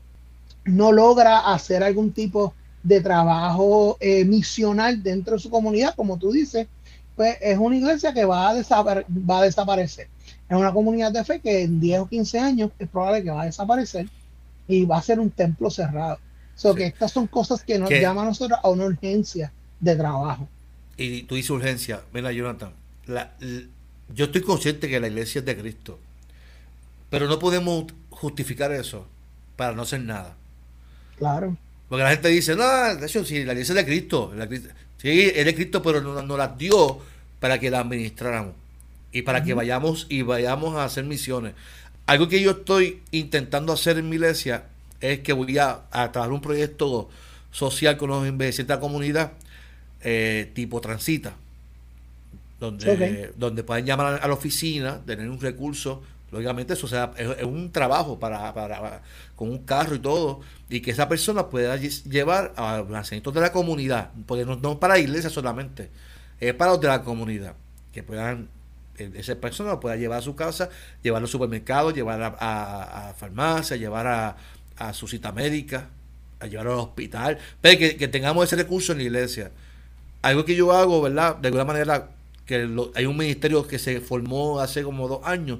no 0.65 0.91
logra 0.91 1.39
hacer 1.53 1.83
algún 1.83 2.11
tipo 2.11 2.53
de 2.83 3.01
trabajo 3.01 3.97
eh, 3.99 4.25
misional 4.25 5.01
dentro 5.01 5.35
de 5.35 5.39
su 5.39 5.49
comunidad, 5.49 5.95
como 5.95 6.17
tú 6.17 6.31
dices, 6.31 6.67
pues 7.15 7.37
es 7.41 7.57
una 7.57 7.77
iglesia 7.77 8.13
que 8.13 8.25
va 8.25 8.49
a, 8.49 8.53
va 8.53 9.39
a 9.39 9.43
desaparecer. 9.43 10.07
Es 10.49 10.57
una 10.57 10.73
comunidad 10.73 11.11
de 11.11 11.23
fe 11.23 11.39
que 11.39 11.63
en 11.63 11.79
10 11.79 12.01
o 12.01 12.07
15 12.07 12.39
años 12.39 12.71
es 12.79 12.89
probable 12.89 13.23
que 13.23 13.31
va 13.31 13.43
a 13.43 13.45
desaparecer 13.45 14.07
y 14.67 14.85
va 14.85 14.97
a 14.97 15.01
ser 15.01 15.19
un 15.19 15.29
templo 15.29 15.69
cerrado. 15.69 16.19
So 16.61 16.75
que 16.75 16.85
estas 16.85 17.11
son 17.11 17.25
cosas 17.25 17.63
que 17.63 17.79
nos 17.79 17.89
llaman 17.89 18.25
a 18.25 18.27
nosotros 18.29 18.59
a 18.61 18.69
una 18.69 18.85
urgencia 18.85 19.51
de 19.79 19.95
trabajo. 19.95 20.47
Y 20.95 21.23
tú 21.23 21.33
dices 21.33 21.49
urgencia, 21.49 22.01
mira 22.13 22.31
Jonathan, 22.31 22.71
yo 24.13 24.25
estoy 24.25 24.41
consciente 24.41 24.87
que 24.87 24.99
la 24.99 25.07
iglesia 25.07 25.39
es 25.39 25.45
de 25.45 25.57
Cristo, 25.57 25.97
pero 27.09 27.27
no 27.27 27.39
podemos 27.39 27.85
justificar 28.11 28.71
eso 28.73 29.07
para 29.55 29.73
no 29.73 29.81
hacer 29.81 30.01
nada. 30.01 30.35
Claro. 31.17 31.57
Porque 31.89 32.03
la 32.03 32.11
gente 32.11 32.27
dice, 32.27 32.55
no, 32.55 32.95
de 32.95 33.07
hecho, 33.07 33.25
si 33.25 33.43
la 33.43 33.53
iglesia 33.53 33.71
es 33.71 33.77
de 33.77 33.85
Cristo, 33.85 34.31
sí, 34.97 35.31
es 35.33 35.43
de 35.43 35.55
Cristo, 35.55 35.81
pero 35.81 35.99
nos 35.99 36.23
no 36.23 36.37
la 36.37 36.49
dio 36.49 36.99
para 37.39 37.59
que 37.59 37.71
la 37.71 37.79
administráramos 37.79 38.53
y 39.11 39.23
para 39.23 39.43
que 39.43 39.55
vayamos 39.55 40.05
y 40.09 40.21
vayamos 40.21 40.75
a 40.75 40.85
hacer 40.85 41.05
misiones. 41.05 41.55
Algo 42.05 42.27
que 42.27 42.39
yo 42.39 42.51
estoy 42.51 43.01
intentando 43.09 43.73
hacer 43.73 43.97
en 43.97 44.09
mi 44.09 44.17
iglesia 44.17 44.65
es 45.01 45.19
que 45.19 45.33
voy 45.33 45.57
a, 45.57 45.81
trabajar 45.91 46.31
un 46.31 46.41
proyecto 46.41 47.09
social 47.51 47.97
con 47.97 48.09
los 48.09 48.23
de 48.23 48.65
la 48.67 48.79
comunidad, 48.79 49.33
eh, 50.01 50.51
tipo 50.53 50.79
transita, 50.79 51.35
donde, 52.59 53.33
donde 53.35 53.63
pueden 53.63 53.85
llamar 53.85 54.19
a 54.21 54.27
la 54.27 54.33
oficina, 54.33 55.01
tener 55.05 55.29
un 55.29 55.41
recurso. 55.41 56.03
Lógicamente 56.31 56.73
eso 56.73 56.87
sea, 56.87 57.11
es, 57.17 57.43
un 57.43 57.71
trabajo 57.71 58.17
para, 58.17 58.53
para, 58.53 59.01
con 59.35 59.49
un 59.49 59.59
carro 59.65 59.95
y 59.95 59.99
todo, 59.99 60.39
y 60.69 60.79
que 60.79 60.91
esa 60.91 61.09
persona 61.09 61.47
pueda 61.47 61.75
llevar 61.75 62.53
a 62.55 62.77
los 62.77 62.89
nacimientos 62.89 63.33
de 63.33 63.41
la 63.41 63.51
comunidad, 63.51 64.11
porque 64.25 64.45
no, 64.45 64.55
no 64.55 64.79
para 64.79 64.93
la 64.93 64.99
iglesia 65.01 65.29
solamente, 65.29 65.89
es 66.39 66.53
para 66.53 66.71
los 66.71 66.79
de 66.79 66.87
la 66.87 67.03
comunidad, 67.03 67.55
que 67.91 68.01
puedan, 68.03 68.47
e, 68.97 69.11
esa 69.15 69.35
persona 69.35 69.71
lo 69.71 69.79
pueda 69.81 69.97
llevar 69.97 70.19
a 70.19 70.21
su 70.21 70.35
casa, 70.35 70.69
llevar 71.03 71.21
al 71.21 71.27
supermercado, 71.27 71.91
llevar 71.91 72.21
a, 72.21 73.09
a, 73.09 73.13
farmacia, 73.13 73.75
llevar 73.75 74.07
a, 74.07 74.37
a, 74.87 74.93
su 74.93 75.07
cita 75.07 75.31
médica, 75.31 75.89
a 76.39 76.47
llevar 76.47 76.67
al 76.67 76.73
hospital, 76.73 77.37
pero 77.61 77.77
que, 77.77 78.07
tengamos 78.07 78.45
ese 78.45 78.55
recurso 78.55 78.91
en 78.91 78.99
la 78.99 79.03
iglesia. 79.05 79.51
Algo 80.21 80.45
que 80.45 80.55
yo 80.55 80.71
hago, 80.71 81.01
¿verdad? 81.01 81.37
De 81.37 81.47
alguna 81.47 81.65
manera, 81.65 82.09
que 82.45 82.67
hay 82.95 83.05
un 83.05 83.17
ministerio 83.17 83.67
que 83.67 83.79
se 83.79 84.01
formó 84.01 84.59
hace 84.59 84.83
como 84.83 85.07
dos 85.07 85.21
años, 85.25 85.59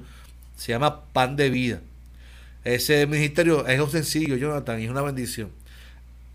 se 0.56 0.72
llama 0.72 1.04
Pan 1.12 1.36
de 1.36 1.50
Vida. 1.50 1.80
Ese 2.64 3.06
ministerio 3.06 3.66
es 3.66 3.90
sencillo, 3.90 4.36
Jonathan, 4.36 4.80
y 4.80 4.84
es 4.84 4.90
una 4.90 5.02
bendición. 5.02 5.50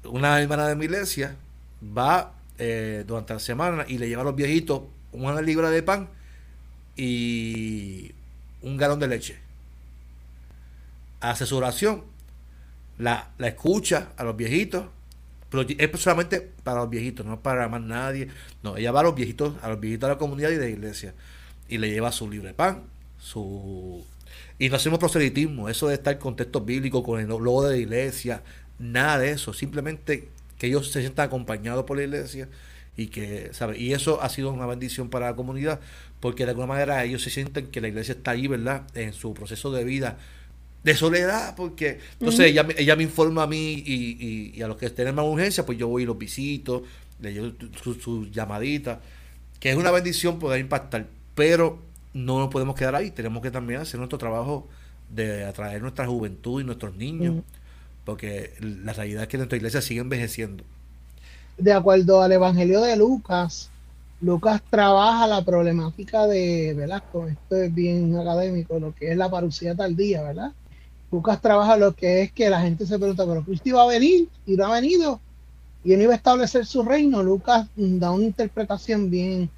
Una 0.04 0.42
hermana 0.42 0.68
de 0.68 0.76
mi 0.76 0.86
iglesia 0.86 1.36
va 1.98 2.34
eh, 2.58 3.04
durante 3.08 3.34
la 3.34 3.40
semana 3.40 3.86
y 3.88 3.98
le 3.98 4.10
lleva 4.10 4.24
a 4.24 4.26
los 4.26 4.36
viejitos 4.36 4.82
una 5.12 5.42
libra 5.42 5.70
de 5.70 5.84
pan 5.84 6.10
y 6.96 8.12
un 8.62 8.78
galón 8.78 9.00
de 9.00 9.08
leche. 9.08 9.38
Hace 11.20 11.46
su 11.46 11.56
oración, 11.58 12.04
la, 12.98 13.30
la 13.38 13.48
escucha 13.48 14.10
a 14.18 14.24
los 14.24 14.36
viejitos, 14.36 14.86
pero 15.50 15.66
es 15.68 16.02
solamente 16.02 16.42
para 16.42 16.82
los 16.82 16.90
viejitos, 16.90 17.26
no 17.26 17.42
para 17.42 17.70
más 17.70 17.82
nadie. 17.82 18.28
No, 18.64 18.78
ella 18.78 18.92
va 18.92 19.02
a 19.02 19.04
los 19.04 19.16
viejitos, 19.16 19.54
a 19.62 19.70
los 19.70 19.80
viejitos 19.80 20.08
de 20.08 20.14
la 20.16 20.20
comunidad 20.20 20.50
y 20.50 20.56
de 20.56 20.60
la 20.60 20.70
iglesia 20.70 21.14
y 21.70 21.78
le 21.78 21.90
lleva 21.90 22.12
su 22.12 22.30
libre 22.30 22.54
pan, 22.54 22.84
su... 23.20 24.04
Y 24.60 24.70
no 24.70 24.76
hacemos 24.76 25.00
proselitismo, 25.00 25.70
eso 25.70 25.88
de 25.88 25.96
estar 25.96 26.14
en 26.14 26.20
contexto 26.20 26.62
bíblico 26.62 27.04
con 27.04 27.20
el 27.20 27.28
logo 27.28 27.64
de 27.64 27.72
la 27.72 27.78
iglesia, 27.78 28.42
nada 28.80 29.20
de 29.20 29.32
eso, 29.32 29.54
simplemente 29.54 30.30
que 30.58 30.68
ellos 30.68 30.92
se 30.92 31.02
sientan 31.02 31.28
acompañados 31.28 31.86
por 31.86 31.98
la 31.98 32.04
iglesia 32.04 32.50
y 32.96 33.08
que, 33.08 33.50
¿sabe? 33.54 33.78
Y 33.78 33.94
eso 33.94 34.22
ha 34.22 34.30
sido 34.30 34.52
una 34.52 34.66
bendición 34.66 35.10
para 35.10 35.28
la 35.28 35.36
comunidad, 35.36 35.80
porque 36.20 36.46
de 36.46 36.52
alguna 36.52 36.68
manera 36.68 37.04
ellos 37.04 37.22
se 37.22 37.30
sienten 37.30 37.68
que 37.68 37.82
la 37.82 37.90
iglesia 37.90 38.14
está 38.14 38.32
ahí, 38.32 38.48
¿verdad? 38.48 38.88
En 38.96 39.14
su 39.14 39.34
proceso 39.34 39.72
de 39.72 39.84
vida 39.84 40.18
de 40.84 40.96
soledad, 40.96 41.56
porque 41.56 42.00
entonces 42.14 42.48
ella, 42.48 42.66
ella 42.78 42.96
me 42.96 43.04
informa 43.04 43.44
a 43.44 43.48
mí 43.48 43.84
y, 43.86 44.62
a 44.62 44.68
los 44.68 44.78
que 44.78 44.86
estén 44.86 45.08
en 45.08 45.16
más 45.16 45.26
urgencia, 45.26 45.66
pues 45.66 45.78
yo 45.78 45.88
voy 45.88 46.04
y 46.04 46.06
los 46.06 46.18
visito, 46.18 46.84
le 47.20 47.34
llevo 47.34 47.52
sus 47.84 48.02
su 48.02 48.30
llamaditas, 48.32 49.00
que 49.60 49.72
es 49.72 49.76
una 49.76 49.92
bendición 49.92 50.40
poder 50.40 50.60
impactar, 50.60 51.08
pero 51.36 51.80
no 52.14 52.40
nos 52.40 52.50
podemos 52.50 52.76
quedar 52.76 52.96
ahí, 52.96 53.12
tenemos 53.12 53.44
que 53.44 53.52
también 53.52 53.82
hacer 53.82 54.00
nuestro 54.00 54.18
trabajo 54.18 54.68
de 55.10 55.46
atraer 55.46 55.82
nuestra 55.82 56.06
juventud 56.06 56.62
y 56.62 56.64
nuestros 56.64 56.96
niños, 56.96 57.44
porque 58.06 58.54
la 58.62 58.94
realidad 58.94 59.24
es 59.24 59.30
que 59.30 59.38
nuestra 59.38 59.58
iglesia 59.58 59.82
sigue 59.82 60.02
envejeciendo 60.02 60.64
de 61.58 61.74
acuerdo 61.74 62.22
al 62.22 62.32
Evangelio 62.32 62.82
de 62.82 62.96
Lucas, 62.96 63.70
Lucas 64.22 64.62
trabaja 64.70 65.28
la 65.28 65.44
problemática 65.44 66.28
de, 66.28 66.74
¿verdad? 66.76 67.04
Esto 67.30 67.56
es 67.56 67.74
bien 67.74 68.16
académico, 68.18 68.80
lo 68.80 68.94
que 68.94 69.12
es 69.12 69.18
la 69.18 69.30
parucía 69.30 69.76
tardía, 69.76 70.24
¿verdad? 70.24 70.52
Lucas 71.12 71.42
trabaja 71.42 71.78
lo 71.78 71.94
que 71.94 72.24
es 72.24 72.32
que 72.32 72.50
la 72.50 72.62
gente 72.62 72.86
se 72.86 72.98
pregunta, 73.00 73.26
pero 73.26 73.44
Cristo 73.44 73.70
iba 73.70 73.84
a 73.84 73.88
venir 73.88 74.28
y 74.46 74.56
no 74.56 74.66
ha 74.66 74.74
venido 74.74 75.20
y 75.88 75.94
él 75.94 76.02
iba 76.02 76.12
a 76.12 76.18
establecer 76.18 76.66
su 76.66 76.84
reino. 76.84 77.24
Lucas 77.24 77.68
da 77.78 78.12
una 78.12 78.26
interpretación 78.26 79.10
bien, 79.10 79.50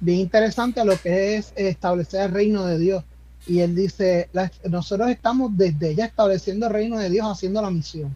bien 0.00 0.20
interesante 0.20 0.80
a 0.80 0.84
lo 0.84 1.00
que 1.00 1.36
es 1.36 1.52
establecer 1.56 2.26
el 2.26 2.32
reino 2.32 2.66
de 2.66 2.78
Dios. 2.78 3.04
Y 3.46 3.60
él 3.60 3.74
dice, 3.74 4.28
nosotros 4.68 5.08
estamos 5.08 5.56
desde 5.56 5.94
ya 5.94 6.04
estableciendo 6.04 6.66
el 6.66 6.72
reino 6.74 6.98
de 6.98 7.08
Dios, 7.08 7.26
haciendo 7.26 7.62
la 7.62 7.70
misión. 7.70 8.14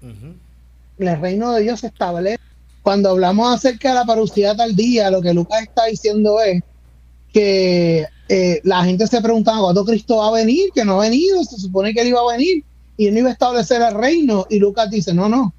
El 0.00 1.20
reino 1.20 1.52
de 1.54 1.62
Dios 1.62 1.80
se 1.80 1.88
establece 1.88 2.38
cuando 2.82 3.10
hablamos 3.10 3.52
acerca 3.52 3.88
de 3.88 3.94
la 3.96 4.04
parucidad 4.04 4.56
tardía, 4.56 5.10
lo 5.10 5.20
que 5.20 5.34
Lucas 5.34 5.62
está 5.62 5.86
diciendo 5.86 6.40
es 6.40 6.62
que 7.32 8.06
eh, 8.28 8.60
la 8.64 8.84
gente 8.84 9.06
se 9.06 9.20
preguntaba 9.20 9.60
cuándo 9.60 9.84
Cristo 9.84 10.16
va 10.18 10.28
a 10.28 10.32
venir, 10.32 10.70
que 10.74 10.84
no 10.84 11.00
ha 11.00 11.04
venido, 11.04 11.42
se 11.44 11.58
supone 11.58 11.94
que 11.94 12.02
él 12.02 12.08
iba 12.08 12.20
a 12.20 12.36
venir 12.36 12.64
y 12.96 13.06
él 13.06 13.14
no 13.14 13.20
iba 13.20 13.30
a 13.30 13.32
establecer 13.32 13.80
el 13.80 13.94
reino. 13.94 14.46
Y 14.50 14.58
Lucas 14.58 14.90
dice, 14.90 15.14
no, 15.14 15.28
no, 15.28 15.54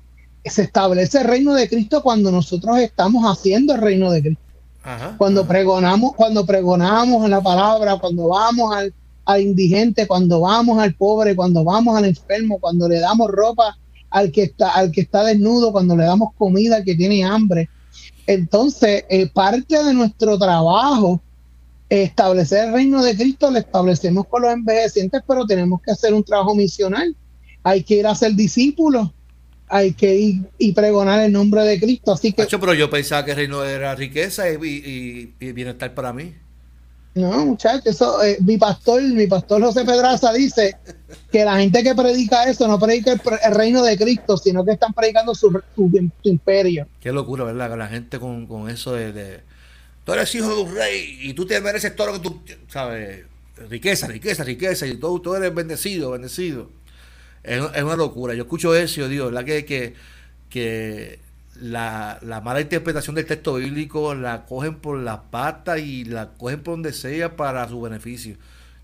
se 0.46 0.64
establece 0.64 1.20
el 1.20 1.28
reino 1.28 1.54
de 1.54 1.68
Cristo 1.68 2.04
cuando 2.04 2.32
nosotros 2.32 2.78
estamos 2.80 3.24
haciendo 3.26 3.74
el 3.74 3.82
reino 3.82 4.12
de 4.12 4.22
Cristo. 4.22 4.44
cuando 5.18 5.46
pregonamos, 5.48 6.16
cuando 6.16 6.46
pregonamos 6.46 7.26
en 7.26 7.32
la 7.32 7.42
palabra, 7.42 7.98
cuando 7.98 8.28
vamos 8.28 8.76
al, 8.76 8.94
al 9.26 9.42
indigente, 9.42 10.08
cuando 10.08 10.42
vamos 10.42 10.80
al 10.80 10.94
pobre, 10.94 11.36
cuando 11.36 11.64
vamos 11.64 11.98
al 11.98 12.06
enfermo, 12.06 12.60
cuando 12.60 12.88
le 12.88 13.00
damos 13.00 13.30
ropa 13.30 13.78
al 14.10 14.32
que 14.32 14.44
está, 14.44 14.72
al 14.72 14.92
que 14.92 15.02
está 15.02 15.24
desnudo, 15.24 15.72
cuando 15.72 15.96
le 15.96 16.04
damos 16.04 16.30
comida 16.38 16.78
al 16.78 16.84
que 16.84 16.96
tiene 16.96 17.24
hambre. 17.24 17.70
Entonces, 18.28 19.06
eh, 19.10 19.28
parte 19.28 19.84
de 19.84 19.94
nuestro 19.94 20.38
trabajo 20.38 21.20
establecer 21.90 22.68
el 22.68 22.74
reino 22.74 23.04
de 23.04 23.16
Cristo, 23.16 23.50
lo 23.52 23.58
establecemos 23.58 24.28
con 24.28 24.44
los 24.44 24.54
envejecientes, 24.54 25.22
pero 25.28 25.46
tenemos 25.46 25.82
que 25.82 25.92
hacer 25.92 26.14
un 26.14 26.24
trabajo 26.24 26.56
misional. 26.56 27.16
Hay 27.64 27.84
que 27.84 27.96
ir 27.96 28.08
a 28.08 28.16
ser 28.16 28.34
discípulos, 28.34 29.10
hay 29.68 29.94
que 29.94 30.16
ir 30.16 30.50
y 30.58 30.72
pregonar 30.72 31.20
el 31.22 31.32
nombre 31.32 31.64
de 31.64 31.80
Cristo. 31.80 32.14
Así 32.14 32.32
que. 32.32 32.46
pero 32.46 32.74
yo 32.74 32.90
pensaba 32.90 33.26
que 33.26 33.32
el 33.32 33.38
reino 33.38 33.64
era 33.64 33.96
riqueza 33.96 34.50
y 34.50 35.34
bienestar 35.40 35.94
para 35.94 36.14
mí. 36.14 36.34
No, 37.16 37.46
muchachos, 37.46 37.88
eso, 37.88 38.24
eh, 38.24 38.38
mi 38.42 38.58
pastor, 38.58 39.02
mi 39.02 39.26
pastor 39.26 39.62
José 39.64 39.84
Pedraza 39.84 40.32
dice 40.32 40.78
que 41.32 41.44
la 41.44 41.58
gente 41.58 41.84
que 41.84 41.96
predica 41.96 42.44
eso 42.44 42.68
no 42.68 42.80
predica 42.80 43.14
el, 43.14 43.56
reino 43.56 43.84
de 43.84 43.98
Cristo, 43.98 44.38
sino 44.38 44.64
que 44.64 44.74
están 44.74 44.94
predicando 44.94 45.34
su, 45.34 45.52
imperio. 46.24 46.88
Qué 47.00 47.12
locura, 47.12 47.44
¿verdad? 47.44 47.72
Que 47.72 47.78
la 47.78 47.88
gente 47.88 48.20
con, 48.20 48.70
eso 48.70 48.94
de, 48.94 49.42
tú 50.10 50.14
eres 50.14 50.34
hijo 50.34 50.56
de 50.56 50.62
un 50.64 50.76
rey 50.76 51.20
y 51.22 51.34
tú 51.36 51.46
te 51.46 51.62
mereces 51.62 51.96
todo 51.96 52.08
lo 52.08 52.14
que 52.14 52.20
tú, 52.28 52.42
sabes, 52.68 53.26
riqueza, 53.70 54.08
riqueza, 54.08 54.44
riqueza, 54.44 54.88
y 54.88 54.96
tú, 54.96 55.20
tú 55.20 55.36
eres 55.36 55.54
bendecido, 55.54 56.10
bendecido. 56.10 56.72
Es, 57.44 57.62
una 57.62 57.96
locura. 57.96 58.34
Yo 58.34 58.42
escucho 58.42 58.74
eso 58.74 59.06
y 59.06 59.08
digo, 59.08 59.26
¿verdad? 59.26 59.46
Que, 59.46 59.66
que, 59.66 59.94
que 60.50 61.20
la, 61.62 62.18
la, 62.24 62.42
mala 62.42 62.60
interpretación 62.60 63.16
del 63.18 63.28
texto 63.28 63.54
bíblico 63.54 64.16
la 64.16 64.48
cogen 64.48 64.78
por 64.78 64.98
las 64.98 65.20
patas 65.30 65.80
y 65.80 66.06
la 66.06 66.30
cogen 66.30 66.64
por 66.64 66.74
donde 66.74 66.92
sea 66.92 67.36
para 67.36 67.70
su 67.70 67.80
beneficio. 67.80 68.36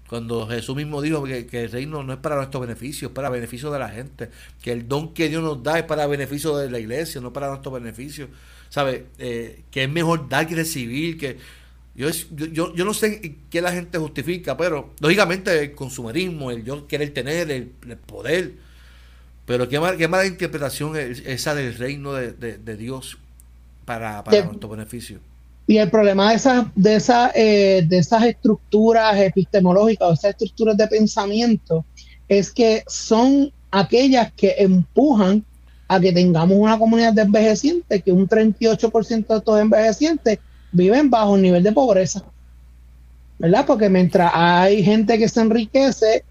Cuando 0.07 0.45
Jesús 0.47 0.76
mismo 0.76 1.01
dijo 1.01 1.23
que, 1.23 1.63
el 1.63 1.71
reino 1.71 2.03
no 2.03 2.13
es 2.13 2.19
para 2.19 2.36
nuestro 2.36 2.59
beneficio, 2.59 3.07
es 3.07 3.13
para 3.15 3.30
beneficio 3.30 3.71
de 3.71 3.80
la 3.80 3.89
gente, 3.89 4.30
que 4.61 4.71
el 4.71 4.88
don 4.88 5.11
que 5.11 5.28
Dios 5.28 5.41
nos 5.41 5.63
da 5.63 5.80
es 5.80 5.86
para 5.86 6.05
beneficio 6.05 6.55
de 6.55 6.69
la 6.69 6.78
iglesia, 6.78 7.19
no 7.19 7.34
para 7.34 7.47
nuestro 7.47 7.71
beneficio. 7.71 8.28
¿Sabe? 8.76 9.05
Eh, 9.19 9.61
que 9.71 9.86
es 9.86 9.89
mejor 9.89 10.28
dar 10.28 10.45
que 10.45 10.53
recibir, 10.53 11.17
que 11.17 11.38
yo, 11.95 12.09
yo, 12.09 12.76
yo 12.76 12.84
no 12.84 12.93
sé 12.93 13.38
qué 13.49 13.61
la 13.61 13.71
gente 13.71 13.97
justifica, 13.97 14.57
pero 14.57 14.89
lógicamente 14.99 15.57
el 15.57 15.73
consumerismo, 15.73 16.51
el 16.51 16.65
yo 16.65 16.86
querer 16.86 17.13
tener, 17.13 17.49
el 17.51 17.69
poder, 18.05 18.51
pero 19.45 19.69
qué, 19.69 19.80
qué 19.97 20.09
mala 20.09 20.26
interpretación 20.26 20.97
es 20.97 21.23
esa 21.26 21.55
del 21.55 21.73
reino 21.76 22.11
de, 22.11 22.78
Dios 22.78 23.17
para, 23.86 24.21
nuestro 24.43 24.67
beneficio. 24.67 25.19
Y 25.67 25.78
el 25.78 25.89
problema 25.89 26.32
de 26.32 26.36
esas, 26.36 26.65
de 26.76 26.95
esas, 26.97 27.32
eh, 27.34 27.86
de 27.88 27.97
esas 27.99 28.26
estructuras 28.26 29.17
epistemológicas 29.17 30.09
o 30.09 30.11
esas 30.11 30.32
estructuras 30.32 30.76
de 30.76 30.86
pensamiento 30.88 31.86
es 32.28 32.51
que 32.51 32.84
son 32.88 33.53
aquellas 33.71 34.34
que 34.34 34.55
empujan 34.57 35.45
a 35.88 35.99
que 35.99 36.11
tengamos 36.11 36.57
una 36.57 36.77
comunidad 36.79 37.13
de 37.13 37.21
envejecientes, 37.23 38.03
que 38.03 38.11
un 38.11 38.27
38% 38.27 39.27
de 39.27 39.38
estos 39.38 39.59
envejecientes 39.59 40.39
viven 40.71 41.09
bajo 41.09 41.33
un 41.33 41.41
nivel 41.41 41.63
de 41.63 41.71
pobreza. 41.71 42.23
¿Verdad? 43.38 43.65
Porque 43.65 43.89
mientras 43.89 44.31
hay 44.33 44.83
gente 44.83 45.17
que 45.17 45.27
se 45.27 45.41
enriquece, 45.41 46.23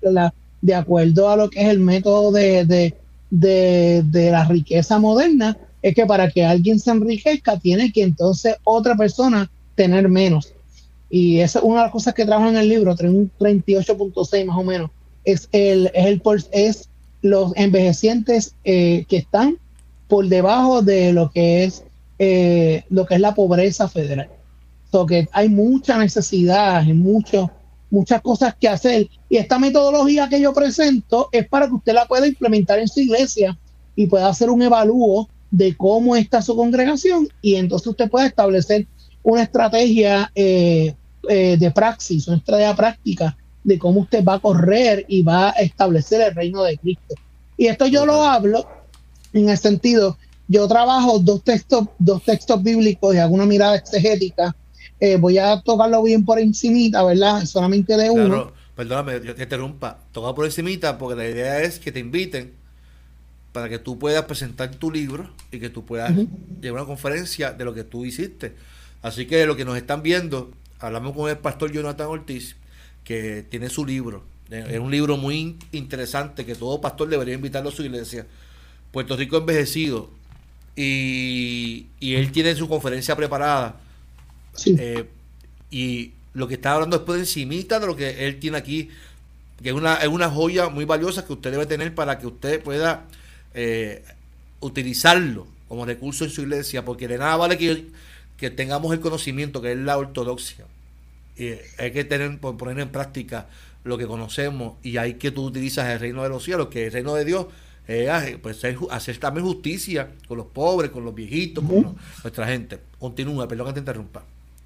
de 0.60 0.74
acuerdo 0.74 1.28
a 1.28 1.36
lo 1.36 1.50
que 1.50 1.60
es 1.60 1.68
el 1.68 1.80
método 1.80 2.32
de, 2.32 2.94
de, 3.30 4.30
la 4.30 4.44
riqueza 4.44 4.98
moderna 4.98 5.56
es 5.82 5.94
que 5.94 6.06
para 6.06 6.30
que 6.30 6.44
alguien 6.44 6.80
se 6.80 6.90
enriquezca 6.90 7.58
tiene 7.58 7.92
que 7.92 8.02
entonces 8.02 8.56
otra 8.64 8.94
persona 8.94 9.50
tener 9.74 10.08
menos. 10.08 10.54
Y 11.10 11.40
esa 11.40 11.58
es 11.58 11.64
una 11.64 11.76
de 11.76 11.82
las 11.82 11.92
cosas 11.92 12.14
que 12.14 12.24
trabajo 12.24 12.48
en 12.48 12.56
el 12.56 12.68
libro, 12.68 12.96
un 13.02 13.30
38.6 13.38 14.46
más 14.46 14.56
o 14.56 14.62
menos, 14.64 14.90
es, 15.24 15.48
el, 15.52 15.90
es, 15.94 16.06
el, 16.06 16.22
es 16.52 16.88
los 17.24 17.52
envejecientes 17.56 18.54
eh, 18.64 19.06
que 19.08 19.16
están 19.16 19.56
por 20.08 20.28
debajo 20.28 20.82
de 20.82 21.14
lo 21.14 21.30
que 21.30 21.64
es 21.64 21.82
eh, 22.18 22.84
lo 22.90 23.06
que 23.06 23.14
es 23.14 23.20
la 23.20 23.34
pobreza 23.34 23.88
federal. 23.88 24.28
So 24.92 25.06
que 25.06 25.26
hay 25.32 25.48
mucha 25.48 25.96
necesidad, 25.96 26.84
mucho, 26.84 27.50
muchas 27.90 28.20
cosas 28.20 28.54
que 28.60 28.68
hacer. 28.68 29.08
Y 29.30 29.38
esta 29.38 29.58
metodología 29.58 30.28
que 30.28 30.38
yo 30.38 30.52
presento 30.52 31.30
es 31.32 31.48
para 31.48 31.66
que 31.66 31.72
usted 31.72 31.94
la 31.94 32.04
pueda 32.04 32.26
implementar 32.26 32.78
en 32.78 32.88
su 32.88 33.00
iglesia 33.00 33.58
y 33.96 34.06
pueda 34.06 34.28
hacer 34.28 34.50
un 34.50 34.60
evalúo 34.60 35.26
de 35.50 35.74
cómo 35.78 36.16
está 36.16 36.42
su 36.42 36.54
congregación 36.54 37.26
y 37.40 37.54
entonces 37.54 37.86
usted 37.86 38.10
puede 38.10 38.26
establecer 38.26 38.86
una 39.22 39.44
estrategia 39.44 40.30
eh, 40.34 40.94
eh, 41.26 41.56
de 41.56 41.70
praxis, 41.70 42.28
una 42.28 42.36
estrategia 42.36 42.76
práctica 42.76 43.36
de 43.64 43.78
cómo 43.78 44.00
usted 44.00 44.22
va 44.22 44.34
a 44.34 44.38
correr 44.38 45.04
y 45.08 45.22
va 45.22 45.48
a 45.50 45.52
establecer 45.52 46.20
el 46.20 46.34
reino 46.34 46.62
de 46.62 46.76
Cristo. 46.78 47.14
Y 47.56 47.66
esto 47.66 47.86
yo 47.86 48.06
lo 48.06 48.22
hablo 48.22 48.68
en 49.32 49.48
el 49.48 49.58
sentido, 49.58 50.16
yo 50.46 50.68
trabajo 50.68 51.18
dos 51.18 51.42
textos, 51.42 51.88
dos 51.98 52.22
textos 52.22 52.62
bíblicos 52.62 53.14
y 53.14 53.18
alguna 53.18 53.46
mirada 53.46 53.76
exegética 53.76 54.54
eh, 55.00 55.16
voy 55.16 55.38
a 55.38 55.60
tocarlo 55.60 56.02
bien 56.02 56.24
por 56.24 56.38
encimita, 56.38 57.02
¿verdad? 57.02 57.44
Solamente 57.44 57.96
de 57.96 58.10
uno. 58.10 58.52
Perdóname, 58.76 59.20
yo 59.24 59.34
te 59.34 59.42
interrumpa. 59.42 59.98
Toca 60.12 60.34
por 60.34 60.44
encimita 60.44 60.98
porque 60.98 61.16
la 61.16 61.28
idea 61.28 61.62
es 61.62 61.78
que 61.78 61.92
te 61.92 62.00
inviten 62.00 62.52
para 63.52 63.68
que 63.68 63.78
tú 63.78 63.98
puedas 63.98 64.24
presentar 64.24 64.70
tu 64.74 64.90
libro 64.90 65.30
y 65.52 65.60
que 65.60 65.70
tú 65.70 65.84
puedas 65.84 66.12
llevar 66.60 66.82
una 66.82 66.86
conferencia 66.86 67.52
de 67.52 67.64
lo 67.64 67.74
que 67.74 67.84
tú 67.84 68.04
hiciste. 68.04 68.54
Así 69.02 69.26
que 69.26 69.46
lo 69.46 69.56
que 69.56 69.64
nos 69.64 69.76
están 69.76 70.02
viendo, 70.02 70.50
hablamos 70.80 71.14
con 71.14 71.30
el 71.30 71.38
pastor 71.38 71.70
Jonathan 71.70 72.08
Ortiz, 72.08 72.56
que 73.04 73.44
tiene 73.48 73.68
su 73.68 73.84
libro. 73.84 74.24
Es 74.50 74.78
un 74.78 74.90
libro 74.90 75.16
muy 75.16 75.56
interesante 75.72 76.44
que 76.44 76.54
todo 76.54 76.80
pastor 76.80 77.08
debería 77.08 77.34
invitarlo 77.34 77.70
a 77.70 77.72
su 77.72 77.82
iglesia. 77.82 78.26
Puerto 78.92 79.16
Rico 79.16 79.36
envejecido. 79.38 80.10
Y, 80.76 81.86
y 82.00 82.14
él 82.14 82.32
tiene 82.32 82.56
su 82.56 82.68
conferencia 82.68 83.14
preparada 83.14 83.76
eh, 84.66 85.04
y 85.70 86.12
lo 86.32 86.48
que 86.48 86.54
está 86.54 86.72
hablando 86.72 86.98
después 86.98 87.16
de 87.16 87.22
encimita 87.22 87.80
de 87.80 87.86
lo 87.86 87.96
que 87.96 88.26
él 88.26 88.38
tiene 88.38 88.58
aquí, 88.58 88.88
que 89.62 89.68
es 89.68 89.74
una, 89.74 89.96
es 89.96 90.08
una 90.08 90.30
joya 90.30 90.68
muy 90.68 90.84
valiosa 90.84 91.24
que 91.24 91.32
usted 91.32 91.52
debe 91.52 91.66
tener 91.66 91.94
para 91.94 92.18
que 92.18 92.26
usted 92.26 92.62
pueda 92.62 93.06
eh, 93.54 94.04
utilizarlo 94.60 95.46
como 95.68 95.86
recurso 95.86 96.24
en 96.24 96.30
su 96.30 96.42
iglesia, 96.42 96.84
porque 96.84 97.08
de 97.08 97.18
nada 97.18 97.36
vale 97.36 97.56
que, 97.56 97.86
que 98.36 98.50
tengamos 98.50 98.92
el 98.92 99.00
conocimiento 99.00 99.62
que 99.62 99.72
es 99.72 99.78
la 99.78 99.96
ortodoxia. 99.96 100.66
Y 101.36 101.54
hay 101.78 101.90
que 101.92 102.04
tener, 102.04 102.38
poner 102.38 102.78
en 102.78 102.90
práctica 102.90 103.48
lo 103.82 103.98
que 103.98 104.06
conocemos 104.06 104.74
y 104.82 104.96
hay 104.96 105.14
que 105.14 105.30
tú 105.30 105.44
utilizas 105.44 105.88
el 105.90 106.00
reino 106.00 106.22
de 106.22 106.28
los 106.28 106.42
cielos, 106.42 106.68
que 106.68 106.86
el 106.86 106.92
reino 106.92 107.14
de 107.14 107.24
Dios 107.24 107.46
eh, 107.86 108.38
pues 108.42 108.62
hacer 108.90 109.18
también 109.18 109.46
justicia 109.46 110.10
con 110.26 110.38
los 110.38 110.46
pobres, 110.46 110.90
con 110.90 111.04
los 111.04 111.14
viejitos, 111.14 111.62
con 111.64 111.96
nuestra 112.22 112.46
gente. 112.46 112.80
Continúa, 112.98 113.46
perdón 113.46 113.68
que 113.68 113.72
te 113.74 113.80
interrumpa. 113.80 114.22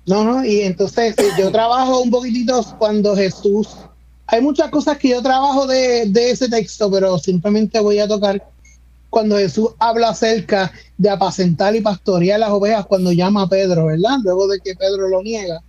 No, 0.07 0.25
no, 0.25 0.45
y 0.45 0.61
entonces 0.61 1.19
eh, 1.19 1.31
yo 1.39 1.51
trabajo 1.53 2.01
un 2.01 2.11
poquitito 2.11 2.65
cuando 2.79 3.17
Jesús, 3.17 3.69
hay 4.27 4.41
muchas 4.41 4.71
cosas 4.71 4.99
que 4.99 5.09
yo 5.09 5.23
trabajo 5.23 5.67
de, 5.67 6.07
de 6.07 6.31
ese 6.31 6.49
texto, 6.49 6.91
pero 6.91 7.19
simplemente 7.19 7.81
voy 7.81 7.99
a 7.99 8.07
tocar 8.07 8.43
cuando 9.11 9.37
Jesús 9.37 9.71
habla 9.79 10.11
acerca 10.11 10.71
de 10.97 11.11
apacentar 11.11 11.75
y 11.75 11.81
pastorear 11.81 12.39
las 12.39 12.51
ovejas 12.51 12.87
cuando 12.87 13.11
llama 13.11 13.43
a 13.43 13.49
Pedro, 13.49 13.87
¿verdad? 13.87 14.19
Luego 14.23 14.47
de 14.47 14.61
que 14.61 14.77
Pedro 14.77 15.09
lo 15.09 15.23
niega. 15.23 15.61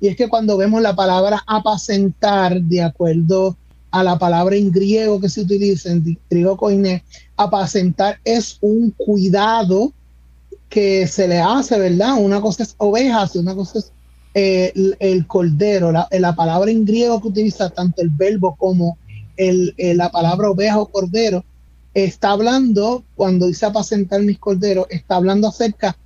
Y 0.00 0.08
es 0.08 0.16
que 0.16 0.28
cuando 0.28 0.56
vemos 0.56 0.80
la 0.80 0.96
palabra 0.96 1.42
apacentar, 1.46 2.60
de 2.60 2.82
acuerdo 2.82 3.56
a 3.90 4.02
la 4.02 4.18
palabra 4.18 4.56
en 4.56 4.70
griego 4.70 5.20
que 5.20 5.28
se 5.28 5.42
utiliza 5.42 5.90
en 5.90 6.18
griego 6.30 6.56
coine, 6.56 7.04
apacentar 7.36 8.18
es 8.24 8.58
un 8.60 8.92
cuidado 8.96 9.92
que 10.68 11.06
se 11.06 11.26
le 11.26 11.40
hace, 11.40 11.78
¿verdad? 11.78 12.14
Una 12.18 12.40
cosa 12.40 12.62
es 12.62 12.74
ovejas 12.78 13.34
y 13.34 13.38
una 13.38 13.54
cosa 13.54 13.80
es 13.80 13.92
eh, 14.34 14.72
el, 15.00 15.26
cordero. 15.26 15.90
La, 15.90 16.08
la, 16.10 16.34
palabra 16.34 16.70
en 16.70 16.84
griego 16.84 17.20
que 17.20 17.28
utiliza 17.28 17.68
tanto 17.68 18.00
el 18.00 18.10
verbo 18.10 18.54
como 18.56 18.96
el, 19.36 19.74
eh, 19.76 19.94
la 19.94 20.10
palabra 20.10 20.50
oveja 20.50 20.78
o 20.78 20.86
cordero 20.86 21.44
está 21.94 22.30
hablando, 22.30 23.04
cuando 23.16 23.48
dice 23.48 23.66
apacentar 23.66 24.22
mis 24.22 24.38
corderos, 24.38 24.86
está 24.90 25.16
hablando 25.16 25.48
acerca 25.48 25.96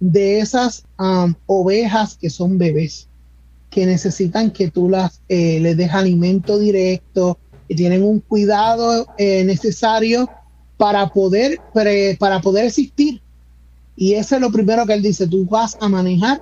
de 0.00 0.40
esas 0.40 0.84
ovejas 1.46 2.16
que 2.16 2.30
son 2.30 2.58
bebés, 2.58 3.08
que 3.74 3.86
necesitan 3.86 4.52
que 4.52 4.70
tú 4.70 4.88
las 4.88 5.20
eh, 5.28 5.58
les 5.58 5.76
des 5.76 5.90
alimento 5.90 6.60
directo, 6.60 7.40
que 7.68 7.74
tienen 7.74 8.04
un 8.04 8.20
cuidado 8.20 9.08
eh, 9.18 9.42
necesario 9.42 10.30
para 10.76 11.08
poder, 11.08 11.58
para 12.20 12.40
poder 12.40 12.66
existir. 12.66 13.20
Y 13.96 14.14
eso 14.14 14.36
es 14.36 14.40
lo 14.40 14.52
primero 14.52 14.86
que 14.86 14.92
él 14.92 15.02
dice, 15.02 15.26
tú 15.26 15.44
vas 15.46 15.76
a 15.80 15.88
manejar 15.88 16.40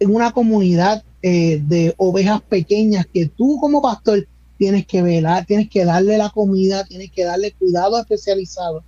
en 0.00 0.12
una 0.12 0.32
comunidad 0.32 1.04
eh, 1.22 1.62
de 1.64 1.94
ovejas 1.98 2.42
pequeñas 2.42 3.06
que 3.06 3.26
tú 3.26 3.58
como 3.60 3.80
pastor 3.80 4.26
tienes 4.58 4.84
que 4.84 5.02
velar, 5.02 5.46
tienes 5.46 5.70
que 5.70 5.84
darle 5.84 6.18
la 6.18 6.30
comida, 6.30 6.84
tienes 6.84 7.12
que 7.12 7.24
darle 7.24 7.52
cuidado 7.52 8.00
especializado. 8.00 8.82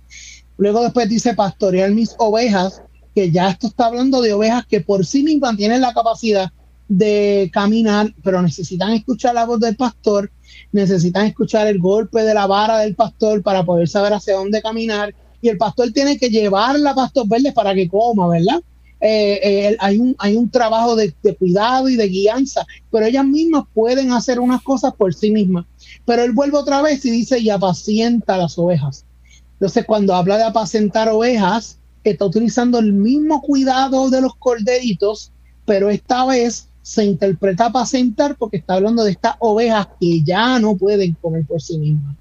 Luego 0.57 0.81
después 0.83 1.07
dice 1.07 1.33
pastorear 1.33 1.91
mis 1.91 2.13
ovejas, 2.17 2.81
que 3.13 3.31
ya 3.31 3.51
esto 3.51 3.67
está 3.67 3.85
hablando 3.85 4.19
de 4.19 4.33
ovejas 4.33 4.65
que 4.65 4.81
por 4.81 5.05
sí 5.05 5.23
mismas 5.23 5.55
tienen 5.55 5.79
la 5.79 5.93
capacidad 5.93 6.51
de 6.87 7.49
caminar, 7.53 8.13
pero 8.23 8.41
necesitan 8.41 8.91
escuchar 8.93 9.35
la 9.35 9.45
voz 9.45 9.59
del 9.59 9.75
pastor, 9.75 10.31
necesitan 10.71 11.25
escuchar 11.25 11.67
el 11.67 11.79
golpe 11.79 12.23
de 12.23 12.33
la 12.33 12.47
vara 12.47 12.79
del 12.79 12.95
pastor 12.95 13.41
para 13.41 13.63
poder 13.63 13.87
saber 13.87 14.13
hacia 14.13 14.35
dónde 14.35 14.61
caminar. 14.61 15.13
Y 15.41 15.49
el 15.49 15.57
pastor 15.57 15.91
tiene 15.91 16.17
que 16.17 16.29
llevarla 16.29 16.91
a 16.91 16.95
pastor 16.95 17.27
verdes 17.27 17.53
para 17.53 17.73
que 17.73 17.87
coma, 17.87 18.27
¿verdad? 18.27 18.61
Eh, 19.01 19.39
eh, 19.43 19.77
hay, 19.79 19.97
un, 19.97 20.15
hay 20.17 20.35
un 20.35 20.49
trabajo 20.49 20.95
de, 20.95 21.13
cuidado 21.37 21.89
y 21.89 21.95
de 21.95 22.07
guianza, 22.07 22.65
pero 22.91 23.05
ellas 23.05 23.25
mismas 23.25 23.65
pueden 23.73 24.11
hacer 24.11 24.39
unas 24.39 24.61
cosas 24.61 24.93
por 24.95 25.13
sí 25.13 25.31
mismas. 25.31 25.65
Pero 26.05 26.23
él 26.23 26.31
vuelve 26.31 26.57
otra 26.57 26.81
vez 26.81 27.05
y 27.05 27.11
dice, 27.11 27.39
y 27.39 27.49
apacienta 27.49 28.37
las 28.37 28.57
ovejas. 28.57 29.05
Entonces, 29.53 29.85
cuando 29.85 30.15
habla 30.15 30.37
de 30.37 30.43
apacentar 30.45 31.09
ovejas, 31.09 31.77
está 32.03 32.25
utilizando 32.25 32.79
el 32.79 32.93
mismo 32.93 33.41
cuidado 33.41 34.09
de 34.09 34.21
los 34.21 34.35
corderitos, 34.35 35.31
pero 35.65 35.89
esta 35.89 36.25
vez 36.25 36.67
se 36.85 37.03
interpreta 37.03 37.65
apacentar 37.65 38.35
porque 38.35 38.57
está 38.57 38.75
hablando 38.75 39.03
de 39.03 39.09
estas 39.09 39.37
ovejas 39.39 39.87
que 39.99 40.21
ya 40.21 40.59
no 40.59 40.77
pueden 40.77 41.17
comer 41.19 41.43
por 41.43 41.59
sí 41.59 41.79
mismas. 41.79 42.15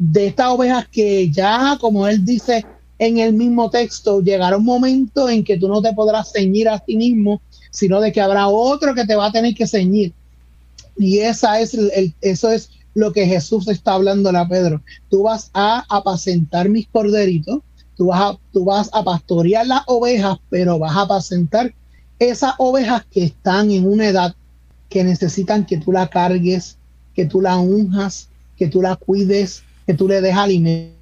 De 0.00 0.26
estas 0.26 0.48
ovejas 0.48 0.88
que 0.88 1.30
ya, 1.30 1.78
como 1.80 2.08
él 2.08 2.24
dice, 2.24 2.66
en 2.98 3.18
el 3.18 3.34
mismo 3.34 3.70
texto, 3.70 4.20
llegará 4.20 4.56
un 4.56 4.64
momento 4.64 5.28
en 5.28 5.44
que 5.44 5.56
tú 5.56 5.68
no 5.68 5.80
te 5.80 5.92
podrás 5.92 6.32
ceñir 6.32 6.68
a 6.68 6.80
ti 6.80 6.96
mismo, 6.96 7.40
sino 7.70 8.00
de 8.00 8.10
que 8.10 8.20
habrá 8.20 8.48
otro 8.48 8.96
que 8.96 9.06
te 9.06 9.14
va 9.14 9.26
a 9.26 9.32
tener 9.32 9.54
que 9.54 9.68
ceñir. 9.68 10.12
Y 10.98 11.20
esa 11.20 11.60
es 11.60 11.74
el, 11.74 12.12
eso 12.20 12.50
es 12.50 12.70
lo 12.94 13.12
que 13.12 13.26
Jesús 13.26 13.68
está 13.68 13.92
hablando 13.92 14.30
a 14.30 14.48
Pedro. 14.48 14.82
Tú 15.08 15.22
vas 15.22 15.52
a 15.54 15.84
apacentar 15.88 16.68
mis 16.68 16.88
corderitos, 16.88 17.60
tú 17.96 18.06
vas 18.06 18.20
a, 18.22 18.38
tú 18.52 18.64
vas 18.64 18.90
a 18.92 19.04
pastorear 19.04 19.68
las 19.68 19.82
ovejas, 19.86 20.38
pero 20.50 20.80
vas 20.80 20.96
a 20.96 21.02
apacentar 21.02 21.72
esas 22.20 22.54
ovejas 22.58 23.04
que 23.10 23.24
están 23.24 23.72
en 23.72 23.90
una 23.90 24.06
edad 24.06 24.36
que 24.88 25.02
necesitan 25.02 25.66
que 25.66 25.78
tú 25.78 25.90
la 25.90 26.08
cargues, 26.08 26.76
que 27.14 27.24
tú 27.24 27.40
la 27.40 27.56
unjas, 27.56 28.28
que 28.56 28.68
tú 28.68 28.80
la 28.80 28.94
cuides, 28.94 29.64
que 29.86 29.94
tú 29.94 30.06
le 30.06 30.20
des 30.20 30.36
alimento 30.36 31.00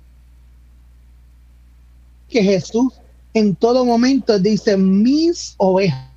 que 2.29 2.43
Jesús 2.43 2.93
en 3.35 3.57
todo 3.57 3.85
momento 3.85 4.39
dice 4.39 4.77
mis 4.77 5.55
ovejas. 5.57 6.09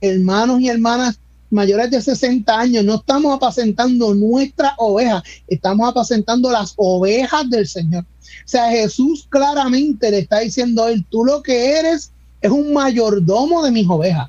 Hermanos 0.00 0.60
y 0.60 0.68
hermanas 0.68 1.18
mayores 1.50 1.90
de 1.90 2.00
60 2.00 2.58
años, 2.58 2.84
no 2.84 2.96
estamos 2.96 3.34
apacentando 3.34 4.14
nuestras 4.14 4.72
ovejas, 4.78 5.22
estamos 5.46 5.88
apacentando 5.88 6.50
las 6.50 6.74
ovejas 6.76 7.48
del 7.50 7.66
Señor. 7.66 8.04
O 8.44 8.48
sea, 8.48 8.70
Jesús 8.70 9.26
claramente 9.28 10.10
le 10.10 10.20
está 10.20 10.40
diciendo 10.40 10.84
a 10.84 10.90
él, 10.90 11.04
tú 11.10 11.24
lo 11.24 11.42
que 11.42 11.78
eres 11.78 12.12
es 12.40 12.50
un 12.50 12.72
mayordomo 12.72 13.62
de 13.62 13.70
mis 13.70 13.88
ovejas. 13.88 14.28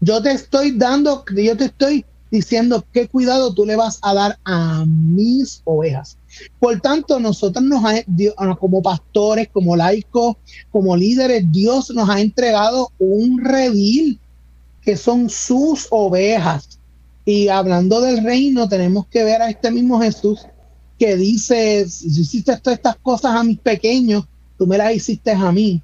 Yo 0.00 0.22
te 0.22 0.32
estoy 0.32 0.72
dando, 0.72 1.24
yo 1.36 1.56
te 1.56 1.66
estoy 1.66 2.04
diciendo 2.30 2.84
qué 2.92 3.08
cuidado 3.08 3.52
tú 3.52 3.66
le 3.66 3.76
vas 3.76 3.98
a 4.02 4.14
dar 4.14 4.38
a 4.44 4.84
mis 4.86 5.60
ovejas. 5.64 6.16
Por 6.58 6.80
tanto, 6.80 7.20
nosotros 7.20 7.62
nos 7.62 7.84
ha, 7.84 8.02
ah, 8.38 8.56
como 8.58 8.82
pastores, 8.82 9.48
como 9.52 9.76
laicos, 9.76 10.36
como 10.70 10.96
líderes, 10.96 11.44
Dios 11.52 11.90
nos 11.90 12.08
ha 12.08 12.20
entregado 12.20 12.90
un 12.98 13.44
redil 13.44 14.18
que 14.80 14.96
son 14.96 15.28
sus 15.28 15.86
ovejas. 15.90 16.80
Y 17.24 17.48
hablando 17.48 18.00
del 18.00 18.24
reino, 18.24 18.68
tenemos 18.68 19.06
que 19.06 19.24
ver 19.24 19.42
a 19.42 19.50
este 19.50 19.70
mismo 19.70 20.00
Jesús 20.00 20.46
que 21.02 21.16
dice, 21.16 21.88
si 21.88 22.20
hiciste 22.20 22.56
todas 22.58 22.76
estas 22.78 22.94
cosas 23.02 23.34
a 23.34 23.42
mis 23.42 23.58
pequeños, 23.58 24.24
tú 24.56 24.68
me 24.68 24.78
las 24.78 24.94
hiciste 24.94 25.32
a 25.32 25.50
mí. 25.50 25.82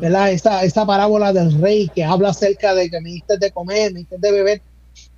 ¿verdad? 0.00 0.32
Esa, 0.32 0.64
esa 0.64 0.86
parábola 0.86 1.34
del 1.34 1.60
rey 1.60 1.90
que 1.94 2.02
habla 2.02 2.30
acerca 2.30 2.74
de 2.74 2.88
que 2.88 2.98
me 3.02 3.10
diste 3.10 3.36
de 3.36 3.50
comer, 3.50 3.92
me 3.92 3.98
diste 3.98 4.16
de 4.18 4.32
beber 4.32 4.62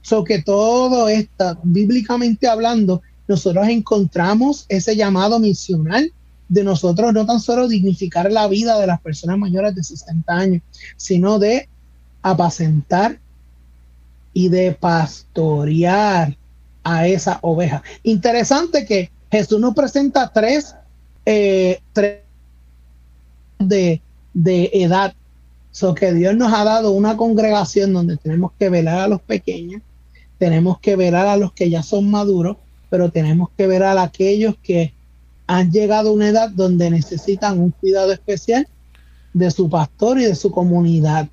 So 0.02 0.24
que 0.24 0.42
todo 0.42 1.08
está, 1.08 1.56
bíblicamente 1.62 2.48
hablando, 2.48 3.02
nosotros 3.28 3.68
encontramos 3.68 4.66
ese 4.68 4.96
llamado 4.96 5.38
misional 5.38 6.12
de 6.48 6.64
nosotros 6.64 7.12
no 7.12 7.24
tan 7.24 7.38
solo 7.38 7.68
dignificar 7.68 8.32
la 8.32 8.48
vida 8.48 8.80
de 8.80 8.88
las 8.88 9.00
personas 9.00 9.38
mayores 9.38 9.76
de 9.76 9.84
60 9.84 10.32
años, 10.32 10.62
sino 10.96 11.38
de 11.38 11.68
apacentar 12.20 13.20
y 14.32 14.48
de 14.48 14.72
pastorear 14.72 16.36
a 16.82 17.06
esa 17.06 17.38
oveja. 17.42 17.84
Interesante 18.02 18.84
que 18.84 19.14
Jesús 19.30 19.60
nos 19.60 19.74
presenta 19.74 20.30
tres, 20.32 20.74
eh, 21.24 21.80
tres 21.92 22.20
de, 23.58 24.00
de 24.34 24.70
edad. 24.72 25.14
So 25.72 25.94
que 25.94 26.12
Dios 26.12 26.34
nos 26.36 26.52
ha 26.52 26.64
dado 26.64 26.92
una 26.92 27.16
congregación 27.16 27.92
donde 27.92 28.16
tenemos 28.16 28.52
que 28.58 28.70
velar 28.70 29.00
a 29.00 29.08
los 29.08 29.20
pequeños, 29.20 29.82
tenemos 30.38 30.78
que 30.80 30.96
ver 30.96 31.14
a 31.14 31.36
los 31.36 31.52
que 31.52 31.68
ya 31.68 31.82
son 31.82 32.10
maduros, 32.10 32.56
pero 32.88 33.10
tenemos 33.10 33.50
que 33.56 33.66
ver 33.66 33.82
a 33.82 34.00
aquellos 34.02 34.56
que 34.62 34.94
han 35.46 35.70
llegado 35.70 36.10
a 36.10 36.12
una 36.12 36.28
edad 36.28 36.50
donde 36.50 36.90
necesitan 36.90 37.60
un 37.60 37.70
cuidado 37.70 38.12
especial 38.12 38.66
de 39.32 39.50
su 39.50 39.68
pastor 39.68 40.18
y 40.18 40.24
de 40.24 40.34
su 40.34 40.50
comunidad. 40.50 41.28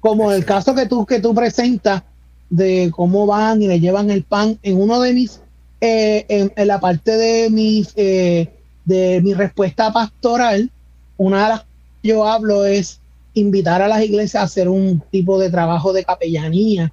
Como 0.00 0.32
el 0.32 0.44
caso 0.44 0.74
que 0.74 0.86
tú, 0.86 1.04
que 1.04 1.20
tú 1.20 1.34
presentas 1.34 2.02
de 2.48 2.90
cómo 2.94 3.26
van 3.26 3.60
y 3.60 3.66
le 3.66 3.80
llevan 3.80 4.10
el 4.10 4.22
pan 4.22 4.58
en 4.62 4.80
uno 4.80 5.00
de 5.00 5.12
mis, 5.12 5.40
eh, 5.80 6.26
en, 6.28 6.66
la 6.66 6.80
parte 6.80 7.16
de 7.16 7.50
mis, 7.50 7.92
eh, 7.96 8.48
de 8.84 9.20
mi 9.22 9.34
respuesta 9.34 9.92
pastoral, 9.92 10.70
una 11.16 11.44
de 11.44 11.48
las 11.50 11.60
que 11.60 12.08
yo 12.08 12.26
hablo 12.26 12.64
es 12.64 13.00
invitar 13.34 13.80
a 13.82 13.88
las 13.88 14.02
iglesias 14.02 14.42
a 14.42 14.46
hacer 14.46 14.68
un 14.68 15.02
tipo 15.12 15.38
de 15.38 15.50
trabajo 15.50 15.92
de 15.92 16.04
capellanía 16.04 16.92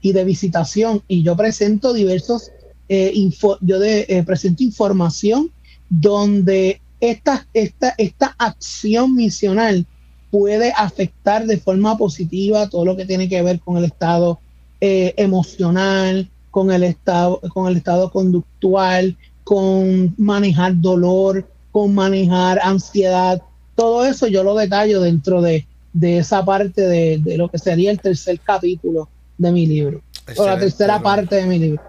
y 0.00 0.12
de 0.12 0.24
visitación. 0.24 1.02
Y 1.08 1.24
yo 1.24 1.36
presento 1.36 1.92
diversos, 1.92 2.52
eh, 2.88 3.12
yo 3.60 3.82
eh, 3.82 4.22
presento 4.24 4.62
información 4.62 5.50
donde 5.90 6.80
esta, 7.00 7.46
esta, 7.52 7.94
esta 7.98 8.36
acción 8.38 9.16
misional 9.16 9.86
puede 10.30 10.72
afectar 10.76 11.46
de 11.46 11.58
forma 11.58 11.98
positiva 11.98 12.68
todo 12.68 12.84
lo 12.84 12.96
que 12.96 13.06
tiene 13.06 13.28
que 13.28 13.42
ver 13.42 13.60
con 13.60 13.76
el 13.76 13.84
estado 13.84 14.38
emocional, 14.80 16.28
con 16.54 16.70
el 16.70 16.84
estado, 16.84 17.40
con 17.52 17.68
el 17.68 17.78
estado 17.78 18.12
conductual, 18.12 19.16
con 19.42 20.14
manejar 20.16 20.80
dolor, 20.80 21.44
con 21.72 21.92
manejar 21.92 22.60
ansiedad. 22.62 23.42
Todo 23.74 24.04
eso 24.04 24.28
yo 24.28 24.44
lo 24.44 24.54
detallo 24.54 25.00
dentro 25.00 25.42
de, 25.42 25.66
de 25.92 26.18
esa 26.18 26.44
parte 26.44 26.82
de, 26.82 27.18
de, 27.18 27.36
lo 27.36 27.48
que 27.48 27.58
sería 27.58 27.90
el 27.90 27.98
tercer 27.98 28.38
capítulo 28.38 29.08
de 29.36 29.50
mi 29.50 29.66
libro, 29.66 30.00
o 30.36 30.46
la 30.46 30.56
tercera 30.56 31.02
parte 31.02 31.34
de 31.34 31.46
mi 31.46 31.58
libro. 31.58 31.82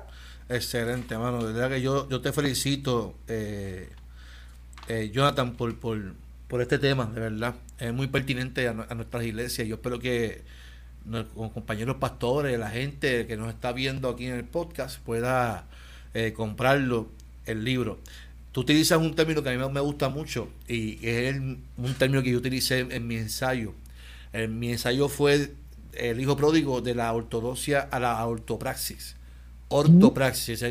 Excelente, 0.50 1.14
hermano. 1.14 1.46
De 1.46 1.54
verdad 1.54 1.70
que 1.70 1.84
yo, 1.84 2.10
yo 2.10 2.22
te 2.22 2.34
felicito, 2.34 3.14
eh, 3.28 3.90
eh, 4.88 5.12
Jonathan, 5.14 5.54
por, 5.54 5.78
por, 5.78 6.16
por 6.48 6.60
este 6.64 6.80
tema, 6.80 7.06
de 7.14 7.20
verdad. 7.20 7.54
Es 7.78 7.94
muy 7.94 8.08
pertinente 8.08 8.68
a, 8.68 8.74
nuestras 8.74 9.26
iglesias. 9.26 9.68
Yo 9.68 9.76
espero 9.76 10.00
que 10.00 10.42
los 11.10 11.52
compañeros 11.52 11.98
pastores, 11.98 12.58
la 12.58 12.70
gente 12.70 13.28
que 13.28 13.38
nos 13.38 13.50
está 13.50 13.72
viendo 13.72 14.10
aquí 14.10 14.26
en 14.26 14.36
el 14.36 14.44
podcast, 14.44 15.00
pueda 15.00 15.68
eh, 16.14 16.34
comprarlo, 16.34 17.10
el 17.46 17.64
libro. 17.64 18.00
Tú 18.52 18.62
utilizas 18.62 19.00
un 19.00 19.16
término 19.16 19.44
que 19.44 19.50
a 19.50 19.58
mí 19.58 19.74
me 19.74 19.82
gusta 19.82 20.10
mucho 20.10 20.50
y 20.68 21.06
es 21.06 21.36
un 21.36 21.94
término 21.98 22.24
que 22.24 22.32
yo 22.32 22.38
utilicé 22.38 22.80
en, 22.80 23.06
mi 23.06 23.18
ensayo. 23.18 23.74
En 24.34 24.58
mi 24.58 24.72
ensayo 24.72 25.10
fue 25.10 25.52
el 25.94 26.20
hijo 26.20 26.36
pródigo 26.38 26.82
de 26.82 26.96
la 26.96 27.14
ortodoxia 27.14 27.82
a 27.82 28.00
la 28.00 28.26
ortopraxis. 28.26 29.16
Ortopraxis. 29.68 30.64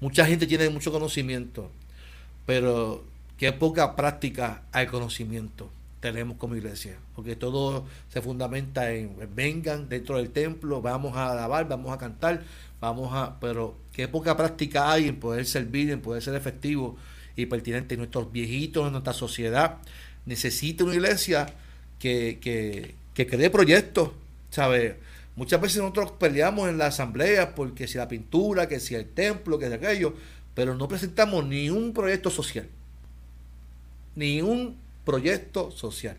Mucha 0.00 0.26
gente 0.26 0.46
tiene 0.46 0.68
mucho 0.68 0.90
conocimiento, 0.90 1.70
pero 2.44 3.04
qué 3.38 3.52
poca 3.52 3.94
práctica 3.94 4.62
al 4.72 4.88
conocimiento 4.88 5.70
tenemos 6.02 6.36
como 6.36 6.56
iglesia, 6.56 6.98
porque 7.14 7.36
todo 7.36 7.86
se 8.08 8.20
fundamenta 8.20 8.90
en 8.90 9.16
vengan 9.36 9.88
dentro 9.88 10.16
del 10.16 10.30
templo, 10.30 10.82
vamos 10.82 11.16
a 11.16 11.30
alabar, 11.30 11.68
vamos 11.68 11.92
a 11.92 11.96
cantar, 11.96 12.42
vamos 12.80 13.12
a, 13.14 13.38
pero 13.38 13.76
qué 13.92 14.08
poca 14.08 14.36
práctica 14.36 14.90
hay 14.90 15.06
en 15.06 15.20
poder 15.20 15.46
servir, 15.46 15.92
en 15.92 16.00
poder 16.00 16.20
ser 16.20 16.34
efectivo 16.34 16.96
y 17.36 17.46
pertinente. 17.46 17.96
Nuestros 17.96 18.32
viejitos, 18.32 18.90
nuestra 18.90 19.12
sociedad, 19.12 19.78
necesita 20.26 20.82
una 20.82 20.94
iglesia 20.94 21.46
que, 22.00 22.40
que, 22.40 22.96
que 23.14 23.28
cree 23.28 23.48
proyectos, 23.48 24.10
¿sabes? 24.50 24.96
Muchas 25.36 25.60
veces 25.60 25.78
nosotros 25.78 26.10
peleamos 26.18 26.68
en 26.68 26.78
la 26.78 26.86
asamblea 26.86 27.54
porque 27.54 27.86
si 27.86 27.96
la 27.96 28.08
pintura, 28.08 28.66
que 28.66 28.80
si 28.80 28.96
el 28.96 29.06
templo, 29.06 29.56
que 29.56 29.68
si 29.68 29.74
aquello, 29.74 30.14
pero 30.52 30.74
no 30.74 30.88
presentamos 30.88 31.46
ni 31.46 31.70
un 31.70 31.92
proyecto 31.92 32.28
social. 32.28 32.66
Ni 34.16 34.42
un 34.42 34.81
proyecto 35.04 35.70
social. 35.70 36.16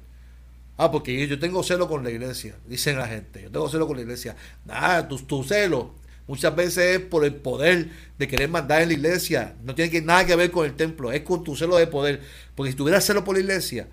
Ah, 0.77 0.91
porque 0.91 1.27
yo 1.27 1.39
tengo 1.39 1.63
celo 1.63 1.87
con 1.87 2.03
la 2.03 2.09
iglesia, 2.09 2.55
dicen 2.67 2.97
la 2.97 3.07
gente. 3.07 3.43
Yo 3.43 3.51
tengo 3.51 3.69
celo 3.69 3.87
con 3.87 3.95
la 3.95 4.01
iglesia. 4.01 4.35
Nada, 4.65 5.07
tu, 5.07 5.17
tu 5.19 5.43
celo 5.43 5.91
muchas 6.27 6.55
veces 6.55 6.97
es 6.97 6.99
por 6.99 7.25
el 7.25 7.35
poder 7.35 7.89
de 8.17 8.27
querer 8.27 8.49
mandar 8.49 8.81
en 8.81 8.87
la 8.89 8.93
iglesia. 8.93 9.55
No 9.63 9.75
tiene 9.75 9.91
que, 9.91 10.01
nada 10.01 10.25
que 10.25 10.35
ver 10.35 10.51
con 10.51 10.65
el 10.65 10.73
templo, 10.73 11.11
es 11.11 11.21
con 11.21 11.43
tu 11.43 11.55
celo 11.55 11.77
de 11.77 11.87
poder. 11.87 12.21
Porque 12.55 12.71
si 12.71 12.77
tuvieras 12.77 13.05
celo 13.05 13.23
por 13.23 13.35
la 13.35 13.41
iglesia, 13.41 13.87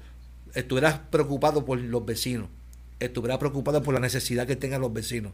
estuvieras 0.55 1.01
preocupado 1.11 1.65
por 1.65 1.79
los 1.79 2.05
vecinos. 2.05 2.49
Estuvieras 2.99 3.39
preocupado 3.39 3.83
por 3.83 3.95
la 3.95 4.01
necesidad 4.01 4.47
que 4.47 4.57
tengan 4.57 4.81
los 4.81 4.93
vecinos. 4.93 5.33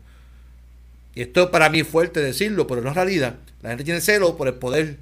Y 1.15 1.23
esto 1.23 1.51
para 1.51 1.71
mí 1.71 1.81
es 1.81 1.89
fuerte 1.89 2.21
decirlo, 2.21 2.67
pero 2.67 2.83
no 2.83 2.91
es 2.91 2.95
realidad. 2.95 3.37
La 3.63 3.71
gente 3.71 3.85
tiene 3.85 4.01
celo 4.01 4.37
por 4.37 4.49
el 4.49 4.55
poder, 4.55 4.99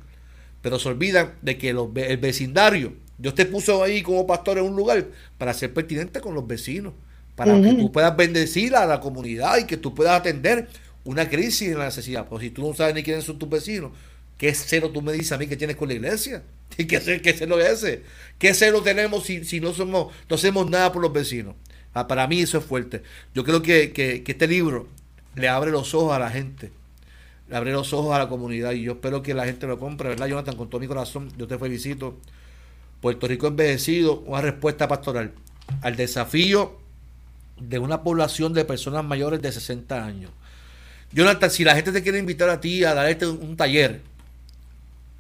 pero 0.63 0.79
se 0.79 0.89
olvidan 0.89 1.35
de 1.43 1.59
que 1.59 1.71
el 1.71 2.19
vecindario 2.19 2.93
Dios 3.19 3.35
te 3.35 3.47
puso 3.47 3.83
ahí 3.83 4.03
como 4.03 4.27
pastor 4.27 4.59
en 4.59 4.65
un 4.65 4.77
lugar 4.77 5.07
para 5.39 5.55
ser 5.55 5.73
pertinente 5.73 6.21
con 6.21 6.35
los 6.35 6.47
vecinos, 6.47 6.95
para 7.37 7.61
que 7.61 7.75
tú 7.75 7.91
puedas 7.93 8.17
bendecir 8.17 8.75
a 8.77 8.87
la 8.87 9.01
comunidad 9.01 9.59
y 9.59 9.65
que 9.65 9.77
tú 9.77 9.95
puedas 9.95 10.19
atender 10.19 10.69
una 11.05 11.29
crisis 11.29 11.71
en 11.71 11.79
la 11.79 11.87
necesidad. 11.87 12.27
Pues 12.29 12.43
si 12.43 12.51
tú 12.51 12.67
no 12.67 12.75
sabes 12.75 12.95
ni 12.95 13.03
quiénes 13.03 13.25
son 13.25 13.39
tus 13.39 13.49
vecinos, 13.49 13.93
¿qué 14.39 14.55
cero 14.55 14.91
tú 14.93 15.03
me 15.03 15.12
dices 15.12 15.33
a 15.33 15.39
mí 15.39 15.47
que 15.47 15.57
tienes 15.57 15.77
con 15.77 15.89
la 15.89 15.95
iglesia? 15.95 16.43
¿Qué, 16.77 16.87
qué 16.87 17.35
cero 17.37 17.61
es 17.61 17.83
ese? 17.83 18.03
¿Qué 18.39 18.55
cero 18.55 18.83
tenemos 18.83 19.25
si, 19.25 19.45
si 19.45 19.61
no, 19.61 19.73
somos, 19.73 20.12
no 20.29 20.37
hacemos 20.37 20.69
nada 20.69 20.93
por 20.93 21.03
los 21.03 21.12
vecinos? 21.12 21.55
Ah, 21.93 22.09
para 22.09 22.27
mí 22.27 22.41
eso 22.41 22.59
es 22.59 22.65
fuerte. 22.65 23.03
Yo 23.35 23.45
creo 23.45 23.62
que, 23.62 23.93
que, 23.93 24.25
que 24.25 24.33
este 24.33 24.49
libro 24.49 24.89
le 25.37 25.49
abre 25.49 25.71
los 25.71 25.95
ojos 25.95 26.12
a 26.12 26.19
la 26.19 26.31
gente 26.31 26.73
le 27.49 27.57
abre 27.57 27.73
los 27.73 27.93
ojos 27.93 28.15
a 28.15 28.19
la 28.19 28.29
comunidad 28.29 28.73
y 28.73 28.83
yo 28.83 28.93
espero 28.93 29.23
que 29.23 29.35
la 29.35 29.45
gente 29.45 29.67
lo 29.67 29.79
compre, 29.79 30.09
¿verdad, 30.09 30.27
Jonathan? 30.27 30.57
Con 30.57 30.71
todo 30.71 30.81
mi 30.81 30.87
corazón, 30.87 31.31
yo 31.37 31.47
te 31.47 31.59
felicito 31.59 32.19
Puerto 33.05 33.29
Rico 33.29 33.49
envejecido, 33.49 34.21
una 34.21 34.41
respuesta 34.41 34.89
pastoral 34.89 35.33
al 35.83 35.95
desafío 35.95 36.79
de 37.61 37.79
una 37.79 38.03
población 38.03 38.55
de 38.55 38.65
personas 38.65 39.05
mayores 39.05 39.43
de 39.43 39.53
60 39.53 40.03
años. 40.03 40.31
Jonathan, 41.13 41.51
si 41.51 41.65
la 41.65 41.75
gente 41.75 41.93
te 41.93 42.03
quiere 42.03 42.19
invitar 42.19 42.49
a 42.49 42.63
ti 42.63 42.83
a 42.83 42.95
darte 42.95 43.27
un 43.27 43.59
taller 43.59 44.01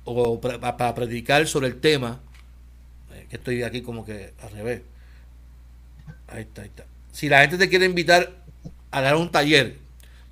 o 0.04 0.40
para 0.40 0.94
predicar 0.94 1.46
sobre 1.46 1.66
el 1.66 1.78
tema, 1.78 2.20
eh, 3.12 3.26
que 3.28 3.36
estoy 3.36 3.62
aquí 3.62 3.82
como 3.82 4.02
que 4.06 4.32
al 4.42 4.50
revés. 4.52 4.80
Ahí 6.28 6.40
está, 6.40 6.62
ahí 6.62 6.68
está. 6.68 6.86
Si 7.12 7.28
la 7.28 7.42
gente 7.42 7.58
te 7.58 7.68
quiere 7.68 7.84
invitar 7.84 8.30
a 8.92 9.00
dar 9.02 9.14
un 9.16 9.30
taller, 9.30 9.76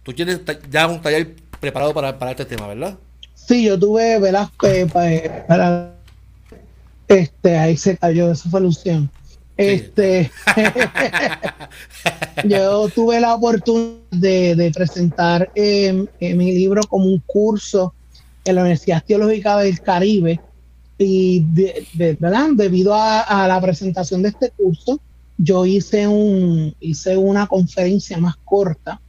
tú 0.03 0.15
tienes 0.15 0.41
ya 0.71 0.87
un 0.87 1.03
taller 1.03 1.35
preparado 1.61 1.93
para, 1.93 2.19
para 2.19 2.31
este 2.31 2.47
tema, 2.47 2.67
¿verdad? 2.69 2.97
Sí, 3.35 3.65
yo 3.65 3.79
tuve, 3.79 4.19
¿verdad? 4.21 4.49
Eh, 4.63 4.87
para 5.47 6.02
este, 7.13 7.59
ahí 7.59 7.77
se 7.77 7.97
cayó, 7.97 8.33
esa 8.33 8.49
fue 8.49 8.61
Este, 9.57 10.31
yo 12.49 12.89
tuve 12.89 13.21
la 13.21 13.35
oportunidad 13.35 14.01
de, 14.11 14.73
presentar 14.75 15.51
em, 15.55 16.07
eh, 16.21 16.35
mi 16.35 16.53
libro 16.53 16.83
como 16.89 17.07
un 17.07 17.23
curso 17.27 17.95
en 18.45 18.55
la 18.57 18.63
Universidad 18.63 19.05
Teológica 19.05 19.59
del 19.59 19.81
Caribe 19.81 20.41
y 20.99 21.45
¿verdad? 21.95 22.51
debido 22.55 22.95
a, 22.95 23.47
la 23.49 23.61
presentación 23.61 24.23
de 24.23 24.29
este 24.29 24.51
curso, 24.51 25.01
yo 25.37 25.67
hice 25.67 26.07
un 26.07 26.75
hice 26.81 27.17
una 27.17 27.47
conferencia 27.47 28.19
más 28.19 28.37
corta, 28.45 29.01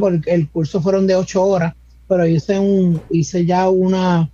porque 0.00 0.30
el 0.32 0.48
curso 0.48 0.80
fueron 0.80 1.06
de 1.06 1.16
ocho 1.16 1.44
horas, 1.44 1.74
pero 2.08 2.26
hice 2.26 2.58
un 2.58 3.02
hice 3.10 3.44
ya 3.44 3.68
una 3.68 4.30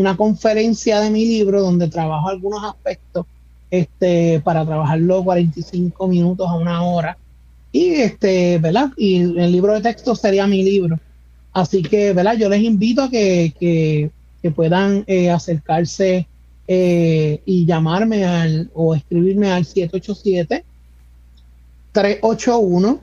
una 0.00 0.16
conferencia 0.16 1.00
de 1.00 1.10
mi 1.10 1.24
libro 1.24 1.62
donde 1.62 1.88
trabajo 1.88 2.28
algunos 2.28 2.64
aspectos 2.64 3.26
este, 3.70 4.40
para 4.44 4.64
trabajarlo 4.64 5.24
45 5.24 6.08
minutos 6.08 6.48
a 6.48 6.54
una 6.54 6.82
hora. 6.82 7.16
Y 7.72 7.94
este, 7.94 8.58
¿verdad? 8.58 8.90
Y 8.96 9.16
el 9.16 9.50
libro 9.50 9.74
de 9.74 9.80
texto 9.80 10.14
sería 10.14 10.46
mi 10.46 10.62
libro. 10.62 10.98
Así 11.52 11.82
que, 11.82 12.12
¿verdad? 12.12 12.36
Yo 12.36 12.48
les 12.48 12.62
invito 12.62 13.02
a 13.02 13.10
que, 13.10 14.10
puedan 14.54 15.04
eh, 15.06 15.30
acercarse 15.30 16.28
eh, 16.68 17.40
y 17.46 17.64
llamarme 17.64 18.24
al, 18.24 18.70
o 18.74 18.94
escribirme 18.94 19.50
al 19.50 19.64
787 19.64 20.64
381 21.92 23.00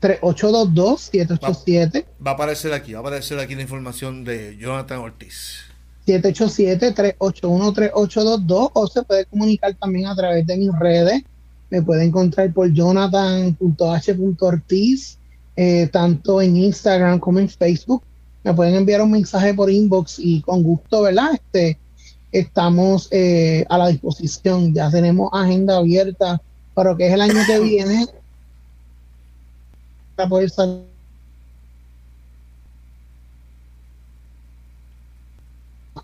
3822 0.00 1.00
787. 1.00 2.06
Va, 2.18 2.24
va, 2.24 2.30
a 2.30 2.34
aparecer 2.34 2.72
aquí, 2.72 2.92
va 2.92 2.98
a 2.98 3.02
aparecer 3.02 3.38
aquí 3.38 3.54
la 3.54 3.62
información 3.62 4.24
de 4.24 4.56
Jonathan 4.56 4.98
Ortiz. 4.98 5.67
787-381-3822 6.08 8.70
o 8.72 8.86
se 8.86 9.02
puede 9.02 9.26
comunicar 9.26 9.74
también 9.74 10.06
a 10.06 10.16
través 10.16 10.46
de 10.46 10.56
mis 10.56 10.72
redes. 10.78 11.22
Me 11.70 11.82
puede 11.82 12.04
encontrar 12.04 12.50
por 12.52 12.72
jonathan.h.ortiz, 12.72 15.18
eh, 15.56 15.88
tanto 15.92 16.40
en 16.40 16.56
Instagram 16.56 17.18
como 17.18 17.40
en 17.40 17.50
Facebook. 17.50 18.02
Me 18.42 18.54
pueden 18.54 18.76
enviar 18.76 19.02
un 19.02 19.10
mensaje 19.10 19.52
por 19.52 19.70
inbox 19.70 20.18
y 20.18 20.40
con 20.40 20.62
gusto, 20.62 21.02
¿verdad? 21.02 21.34
Este, 21.34 21.78
estamos 22.32 23.08
eh, 23.10 23.66
a 23.68 23.76
la 23.76 23.88
disposición. 23.88 24.72
Ya 24.72 24.90
tenemos 24.90 25.28
agenda 25.32 25.76
abierta 25.76 26.40
para 26.72 26.92
lo 26.92 26.96
que 26.96 27.08
es 27.08 27.12
el 27.12 27.20
año 27.20 27.42
que 27.46 27.60
viene. 27.60 28.06
Para 30.16 30.30
poder 30.30 30.48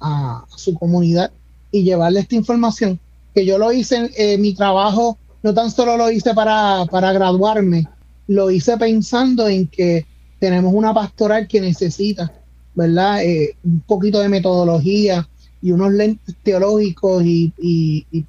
a, 0.04 0.44
su 0.54 0.74
comunidad 0.74 1.32
y 1.70 1.82
llevarle 1.82 2.20
esta 2.20 2.34
información. 2.34 3.00
Que 3.34 3.44
yo 3.44 3.58
lo 3.58 3.72
hice, 3.72 4.10
en 4.16 4.40
mi 4.40 4.54
trabajo 4.54 5.18
no 5.42 5.52
tan 5.52 5.70
solo 5.70 5.96
lo 5.96 6.10
hice 6.10 6.32
para, 6.34 6.86
para 6.90 7.12
graduarme, 7.12 7.86
lo 8.28 8.50
hice 8.50 8.76
pensando 8.76 9.48
en 9.48 9.66
que 9.66 10.06
tenemos 10.38 10.72
una 10.72 10.94
pastoral 10.94 11.48
que 11.48 11.60
necesita, 11.60 12.32
¿verdad? 12.74 13.24
Eh, 13.24 13.56
un 13.64 13.80
poquito 13.80 14.20
de 14.20 14.28
metodología 14.28 15.28
y 15.60 15.72
unos 15.72 15.92
lentes 15.92 16.34
teológicos 16.42 17.22
y, 17.24 17.52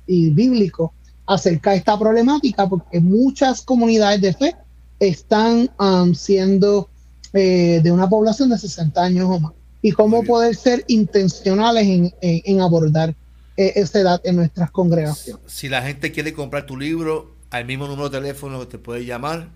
bíblicos 0.07 0.91
acerca 1.27 1.71
de 1.71 1.77
esta 1.77 1.97
problemática, 1.97 2.67
porque 2.67 2.99
muchas 2.99 3.61
comunidades 3.61 4.21
de 4.21 4.33
fe 4.33 4.55
están 4.99 5.69
um, 5.79 6.13
siendo 6.13 6.89
eh, 7.33 7.81
de 7.83 7.91
una 7.91 8.07
población 8.07 8.49
de 8.49 8.57
60 8.57 9.03
años 9.03 9.27
o 9.29 9.39
más 9.39 9.51
y 9.85 9.91
cómo 9.91 10.23
poder 10.23 10.55
ser 10.55 10.83
intencionales 10.87 12.11
en, 12.19 12.59
abordar 12.59 13.13
eh, 13.55 13.73
esa 13.75 13.99
edad 13.99 14.19
en 14.23 14.37
nuestras 14.37 14.71
congregaciones. 14.71 15.43
Si 15.45 15.69
la 15.69 15.83
gente 15.83 16.11
quiere 16.11 16.33
comprar 16.33 16.65
tu 16.65 16.75
libro, 16.75 17.35
al 17.51 17.65
mismo 17.65 17.85
número 17.85 18.09
de 18.09 18.17
teléfono 18.19 18.59
que 18.61 18.65
te 18.65 18.77
puede 18.79 19.05
llamar, 19.05 19.49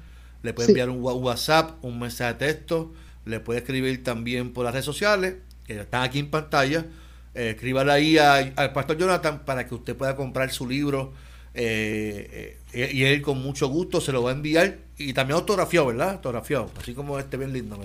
le 0.44 0.54
puede 0.54 0.70
enviar 0.70 0.92
un 0.92 1.02
WhatsApp, 1.02 1.84
un 1.84 1.98
mensaje 1.98 2.34
de 2.34 2.54
texto, 2.54 2.94
le 3.26 3.40
puede 3.40 3.62
escribir 3.62 4.04
también 4.04 4.54
por 4.54 4.66
las 4.66 4.74
redes 4.74 4.86
sociales, 4.86 5.38
que 5.66 5.80
están 5.80 6.04
aquí 6.04 6.20
en 6.20 6.30
pantalla. 6.30 6.86
Eh, 7.34 7.56
escríbale 7.56 7.92
ahí 7.92 8.20
al 8.20 8.72
pastor 8.72 9.00
Jonathan 9.00 9.46
para 9.46 9.66
que 9.66 9.74
usted 9.74 9.96
pueda 9.96 10.16
comprar 10.16 10.52
su 10.52 10.68
libro 10.70 11.12
eh, 11.56 12.60
eh, 12.74 12.90
y 12.94 13.04
él 13.04 13.22
con 13.22 13.42
mucho 13.42 13.68
gusto 13.68 14.00
se 14.00 14.12
lo 14.12 14.22
va 14.22 14.30
a 14.30 14.34
enviar 14.34 14.78
y 14.98 15.14
también 15.14 15.36
autografiado, 15.36 15.88
¿verdad? 15.88 16.12
Autografiado, 16.12 16.72
así 16.80 16.94
como 16.94 17.18
este 17.18 17.38
bien 17.38 17.52
lindo. 17.52 17.80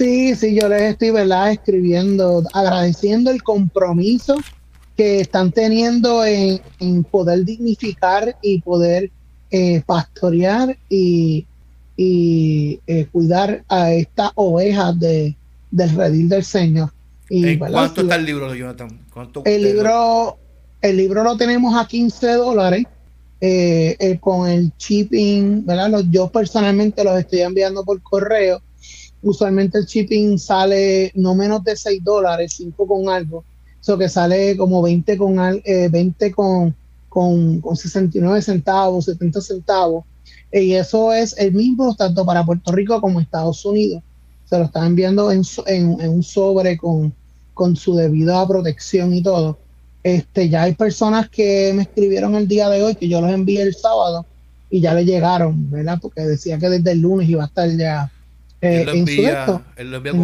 Sí, 0.00 0.34
sí, 0.34 0.58
yo 0.58 0.66
les 0.70 0.80
estoy, 0.92 1.10
¿verdad? 1.10 1.52
Escribiendo, 1.52 2.42
agradeciendo 2.54 3.30
el 3.30 3.42
compromiso 3.42 4.34
que 4.96 5.20
están 5.20 5.52
teniendo 5.52 6.24
en, 6.24 7.04
poder 7.04 7.44
dignificar 7.44 8.34
y 8.40 8.62
poder 8.62 9.10
eh, 9.50 9.82
pastorear 9.84 10.74
y, 10.88 11.46
eh, 11.98 13.06
cuidar 13.12 13.62
a 13.68 13.92
estas 13.92 14.30
ovejas 14.36 14.98
de, 14.98 15.36
del 15.70 15.94
redil 15.94 16.30
del 16.30 16.44
Señor. 16.44 16.90
Y, 17.28 17.58
¿Cuánto 17.58 18.00
está 18.00 18.14
el 18.14 18.24
libro, 18.24 18.54
Jonathan? 18.54 18.98
el, 19.44 19.62
libro, 19.62 20.38
el 20.80 20.96
libro 20.96 21.24
lo 21.24 21.36
tenemos 21.36 21.78
a 21.78 21.86
15 21.86 22.26
dólares. 22.36 22.84
Eh, 23.42 24.18
con 24.20 24.48
el 24.48 24.72
shipping, 24.78 25.64
¿verdad? 25.66 26.04
yo 26.10 26.28
personalmente 26.28 27.04
los 27.04 27.18
estoy 27.18 27.40
enviando 27.40 27.84
por 27.84 28.00
correo. 28.00 28.62
Usualmente 29.22 29.78
el 29.78 29.84
shipping 29.84 30.38
sale 30.38 31.12
no 31.14 31.34
menos 31.34 31.62
de 31.62 31.76
6 31.76 32.02
dólares, 32.02 32.54
5 32.56 32.86
con 32.86 33.08
algo. 33.08 33.44
Eso 33.80 33.96
que 33.98 34.08
sale 34.08 34.56
como 34.56 34.82
20 34.82 35.16
con, 35.16 35.38
eh, 35.64 35.88
20 35.90 36.32
con, 36.32 36.74
con, 37.08 37.60
con 37.60 37.76
69 37.76 38.42
centavos, 38.42 39.06
70 39.06 39.40
centavos. 39.40 40.04
Y 40.52 40.72
eso 40.72 41.12
es 41.12 41.36
el 41.38 41.52
mismo 41.52 41.94
tanto 41.94 42.24
para 42.24 42.44
Puerto 42.44 42.72
Rico 42.72 43.00
como 43.00 43.20
Estados 43.20 43.64
Unidos. 43.64 44.02
Se 44.46 44.58
lo 44.58 44.64
están 44.64 44.86
enviando 44.86 45.30
en, 45.30 45.42
en, 45.66 46.00
en 46.00 46.10
un 46.10 46.22
sobre 46.22 46.76
con, 46.76 47.14
con 47.54 47.76
su 47.76 47.94
debida 47.94 48.46
protección 48.48 49.14
y 49.14 49.22
todo. 49.22 49.58
Este, 50.02 50.48
ya 50.48 50.62
hay 50.62 50.74
personas 50.74 51.28
que 51.28 51.72
me 51.74 51.82
escribieron 51.82 52.34
el 52.34 52.48
día 52.48 52.68
de 52.70 52.82
hoy 52.82 52.94
que 52.94 53.08
yo 53.08 53.20
los 53.20 53.30
envié 53.30 53.62
el 53.62 53.74
sábado 53.74 54.24
y 54.70 54.80
ya 54.80 54.94
le 54.94 55.04
llegaron, 55.04 55.70
¿verdad? 55.70 55.98
Porque 56.00 56.22
decía 56.22 56.58
que 56.58 56.70
desde 56.70 56.92
el 56.92 57.00
lunes 57.00 57.28
iba 57.28 57.42
a 57.44 57.46
estar 57.46 57.68
ya 57.76 58.10
eh, 58.60 58.80
él 58.80 58.86
lo 58.86 58.92
envía, 58.92 59.62
él 59.76 59.90
lo 59.90 59.96
envía 59.96 60.12
con, 60.12 60.20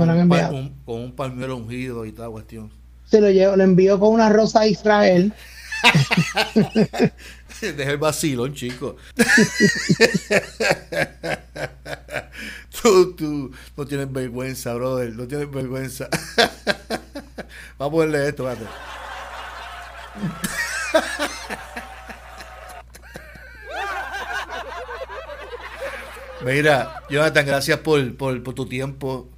un, 0.87 1.13
con, 1.13 1.43
un, 1.43 1.51
ungido 1.51 2.05
y 2.05 2.13
toda 2.13 2.29
cuestión. 2.29 2.71
Se 3.07 3.21
lo 3.21 3.31
llevo, 3.31 3.57
lo 3.57 3.65
envío 3.65 3.99
con 3.99 4.13
una 4.13 4.29
rosa 4.29 4.61
a 4.61 4.67
Israel. 4.67 5.33
Deja 7.61 7.91
el 7.91 7.99
vacilón, 7.99 8.55
chico. 8.55 8.97
tú, 12.83 13.15
tú 13.15 13.51
no 13.77 13.87
tienes 13.87 14.13
vergüenza, 14.13 14.75
brother. 14.75 15.15
No 15.15 15.27
tienes 15.27 15.51
vergüenza. 15.51 16.09
Vamos 17.79 17.89
a 17.89 17.91
ponerle 17.91 18.29
esto, 18.29 18.51
espérate. 18.51 18.75
Mira, 26.47 27.03
Jonathan, 27.11 27.45
gracias 27.45 27.81
por, 27.81 28.17
por, 28.17 28.55
tu 28.55 28.67
tiempo, 28.67 29.29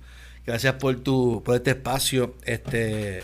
gracias 0.44 0.74
por 0.74 0.94
tu 0.96 1.42
por 1.42 1.56
este 1.56 1.70
espacio. 1.70 2.34
Este 2.44 3.22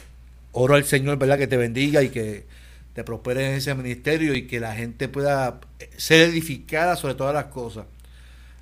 oro 0.52 0.74
al 0.74 0.84
Señor, 0.84 1.18
¿verdad? 1.18 1.36
Que 1.36 1.46
te 1.46 1.58
bendiga 1.58 2.02
y 2.02 2.08
que 2.08 2.46
te 2.94 3.04
prospere 3.04 3.46
en 3.46 3.56
ese 3.56 3.74
ministerio 3.74 4.34
y 4.34 4.46
que 4.46 4.58
la 4.58 4.74
gente 4.74 5.08
pueda 5.08 5.60
ser 5.98 6.30
edificada 6.30 6.96
sobre 6.96 7.14
todas 7.14 7.34
las 7.34 7.46
cosas 7.46 7.84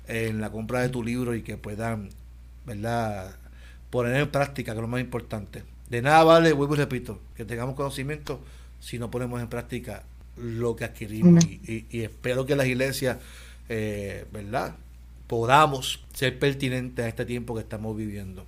en 0.09 0.41
la 0.41 0.51
compra 0.51 0.81
de 0.81 0.89
tu 0.89 1.01
libro 1.01 1.33
y 1.35 1.41
que 1.41 1.55
puedan, 1.55 2.09
¿verdad? 2.65 3.33
Poner 3.91 4.17
en 4.17 4.29
práctica, 4.29 4.73
que 4.73 4.79
es 4.79 4.81
lo 4.81 4.89
más 4.89 4.99
importante. 4.99 5.63
De 5.89 6.01
nada 6.01 6.25
vale, 6.25 6.51
vuelvo 6.51 6.75
y 6.75 6.79
repito, 6.79 7.21
que 7.37 7.45
tengamos 7.45 7.75
conocimiento 7.75 8.41
si 8.81 8.99
no 8.99 9.09
ponemos 9.09 9.41
en 9.41 9.47
práctica 9.47 10.03
lo 10.35 10.75
que 10.75 10.83
adquirimos. 10.83 11.45
Y, 11.45 11.85
espero 12.01 12.45
que 12.45 12.57
las 12.57 12.67
iglesias, 12.67 13.19
eh, 13.69 14.25
¿verdad? 14.33 14.75
Podamos 15.33 15.99
ser 16.13 16.37
pertinentes 16.37 17.03
a 17.03 17.07
este 17.07 17.25
tiempo 17.25 17.55
que 17.55 17.61
estamos 17.61 17.97
viviendo. 17.97 18.45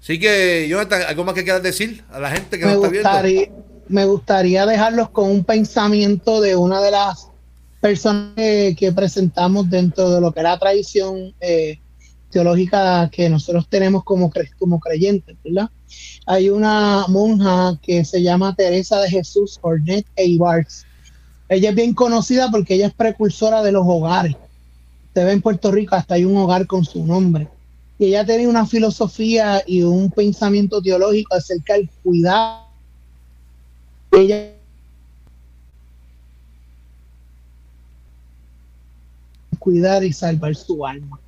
Así 0.00 0.18
que, 0.18 0.66
Jonathan, 0.66 1.02
¿algo 1.06 1.22
más 1.22 1.34
que 1.34 1.44
quieras 1.44 1.62
decir 1.62 2.02
a 2.10 2.18
la 2.18 2.30
gente 2.30 2.58
que 2.58 2.64
me 2.64 2.72
nos 2.72 2.84
está 2.90 3.20
viendo? 3.20 3.54
Me 3.88 4.06
gustaría 4.06 4.64
dejarlos 4.64 5.10
con 5.10 5.30
un 5.30 5.44
pensamiento 5.44 6.40
de 6.40 6.56
una 6.56 6.80
de 6.80 6.92
las 6.92 7.28
personas 7.82 8.32
que, 8.36 8.90
presentamos 8.96 9.68
dentro 9.68 10.08
de 10.08 10.22
lo 10.22 10.32
que 10.32 10.40
era 10.40 10.52
la 10.52 10.58
tradición 10.58 11.34
eh, 11.42 11.78
teológica 12.30 13.10
que 13.12 13.28
nosotros 13.28 13.66
tenemos 13.68 14.02
como, 14.02 14.32
como 14.58 14.80
creyentes, 14.80 15.36
¿verdad? 15.44 15.68
Hay 16.24 16.48
una 16.48 17.04
monja 17.08 17.78
que 17.82 18.02
se 18.06 18.22
llama 18.22 18.54
Teresa 18.54 18.98
de 19.02 19.10
Jesús 19.10 19.58
Ornette 19.60 20.08
Eibars. 20.16 20.86
Ella 21.50 21.68
es 21.68 21.76
bien 21.76 21.92
conocida 21.92 22.50
porque 22.50 22.76
ella 22.76 22.86
es 22.86 22.94
precursora 22.94 23.62
de 23.62 23.72
los 23.72 23.82
hogares. 23.86 24.34
Usted 25.18 25.26
ve 25.26 25.32
en 25.32 25.42
Puerto 25.42 25.72
Rico 25.72 25.96
hasta 25.96 26.14
hay 26.14 26.24
un 26.24 26.36
hogar 26.36 26.64
con 26.68 26.84
su 26.84 27.04
nombre. 27.04 27.48
Y 27.98 28.04
ella 28.04 28.24
tenía 28.24 28.48
una 28.48 28.64
filosofía 28.64 29.64
y 29.66 29.82
un 29.82 30.12
pensamiento 30.12 30.80
teológico 30.80 31.34
acerca 31.34 31.74
del 31.74 31.90
cuidado. 32.04 32.66
Ella 34.12 34.52
cuidar 39.58 40.04
y 40.04 40.12
salvar 40.12 40.54
su 40.54 40.86
alma. 40.86 41.18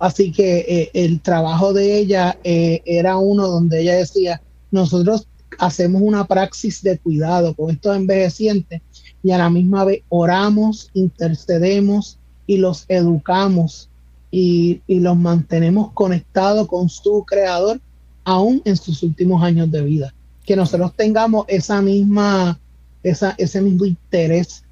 Así 0.00 0.32
que 0.32 0.66
eh, 0.68 0.90
el 0.92 1.20
trabajo 1.20 1.72
de 1.72 1.96
ella 1.96 2.36
eh, 2.42 2.82
era 2.84 3.16
uno 3.16 3.46
donde 3.46 3.82
ella 3.82 3.94
decía, 3.94 4.42
nosotros 4.72 5.28
hacemos 5.60 6.02
una 6.02 6.26
praxis 6.26 6.82
de 6.82 6.98
cuidado 6.98 7.54
con 7.54 7.70
estos 7.70 7.96
envejecientes 7.96 8.82
y 9.22 9.30
a 9.30 9.38
la 9.38 9.50
misma 9.50 9.84
vez 9.84 10.02
oramos, 10.08 10.90
intercedemos 10.94 12.18
y 12.46 12.58
los 12.58 12.84
educamos 12.88 13.88
y, 14.30 14.82
los 14.88 15.16
mantenemos 15.16 15.92
conectados 15.92 16.66
con 16.66 16.88
su 16.88 17.24
creador 17.24 17.80
aún 18.24 18.62
en 18.64 18.76
sus 18.76 19.02
últimos 19.02 19.42
años 19.42 19.70
de 19.70 19.82
vida. 19.82 20.14
Que 20.44 20.56
nosotros 20.56 20.92
tengamos 20.96 21.44
esa 21.48 21.80
misma, 21.80 22.58
esa, 23.02 23.34
ese 23.38 23.60
mismo 23.60 23.84
interés 23.84 24.64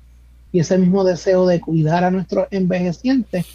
y 0.53 0.61
ese 0.61 0.79
mismo 0.79 1.05
deseo 1.05 1.47
de 1.47 1.61
cuidar 1.61 2.05
a 2.05 2.11
nuestros 2.11 2.47
envejecientes 2.51 3.47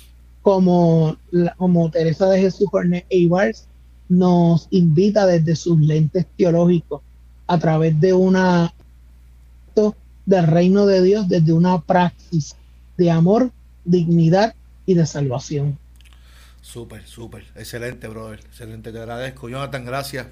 como, 0.42 1.18
como 1.58 1.92
Teresa 1.92 2.30
de 2.30 2.40
Jesús 2.40 2.68
Jorge 2.72 3.06
Eibars 3.10 3.66
nos 4.08 4.68
invita 4.72 5.26
desde 5.26 5.56
sus 5.56 5.80
lentes 5.80 6.26
teológicos 6.38 7.02
a 7.48 7.58
través 7.60 8.00
de 8.00 8.14
una 8.14 8.74
del 10.26 10.46
reino 10.46 10.86
de 10.86 11.02
Dios 11.02 11.28
desde 11.28 11.54
una 11.54 11.80
praxis 11.80 12.56
de 12.98 13.10
amor, 13.10 13.52
dignidad 13.88 14.56
y 14.86 14.94
de 14.94 15.06
salvación. 15.06 15.78
Súper, 16.62 17.06
súper, 17.08 17.46
excelente, 17.56 18.08
brother, 18.08 18.40
excelente, 18.40 18.92
te 18.92 19.00
agradezco. 19.00 19.50
Jonathan, 19.50 19.86
gracias 19.86 20.28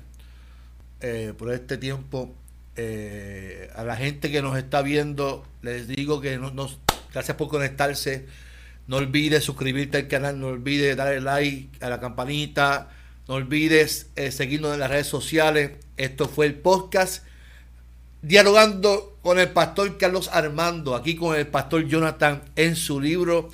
eh, 1.01 1.34
por 1.38 1.51
este 1.51 1.78
tiempo. 1.78 2.34
Eh, 2.76 3.70
a 3.76 3.84
la 3.84 3.95
gente 3.95 4.30
que 4.30 4.41
nos 4.41 4.58
está 4.58 4.82
viendo, 4.82 5.45
les 5.62 5.88
digo 5.88 6.22
que 6.22 6.38
nos, 6.38 6.78
gracias 7.14 7.38
por 7.38 7.47
conectarse 7.47 8.26
no 8.88 8.97
olvides 8.97 9.43
suscribirte 9.43 9.97
al 9.97 10.08
canal, 10.08 10.39
no 10.39 10.47
olvides 10.47 10.95
darle 10.95 11.22
like 11.22 11.84
a 11.84 11.89
la 11.89 11.99
campanita, 11.99 12.89
no 13.28 13.36
olvides 13.36 14.08
eh, 14.16 14.32
seguirnos 14.32 14.74
en 14.74 14.80
las 14.80 14.89
redes 14.89 15.08
sociales. 15.08 15.72
Esto 15.97 16.28
fue 16.28 16.45
el 16.45 16.56
podcast 16.56 17.24
dialogando 18.22 19.14
con 19.26 19.39
el 19.39 19.49
pastor 19.49 19.97
Carlos 19.97 20.30
Armando, 20.32 20.93
aquí 20.93 21.15
con 21.15 21.36
el 21.36 21.47
pastor 21.47 21.88
Jonathan 21.88 22.43
en 22.55 22.76
su 22.76 23.01
libro 23.01 23.49